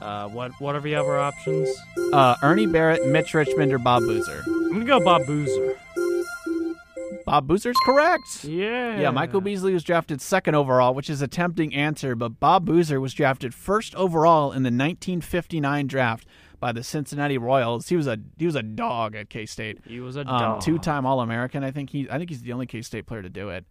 uh, 0.00 0.26
what 0.28 0.52
what 0.58 0.74
are 0.74 0.80
the 0.80 0.94
other 0.94 1.18
options 1.18 1.68
Uh, 2.14 2.34
Ernie 2.42 2.66
Barrett, 2.66 3.06
Mitch 3.06 3.34
Richmond, 3.34 3.74
or 3.74 3.78
Bob 3.78 4.00
Boozer? 4.04 4.42
i'm 4.46 4.72
gonna 4.72 4.84
go 4.86 5.04
bob 5.04 5.26
boozer 5.26 5.78
Bob 7.24 7.46
Boozer's 7.48 7.76
correct. 7.84 8.44
yeah 8.44 9.00
Yeah, 9.00 9.10
Michael 9.10 9.40
Beasley 9.40 9.72
was 9.72 9.82
drafted 9.84 10.20
second 10.20 10.54
overall, 10.54 10.94
which 10.94 11.08
is 11.08 11.22
a 11.22 11.28
tempting 11.28 11.74
answer, 11.74 12.14
but 12.14 12.38
Bob 12.40 12.64
Boozer 12.66 13.00
was 13.00 13.14
drafted 13.14 13.54
first 13.54 13.94
overall 13.94 14.52
in 14.52 14.62
the 14.62 14.68
1959 14.70 15.86
draft 15.86 16.26
by 16.60 16.72
the 16.72 16.82
Cincinnati 16.82 17.36
Royals. 17.38 17.88
He 17.88 17.96
was 17.96 18.06
a 18.06 18.18
he 18.38 18.46
was 18.46 18.54
a 18.54 18.62
dog 18.62 19.14
at 19.14 19.28
K 19.30 19.46
State. 19.46 19.78
he 19.86 20.00
was 20.00 20.16
a 20.16 20.26
Um, 20.26 20.60
two-time 20.60 21.04
All-American. 21.06 21.62
I 21.64 21.70
think 21.70 21.90
he 21.90 22.08
I 22.10 22.18
think 22.18 22.30
he's 22.30 22.42
the 22.42 22.52
only 22.52 22.66
K 22.66 22.82
State 22.82 23.06
player 23.06 23.22
to 23.22 23.28
do 23.30 23.48
it. 23.50 23.64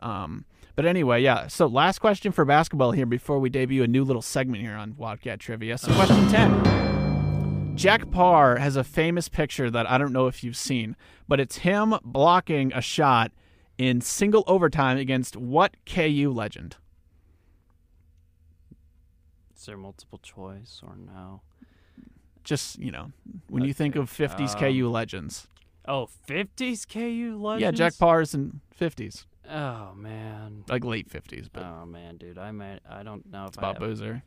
Um, 0.00 0.44
but 0.76 0.86
anyway, 0.86 1.20
yeah. 1.22 1.46
So 1.48 1.66
last 1.66 1.98
question 1.98 2.32
for 2.32 2.44
basketball 2.44 2.92
here 2.92 3.06
before 3.06 3.38
we 3.38 3.50
debut 3.50 3.82
a 3.82 3.86
new 3.86 4.02
little 4.02 4.22
segment 4.22 4.62
here 4.62 4.74
on 4.74 4.96
Wildcat 4.96 5.38
Trivia. 5.40 5.76
So 5.78 5.92
question 5.94 6.28
ten. 6.28 6.99
Jack 7.80 8.10
Parr 8.10 8.56
has 8.56 8.76
a 8.76 8.84
famous 8.84 9.30
picture 9.30 9.70
that 9.70 9.88
I 9.90 9.96
don't 9.96 10.12
know 10.12 10.26
if 10.26 10.44
you've 10.44 10.56
seen, 10.56 10.96
but 11.26 11.40
it's 11.40 11.56
him 11.58 11.94
blocking 12.04 12.74
a 12.74 12.82
shot 12.82 13.32
in 13.78 14.02
single 14.02 14.44
overtime 14.46 14.98
against 14.98 15.34
what 15.34 15.74
KU 15.86 16.30
legend? 16.30 16.76
is 19.56 19.64
there 19.66 19.76
multiple 19.78 20.18
choice 20.18 20.80
or 20.82 20.94
no 20.96 21.40
Just 22.44 22.78
you 22.78 22.90
know, 22.90 23.12
when 23.48 23.64
you 23.64 23.72
think 23.74 23.96
of 23.96 24.10
50s 24.10 24.54
um, 24.54 24.58
KU 24.58 24.88
legends. 24.90 25.48
oh 25.86 26.08
50s 26.28 26.86
ku 26.86 27.38
legends 27.38 27.62
Yeah, 27.62 27.70
Jack 27.70 27.98
Parr's 27.98 28.34
in 28.34 28.60
50s, 28.78 29.24
Oh 29.50 29.92
man. 29.94 30.64
like 30.68 30.84
late 30.84 31.08
50s, 31.08 31.48
but 31.50 31.62
Oh 31.62 31.86
man, 31.86 32.16
dude, 32.18 32.36
I 32.38 32.50
might 32.52 32.80
I 32.88 33.02
don't 33.02 33.24
know 33.30 33.44
if 33.44 33.48
it's 33.48 33.56
Bob 33.56 33.78
Boozer. 33.78 34.22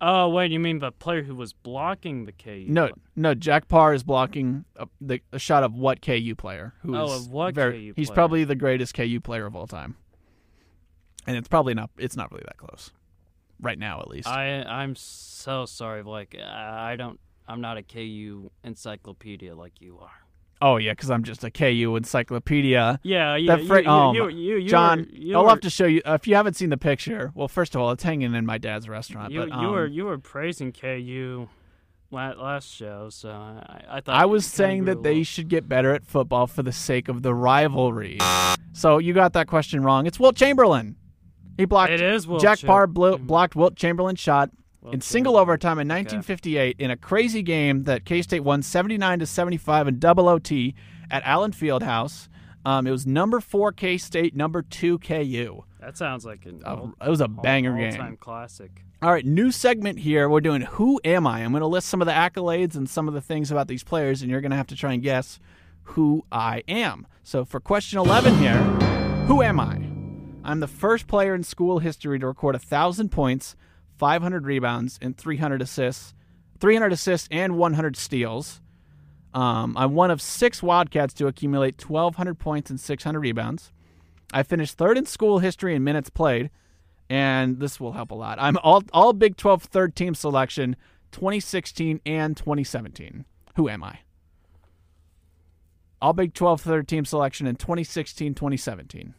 Oh 0.00 0.28
wait, 0.28 0.50
you 0.50 0.60
mean 0.60 0.80
the 0.80 0.92
player 0.92 1.22
who 1.22 1.34
was 1.34 1.52
blocking 1.52 2.26
the 2.26 2.32
KU? 2.32 2.66
No, 2.68 2.90
no. 3.14 3.34
Jack 3.34 3.68
Parr 3.68 3.94
is 3.94 4.02
blocking 4.02 4.64
a, 4.76 4.86
the, 5.00 5.20
a 5.32 5.38
shot 5.38 5.62
of 5.62 5.74
what 5.74 6.02
KU 6.02 6.34
player? 6.36 6.74
Who 6.82 6.96
oh, 6.96 7.04
is 7.04 7.10
Oh, 7.10 7.16
of 7.16 7.30
what 7.30 7.54
very, 7.54 7.72
KU 7.72 7.92
He's 7.96 8.08
player? 8.08 8.14
probably 8.14 8.44
the 8.44 8.54
greatest 8.54 8.94
KU 8.94 9.20
player 9.20 9.46
of 9.46 9.56
all 9.56 9.66
time, 9.66 9.96
and 11.26 11.36
it's 11.36 11.48
probably 11.48 11.74
not. 11.74 11.90
It's 11.96 12.16
not 12.16 12.30
really 12.30 12.44
that 12.46 12.58
close. 12.58 12.90
right 13.60 13.78
now 13.78 14.00
at 14.00 14.08
least. 14.08 14.28
I 14.28 14.62
I'm 14.62 14.94
so 14.96 15.64
sorry. 15.64 16.02
Like 16.02 16.36
I 16.38 16.92
I 16.92 16.96
don't. 16.96 17.18
I'm 17.48 17.60
not 17.60 17.78
a 17.78 17.82
KU 17.82 18.50
encyclopedia 18.64 19.54
like 19.54 19.80
you 19.80 19.98
are. 20.00 20.25
Oh 20.60 20.78
yeah, 20.78 20.92
because 20.92 21.10
I'm 21.10 21.22
just 21.22 21.44
a 21.44 21.50
KU 21.50 21.96
encyclopedia. 21.96 22.98
Yeah, 23.02 23.36
yeah. 23.36 23.56
That 23.56 23.64
you, 23.84 23.90
um, 23.90 24.14
you, 24.14 24.28
you, 24.28 24.56
you 24.56 24.68
Jon, 24.68 25.06
I'll 25.34 25.44
were, 25.44 25.50
have 25.50 25.60
to 25.60 25.70
show 25.70 25.86
you 25.86 26.00
uh, 26.06 26.14
if 26.14 26.26
you 26.26 26.34
haven't 26.34 26.54
seen 26.54 26.70
the 26.70 26.78
picture. 26.78 27.30
Well, 27.34 27.48
first 27.48 27.74
of 27.74 27.80
all, 27.80 27.90
it's 27.90 28.02
hanging 28.02 28.34
in 28.34 28.46
my 28.46 28.58
dad's 28.58 28.88
restaurant. 28.88 29.32
You, 29.32 29.46
but 29.46 29.60
you 29.60 29.68
were 29.68 29.86
um, 29.86 29.92
you 29.92 30.04
were 30.06 30.18
praising 30.18 30.72
KU 30.72 31.48
last 32.10 32.72
show, 32.72 33.10
so 33.10 33.30
I, 33.30 33.82
I 33.90 34.00
thought 34.00 34.14
I 34.14 34.24
was 34.24 34.46
saying 34.46 34.86
that 34.86 35.02
they 35.02 35.22
should 35.22 35.48
get 35.48 35.68
better 35.68 35.92
at 35.92 36.06
football 36.06 36.46
for 36.46 36.62
the 36.62 36.72
sake 36.72 37.08
of 37.08 37.22
the 37.22 37.34
rivalry. 37.34 38.18
So 38.72 38.98
you 38.98 39.12
got 39.12 39.34
that 39.34 39.48
question 39.48 39.82
wrong. 39.82 40.06
It's 40.06 40.18
Wilt 40.18 40.36
Chamberlain. 40.36 40.96
He 41.56 41.64
blocked 41.64 41.92
It 41.92 42.00
is 42.00 42.26
Wilt 42.26 42.42
Jack 42.42 42.58
Cham- 42.58 42.68
Parr 42.68 42.86
blo- 42.86 43.18
blocked 43.18 43.56
Wilt 43.56 43.76
Chamberlain's 43.76 44.20
shot 44.20 44.50
Wilt 44.86 44.94
in 44.94 45.00
single 45.00 45.36
overtime 45.36 45.78
in 45.80 45.88
1958 45.88 46.76
in 46.78 46.90
a 46.92 46.96
crazy 46.96 47.42
game 47.42 47.82
that 47.84 48.04
K 48.04 48.22
State 48.22 48.40
won 48.44 48.62
79 48.62 49.18
to 49.18 49.26
75 49.26 49.88
in 49.88 49.98
double 49.98 50.28
OT 50.28 50.74
at 51.10 51.22
Allen 51.24 51.50
Fieldhouse. 51.52 52.28
Um, 52.64 52.86
it 52.86 52.90
was 52.92 53.04
number 53.06 53.40
four 53.40 53.72
K 53.72 53.98
State, 53.98 54.34
number 54.36 54.62
two 54.62 54.98
KU. 55.00 55.64
That 55.80 55.96
sounds 55.96 56.24
like 56.24 56.46
an 56.46 56.62
Uh, 56.64 56.76
old, 56.76 56.92
it 57.04 57.08
was 57.10 57.20
a 57.20 57.24
all- 57.24 57.28
banger 57.42 57.72
all-time 57.76 58.10
game. 58.12 58.16
classic. 58.18 58.84
All 59.02 59.10
right, 59.12 59.26
new 59.26 59.50
segment 59.50 59.98
here. 59.98 60.28
We're 60.28 60.40
doing 60.40 60.62
Who 60.62 61.00
Am 61.04 61.26
I? 61.26 61.40
I'm 61.40 61.50
going 61.50 61.60
to 61.60 61.66
list 61.66 61.88
some 61.88 62.00
of 62.00 62.06
the 62.06 62.12
accolades 62.12 62.76
and 62.76 62.88
some 62.88 63.08
of 63.08 63.14
the 63.14 63.20
things 63.20 63.50
about 63.52 63.68
these 63.68 63.84
players, 63.84 64.22
and 64.22 64.30
you're 64.30 64.40
going 64.40 64.50
to 64.52 64.56
have 64.56 64.66
to 64.68 64.76
try 64.76 64.92
and 64.94 65.02
guess 65.02 65.38
who 65.90 66.24
I 66.32 66.62
am. 66.68 67.06
So 67.22 67.44
for 67.44 67.60
question 67.60 67.98
11 67.98 68.38
here, 68.38 68.56
Who 69.26 69.42
am 69.42 69.58
I? 69.60 69.80
I'm 70.44 70.60
the 70.60 70.68
first 70.68 71.06
player 71.08 71.34
in 71.34 71.42
school 71.42 71.80
history 71.80 72.18
to 72.20 72.26
record 72.26 72.54
a 72.54 72.58
1,000 72.58 73.10
points, 73.10 73.54
500 73.98 74.46
rebounds, 74.46 74.98
and 75.00 75.16
300 75.16 75.62
assists, 75.62 76.14
300 76.60 76.92
assists 76.92 77.28
and 77.30 77.56
100 77.56 77.96
steals. 77.96 78.60
Um, 79.34 79.76
I'm 79.76 79.94
one 79.94 80.10
of 80.10 80.22
six 80.22 80.62
Wildcats 80.62 81.12
to 81.14 81.26
accumulate 81.26 81.88
1,200 81.88 82.38
points 82.38 82.70
and 82.70 82.80
600 82.80 83.20
rebounds. 83.20 83.72
I 84.32 84.42
finished 84.42 84.78
third 84.78 84.98
in 84.98 85.06
school 85.06 85.38
history 85.38 85.74
in 85.74 85.84
minutes 85.84 86.10
played, 86.10 86.50
and 87.08 87.60
this 87.60 87.78
will 87.78 87.92
help 87.92 88.10
a 88.10 88.14
lot. 88.14 88.38
I'm 88.40 88.56
all 88.58 88.82
all 88.92 89.12
Big 89.12 89.36
12 89.36 89.64
third 89.64 89.94
team 89.94 90.14
selection 90.14 90.76
2016 91.12 92.00
and 92.04 92.36
2017. 92.36 93.24
Who 93.56 93.68
am 93.68 93.84
I? 93.84 94.00
All 96.00 96.12
Big 96.12 96.34
12 96.34 96.60
third 96.60 96.88
team 96.88 97.04
selection 97.04 97.46
in 97.46 97.56
2016, 97.56 98.34
2017. 98.34 99.14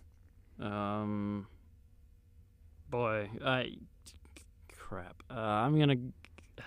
Um, 0.59 1.47
boy, 2.89 3.29
I 3.43 3.75
crap. 4.87 5.21
Uh, 5.29 5.33
I'm 5.39 5.77
gonna. 5.79 5.95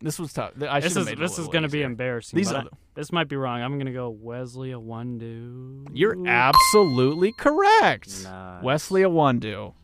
This 0.00 0.18
was 0.18 0.32
tough. 0.32 0.52
I 0.68 0.80
This 0.80 0.96
is 0.96 1.06
this 1.14 1.38
is 1.38 1.46
gonna 1.48 1.68
be 1.68 1.78
easier. 1.78 1.86
embarrassing. 1.86 2.36
These 2.36 2.50
are 2.52 2.62
I- 2.62 2.66
this 2.94 3.12
might 3.12 3.28
be 3.28 3.36
wrong. 3.36 3.62
I'm 3.62 3.78
gonna 3.78 3.92
go 3.92 4.10
Wesley 4.10 4.70
Iwundu. 4.70 5.88
You're 5.92 6.26
absolutely 6.26 7.32
correct. 7.32 8.24
Nice. 8.24 8.62
Wesley 8.64 9.02
Iwundu. 9.02 9.74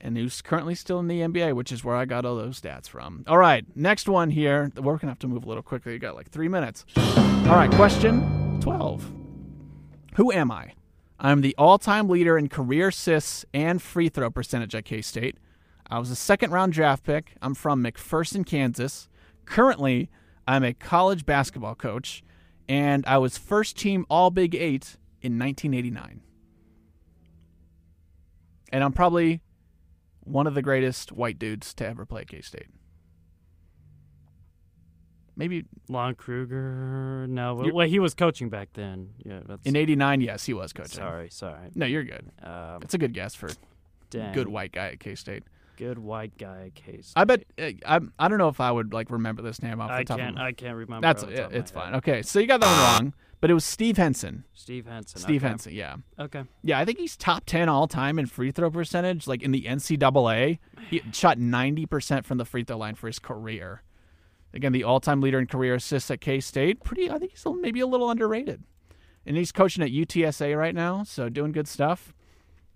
And 0.00 0.16
who's 0.18 0.42
currently 0.42 0.74
still 0.74 1.00
in 1.00 1.08
the 1.08 1.20
NBA, 1.22 1.54
which 1.54 1.72
is 1.72 1.82
where 1.82 1.96
I 1.96 2.04
got 2.04 2.24
all 2.26 2.36
those 2.36 2.60
stats 2.60 2.88
from. 2.88 3.24
All 3.26 3.38
right, 3.38 3.64
next 3.74 4.08
one 4.08 4.30
here. 4.30 4.70
We're 4.76 4.92
going 4.92 4.98
to 5.00 5.06
have 5.08 5.18
to 5.20 5.26
move 5.28 5.42
a 5.44 5.48
little 5.48 5.62
quickly. 5.62 5.92
You 5.92 5.98
got 5.98 6.14
like 6.14 6.28
three 6.30 6.46
minutes. 6.46 6.84
All 6.96 7.56
right, 7.56 7.68
question 7.72 8.60
12. 8.60 9.10
Who 10.14 10.30
am 10.30 10.52
I? 10.52 10.74
I'm 11.18 11.40
the 11.40 11.52
all 11.58 11.78
time 11.78 12.08
leader 12.08 12.38
in 12.38 12.48
career 12.48 12.88
assists 12.88 13.44
and 13.52 13.82
free 13.82 14.08
throw 14.08 14.30
percentage 14.30 14.72
at 14.76 14.84
K 14.84 15.00
State. 15.02 15.36
I 15.90 15.98
was 15.98 16.10
a 16.10 16.16
second 16.16 16.50
round 16.50 16.72
draft 16.72 17.04
pick. 17.04 17.34
I'm 17.40 17.54
from 17.54 17.82
McPherson, 17.82 18.44
Kansas. 18.44 19.08
Currently, 19.46 20.10
I'm 20.46 20.62
a 20.62 20.74
college 20.74 21.24
basketball 21.24 21.74
coach, 21.74 22.22
and 22.68 23.04
I 23.06 23.18
was 23.18 23.38
first 23.38 23.76
team 23.76 24.04
All 24.10 24.30
Big 24.30 24.54
Eight 24.54 24.96
in 25.22 25.38
1989. 25.38 26.20
And 28.70 28.84
I'm 28.84 28.92
probably 28.92 29.40
one 30.20 30.46
of 30.46 30.54
the 30.54 30.60
greatest 30.62 31.10
white 31.12 31.38
dudes 31.38 31.72
to 31.74 31.86
ever 31.86 32.04
play 32.04 32.24
K 32.26 32.42
State. 32.42 32.66
Maybe 35.36 35.64
Lon 35.88 36.16
Kruger. 36.16 37.26
No, 37.28 37.56
You're- 37.60 37.70
well, 37.72 37.86
he 37.88 37.98
was 38.00 38.12
coaching 38.12 38.48
back 38.50 38.70
then. 38.74 39.10
Yeah, 39.24 39.40
that's. 39.46 39.64
in 39.64 39.76
'89, 39.76 40.20
yes, 40.20 40.44
he 40.44 40.52
was 40.52 40.72
coaching. 40.72 40.96
sorry, 40.96 41.30
sorry. 41.30 41.70
No, 41.74 41.86
you're 41.86 42.02
good. 42.04 42.30
Um, 42.42 42.82
It's 42.82 42.94
a 42.94 42.98
good 42.98 43.14
guess 43.14 43.34
for 43.36 43.48
dang, 44.10 44.34
good 44.34 44.48
white 44.48 44.72
guy 44.72 44.88
at 44.88 45.00
K 45.00 45.14
State. 45.14 45.44
Good 45.78 45.98
white 45.98 46.36
guy 46.36 46.72
case. 46.74 47.12
I 47.14 47.24
bet 47.24 47.44
uh, 47.56 47.70
I 47.86 48.00
I 48.18 48.28
don't 48.28 48.38
know 48.38 48.48
if 48.48 48.60
I 48.60 48.70
would 48.70 48.92
like 48.92 49.10
remember 49.10 49.42
this 49.42 49.62
name 49.62 49.80
off 49.80 49.90
I 49.90 50.00
the 50.00 50.04
top 50.06 50.18
can't. 50.18 50.30
of 50.30 50.34
my 50.36 50.46
I 50.48 50.52
can't 50.52 50.76
remember. 50.76 51.06
That's 51.06 51.22
off 51.22 51.30
the 51.30 51.36
top 51.36 51.46
of 51.46 51.52
my 51.52 51.58
it's 51.58 51.70
fine. 51.70 51.94
Okay, 51.94 52.22
so 52.22 52.40
you 52.40 52.48
got 52.48 52.60
that 52.60 52.66
one 52.66 53.04
wrong, 53.04 53.14
but 53.40 53.48
it 53.50 53.54
was 53.54 53.64
Steve 53.64 53.96
Henson. 53.96 54.44
Steve 54.54 54.86
Henson. 54.86 55.20
Steve 55.20 55.42
okay. 55.42 55.48
Henson, 55.48 55.72
yeah. 55.74 55.96
Okay. 56.18 56.42
Yeah, 56.64 56.80
I 56.80 56.84
think 56.84 56.98
he's 56.98 57.16
top 57.16 57.44
10 57.46 57.68
all 57.68 57.86
time 57.86 58.18
in 58.18 58.26
free 58.26 58.50
throw 58.50 58.70
percentage. 58.70 59.28
Like 59.28 59.42
in 59.42 59.52
the 59.52 59.62
NCAA, 59.62 60.58
he 60.90 61.02
shot 61.12 61.38
90% 61.38 62.24
from 62.24 62.38
the 62.38 62.44
free 62.44 62.64
throw 62.64 62.76
line 62.76 62.96
for 62.96 63.06
his 63.06 63.20
career. 63.20 63.82
Again, 64.52 64.72
the 64.72 64.82
all 64.82 64.98
time 64.98 65.20
leader 65.20 65.38
in 65.38 65.46
career 65.46 65.76
assists 65.76 66.10
at 66.10 66.20
K 66.20 66.40
State. 66.40 66.82
Pretty, 66.82 67.08
I 67.08 67.18
think 67.18 67.30
he's 67.32 67.46
maybe 67.60 67.80
a 67.80 67.86
little 67.86 68.10
underrated. 68.10 68.64
And 69.24 69.36
he's 69.36 69.52
coaching 69.52 69.84
at 69.84 69.90
UTSA 69.90 70.58
right 70.58 70.74
now, 70.74 71.04
so 71.04 71.28
doing 71.28 71.52
good 71.52 71.68
stuff. 71.68 72.14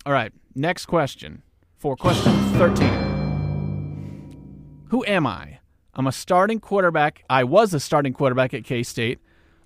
All 0.07 0.13
right, 0.13 0.33
next 0.55 0.87
question 0.87 1.43
for 1.83 1.97
question 1.97 2.33
13. 2.55 4.87
Who 4.91 5.05
am 5.05 5.27
I? 5.27 5.59
I'm 5.95 6.07
a 6.07 6.13
starting 6.13 6.61
quarterback. 6.61 7.25
I 7.29 7.43
was 7.43 7.75
a 7.75 7.81
starting 7.81 8.13
quarterback 8.13 8.55
at 8.55 8.63
K 8.63 8.85
State. 8.85 9.19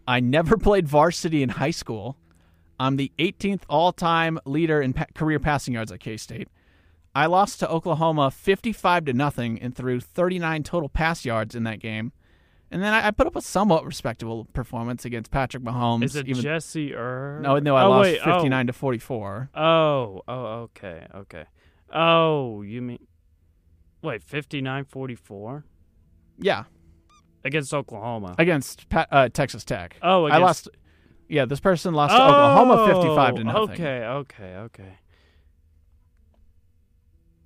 I 0.08 0.20
never 0.20 0.56
played 0.68 0.88
varsity 0.88 1.42
in 1.42 1.50
high 1.50 1.72
school. 1.72 2.16
I'm 2.80 2.96
the 2.96 3.12
18th 3.18 3.64
all-time 3.68 4.38
leader 4.46 4.80
in 4.80 4.94
pa- 4.94 5.04
career 5.14 5.38
passing 5.38 5.74
yards 5.74 5.92
at 5.92 6.00
K-State. 6.00 6.48
I 7.14 7.24
lost 7.24 7.60
to 7.60 7.70
Oklahoma 7.70 8.30
55 8.30 9.06
to 9.06 9.14
nothing 9.14 9.58
and 9.62 9.74
threw 9.74 10.00
39 10.00 10.62
total 10.62 10.90
pass 10.90 11.24
yards 11.24 11.54
in 11.54 11.64
that 11.64 11.80
game. 11.80 12.12
And 12.70 12.82
then 12.82 12.92
I, 12.92 13.06
I 13.06 13.10
put 13.12 13.26
up 13.26 13.34
a 13.34 13.40
somewhat 13.40 13.86
respectable 13.86 14.44
performance 14.52 15.06
against 15.06 15.30
Patrick 15.30 15.62
Mahomes. 15.62 16.04
Is 16.04 16.16
it 16.16 16.28
even- 16.28 16.42
Jesse 16.42 16.90
Ertz? 16.90 17.40
no, 17.40 17.58
no, 17.58 17.76
I 17.76 17.84
oh, 17.84 17.90
lost 17.90 18.02
wait, 18.02 18.20
oh. 18.26 18.34
59 18.34 18.66
to 18.66 18.72
44. 18.74 19.50
Oh, 19.54 20.22
oh, 20.28 20.34
okay, 20.34 21.06
okay. 21.14 21.44
Oh, 21.92 22.62
you 22.62 22.82
mean 22.82 22.98
wait, 24.02 24.22
fifty 24.22 24.60
nine 24.60 24.84
forty 24.84 25.14
four 25.14 25.64
Yeah, 26.38 26.64
against 27.44 27.72
Oklahoma. 27.74 28.34
against 28.38 28.86
uh, 28.92 29.28
Texas 29.28 29.64
Tech. 29.64 29.96
oh, 30.02 30.24
I 30.26 30.38
lost. 30.38 30.68
Yeah, 31.28 31.44
this 31.44 31.58
person 31.60 31.92
lost 31.92 32.14
to 32.14 32.22
Oklahoma 32.22 32.86
55 32.86 33.34
to 33.34 33.40
Oh, 33.40 33.44
nothing. 33.44 33.70
Okay, 33.84 34.04
okay, 34.04 34.54
okay. 34.58 34.98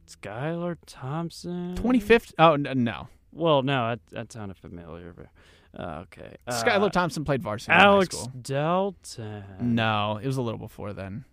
Skylar 0.06 0.76
Thompson. 0.86 1.74
25th. 1.76 2.32
Oh 2.38 2.56
no, 2.56 3.08
Well, 3.32 3.62
no, 3.62 3.90
that, 3.90 4.00
that 4.10 4.32
sounded 4.32 4.58
familiar. 4.58 5.14
But, 5.16 5.80
uh, 5.82 6.00
okay. 6.02 6.36
Uh, 6.46 6.62
Skylar 6.62 6.90
Thompson 6.90 7.24
played 7.24 7.42
varsity 7.42 7.72
in 7.72 7.78
high 7.78 7.84
Alex. 7.86 8.28
Delton. 8.42 9.44
No, 9.60 10.18
it 10.22 10.26
was 10.26 10.36
a 10.36 10.42
little 10.42 10.58
before 10.58 10.92
then. 10.92 11.24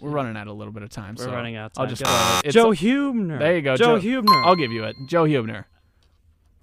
We're 0.00 0.10
running 0.10 0.36
out 0.36 0.46
a 0.46 0.52
little 0.52 0.72
bit 0.72 0.82
of 0.82 0.90
time. 0.90 1.14
We're 1.18 1.24
so 1.24 1.32
running 1.32 1.56
out 1.56 1.72
of 1.76 1.80
I'll 1.80 1.86
just 1.86 2.02
Go- 2.02 2.08
throw 2.10 2.40
it. 2.44 2.52
Joe 2.52 2.70
Hubener. 2.70 3.38
There 3.38 3.56
you 3.56 3.62
go, 3.62 3.76
Joe, 3.76 3.98
Joe- 3.98 4.22
Hubener. 4.22 4.44
I'll 4.44 4.56
give 4.56 4.72
you 4.72 4.84
it. 4.84 4.96
Joe 5.06 5.24
Hubener. 5.24 5.64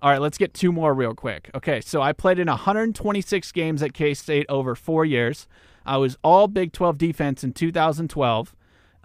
All 0.02 0.10
right, 0.10 0.20
let's 0.20 0.38
get 0.38 0.54
two 0.54 0.72
more 0.72 0.94
real 0.94 1.16
quick. 1.16 1.50
Okay, 1.56 1.80
so 1.80 2.02
I 2.02 2.12
played 2.12 2.38
in 2.38 2.48
126 2.48 3.52
games 3.54 3.82
at 3.82 3.94
K 3.94 4.14
State 4.14 4.46
over 4.50 4.76
four 4.76 5.06
years. 5.06 5.48
I 5.86 5.98
was 5.98 6.18
all 6.24 6.48
Big 6.48 6.74
12 6.74 6.98
defense 6.98 7.44
in 7.44 7.54
2012. 7.54 8.56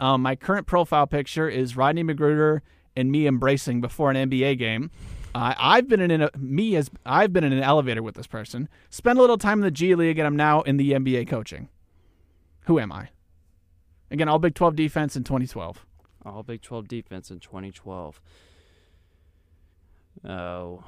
Um, 0.01 0.23
my 0.23 0.37
current 0.37 0.67
profile 0.67 1.07
picture 1.07 1.49
is 1.49 1.77
Rodney 1.77 2.03
McGruder 2.05 2.61
and 2.97 3.11
me 3.13 3.27
embracing 3.27 3.81
before 3.81 4.11
an 4.11 4.31
NBA 4.31 4.59
game. 4.59 4.91
Uh, 5.35 5.55
I've 5.59 5.89
been 5.89 6.01
in 6.01 6.21
a 6.23 6.31
me 6.37 6.75
as 6.75 6.91
I've 7.07 7.33
been 7.33 7.45
in 7.45 7.53
an 7.53 7.63
elevator 7.63 8.03
with 8.03 8.17
this 8.17 8.27
person. 8.27 8.69
Spent 8.91 9.19
a 9.19 9.21
little 9.21 9.39
time 9.39 9.59
in 9.59 9.65
the 9.65 9.71
G 9.71 9.95
League, 9.95 10.19
and 10.19 10.27
I'm 10.27 10.37
now 10.37 10.63
in 10.63 10.79
the 10.79 10.93
NBA 10.93 11.29
coaching. 11.29 11.69
Who 12.63 12.81
am 12.81 12.91
I? 12.91 13.11
Again, 14.11 14.29
all 14.29 14.39
Big 14.39 14.55
12 14.55 14.75
defense 14.77 15.17
in 15.17 15.25
2012. 15.25 15.85
All 16.25 16.43
Big 16.43 16.63
12 16.63 16.89
defense 16.89 17.31
in 17.31 17.41
2012. 17.41 18.21
Oh, 20.29 20.85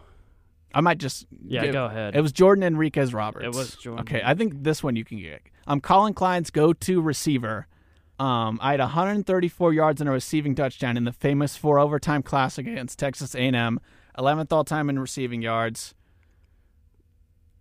I 0.74 0.80
might 0.80 0.98
just 0.98 1.26
yeah. 1.44 1.62
give- 1.64 1.72
go 1.72 1.86
ahead. 1.86 2.14
It 2.16 2.20
was 2.20 2.32
Jordan 2.32 2.62
Henriquez 2.62 3.12
Roberts. 3.14 3.44
It 3.44 3.54
was 3.54 3.76
Jordan. 3.76 4.00
Okay, 4.02 4.22
I 4.24 4.34
think 4.34 4.62
this 4.62 4.82
one 4.82 4.96
you 4.96 5.04
can 5.04 5.18
get. 5.18 5.42
I'm 5.66 5.80
Collin 5.80 6.14
Klein's 6.14 6.50
go-to 6.50 7.00
receiver. 7.00 7.66
Um, 8.18 8.58
I 8.60 8.72
had 8.72 8.80
134 8.80 9.72
yards 9.72 10.00
and 10.00 10.08
a 10.10 10.12
receiving 10.12 10.54
touchdown 10.54 10.96
in 10.96 11.04
the 11.04 11.12
famous 11.12 11.56
four 11.56 11.78
overtime 11.78 12.22
classic 12.22 12.66
against 12.66 12.98
Texas 12.98 13.34
A&M. 13.34 13.80
11th 14.18 14.52
all-time 14.52 14.90
in 14.90 14.98
receiving 14.98 15.40
yards. 15.42 15.94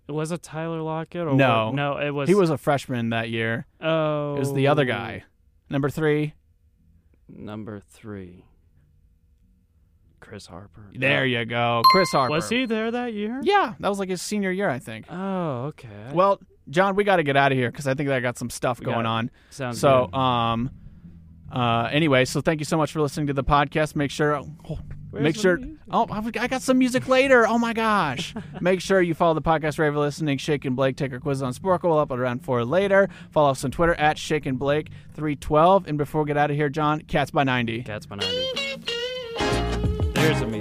It 0.07 0.11
was 0.11 0.31
it 0.31 0.41
Tyler 0.41 0.81
Lockett? 0.81 1.27
Or 1.27 1.35
No. 1.35 1.67
what? 1.67 1.75
no. 1.75 1.97
It 1.99 2.09
was. 2.11 2.27
He 2.27 2.35
was 2.35 2.49
a 2.49 2.57
freshman 2.57 3.11
that 3.11 3.29
year. 3.29 3.67
Oh, 3.79 4.35
It 4.35 4.39
was 4.39 4.53
the 4.53 4.67
other 4.67 4.83
guy, 4.83 5.23
number 5.69 5.89
three. 5.89 6.33
Number 7.27 7.79
three. 7.79 8.45
Chris 10.19 10.45
Harper. 10.45 10.85
There 10.93 11.25
you 11.25 11.45
go, 11.45 11.81
Chris 11.91 12.11
Harper. 12.11 12.31
Was 12.33 12.49
he 12.49 12.65
there 12.65 12.91
that 12.91 13.13
year? 13.13 13.39
Yeah, 13.43 13.73
that 13.79 13.87
was 13.89 13.99
like 13.99 14.09
his 14.09 14.21
senior 14.21 14.51
year, 14.51 14.69
I 14.69 14.77
think. 14.79 15.05
Oh, 15.09 15.65
okay. 15.67 16.11
Well, 16.13 16.39
Jon, 16.69 16.95
we 16.95 17.03
got 17.03 17.15
to 17.15 17.23
get 17.23 17.37
out 17.37 17.51
of 17.51 17.57
here 17.57 17.71
because 17.71 17.87
I 17.87 17.93
think 17.93 18.09
I 18.09 18.19
got 18.19 18.37
some 18.37 18.49
stuff 18.49 18.79
We 18.79 18.85
going 18.85 19.05
on. 19.05 19.31
sounds 19.49 19.79
So, 19.79 20.07
good. 20.11 20.17
um, 20.17 20.69
uh, 21.51 21.89
anyway, 21.91 22.25
so 22.25 22.41
thank 22.41 22.59
you 22.59 22.65
so 22.65 22.77
much 22.77 22.91
for 22.91 23.01
listening 23.01 23.27
to 23.27 23.33
the 23.33 23.43
podcast. 23.43 23.95
Make 23.95 24.11
sure, 24.11 24.35
oh, 24.35 24.79
make 25.11 25.35
sure. 25.35 25.57
music? 25.57 25.75
Oh, 25.91 26.05
I've- 26.11 26.31
got 26.31 26.61
some 26.61 26.77
music 26.77 27.07
later. 27.07 27.47
Oh 27.47 27.57
my 27.57 27.73
gosh! 27.73 28.33
make 28.61 28.81
sure 28.81 29.01
you 29.01 29.13
follow 29.13 29.33
the 29.33 29.41
podcast 29.41 29.77
wherever 29.77 29.95
you're 29.95 30.05
listening. 30.05 30.37
Shake 30.37 30.65
and 30.65 30.75
Blake 30.75 30.95
take 30.97 31.11
our 31.13 31.19
quiz 31.19 31.41
on 31.41 31.53
Sporcle. 31.53 31.83
We'll 31.89 31.99
up 31.99 32.11
at 32.11 32.19
around 32.19 32.43
four 32.43 32.63
later. 32.65 33.09
Follow 33.31 33.51
us 33.51 33.63
on 33.63 33.71
Twitter 33.71 33.95
at 33.95 34.17
Shake 34.17 34.45
and 34.45 34.59
Blake 34.59 34.89
three 35.13 35.35
twelve. 35.35 35.87
And 35.87 35.97
before 35.97 36.23
we 36.23 36.27
get 36.27 36.37
out 36.37 36.51
of 36.51 36.55
here, 36.55 36.69
Jon, 36.69 37.01
Cats 37.01 37.31
by 37.31 37.43
ninety. 37.43 37.83
Cats 37.83 38.05
by 38.05 38.17
90. 38.17 38.35
There's 40.13 40.41
a 40.41 40.47
music. 40.47 40.58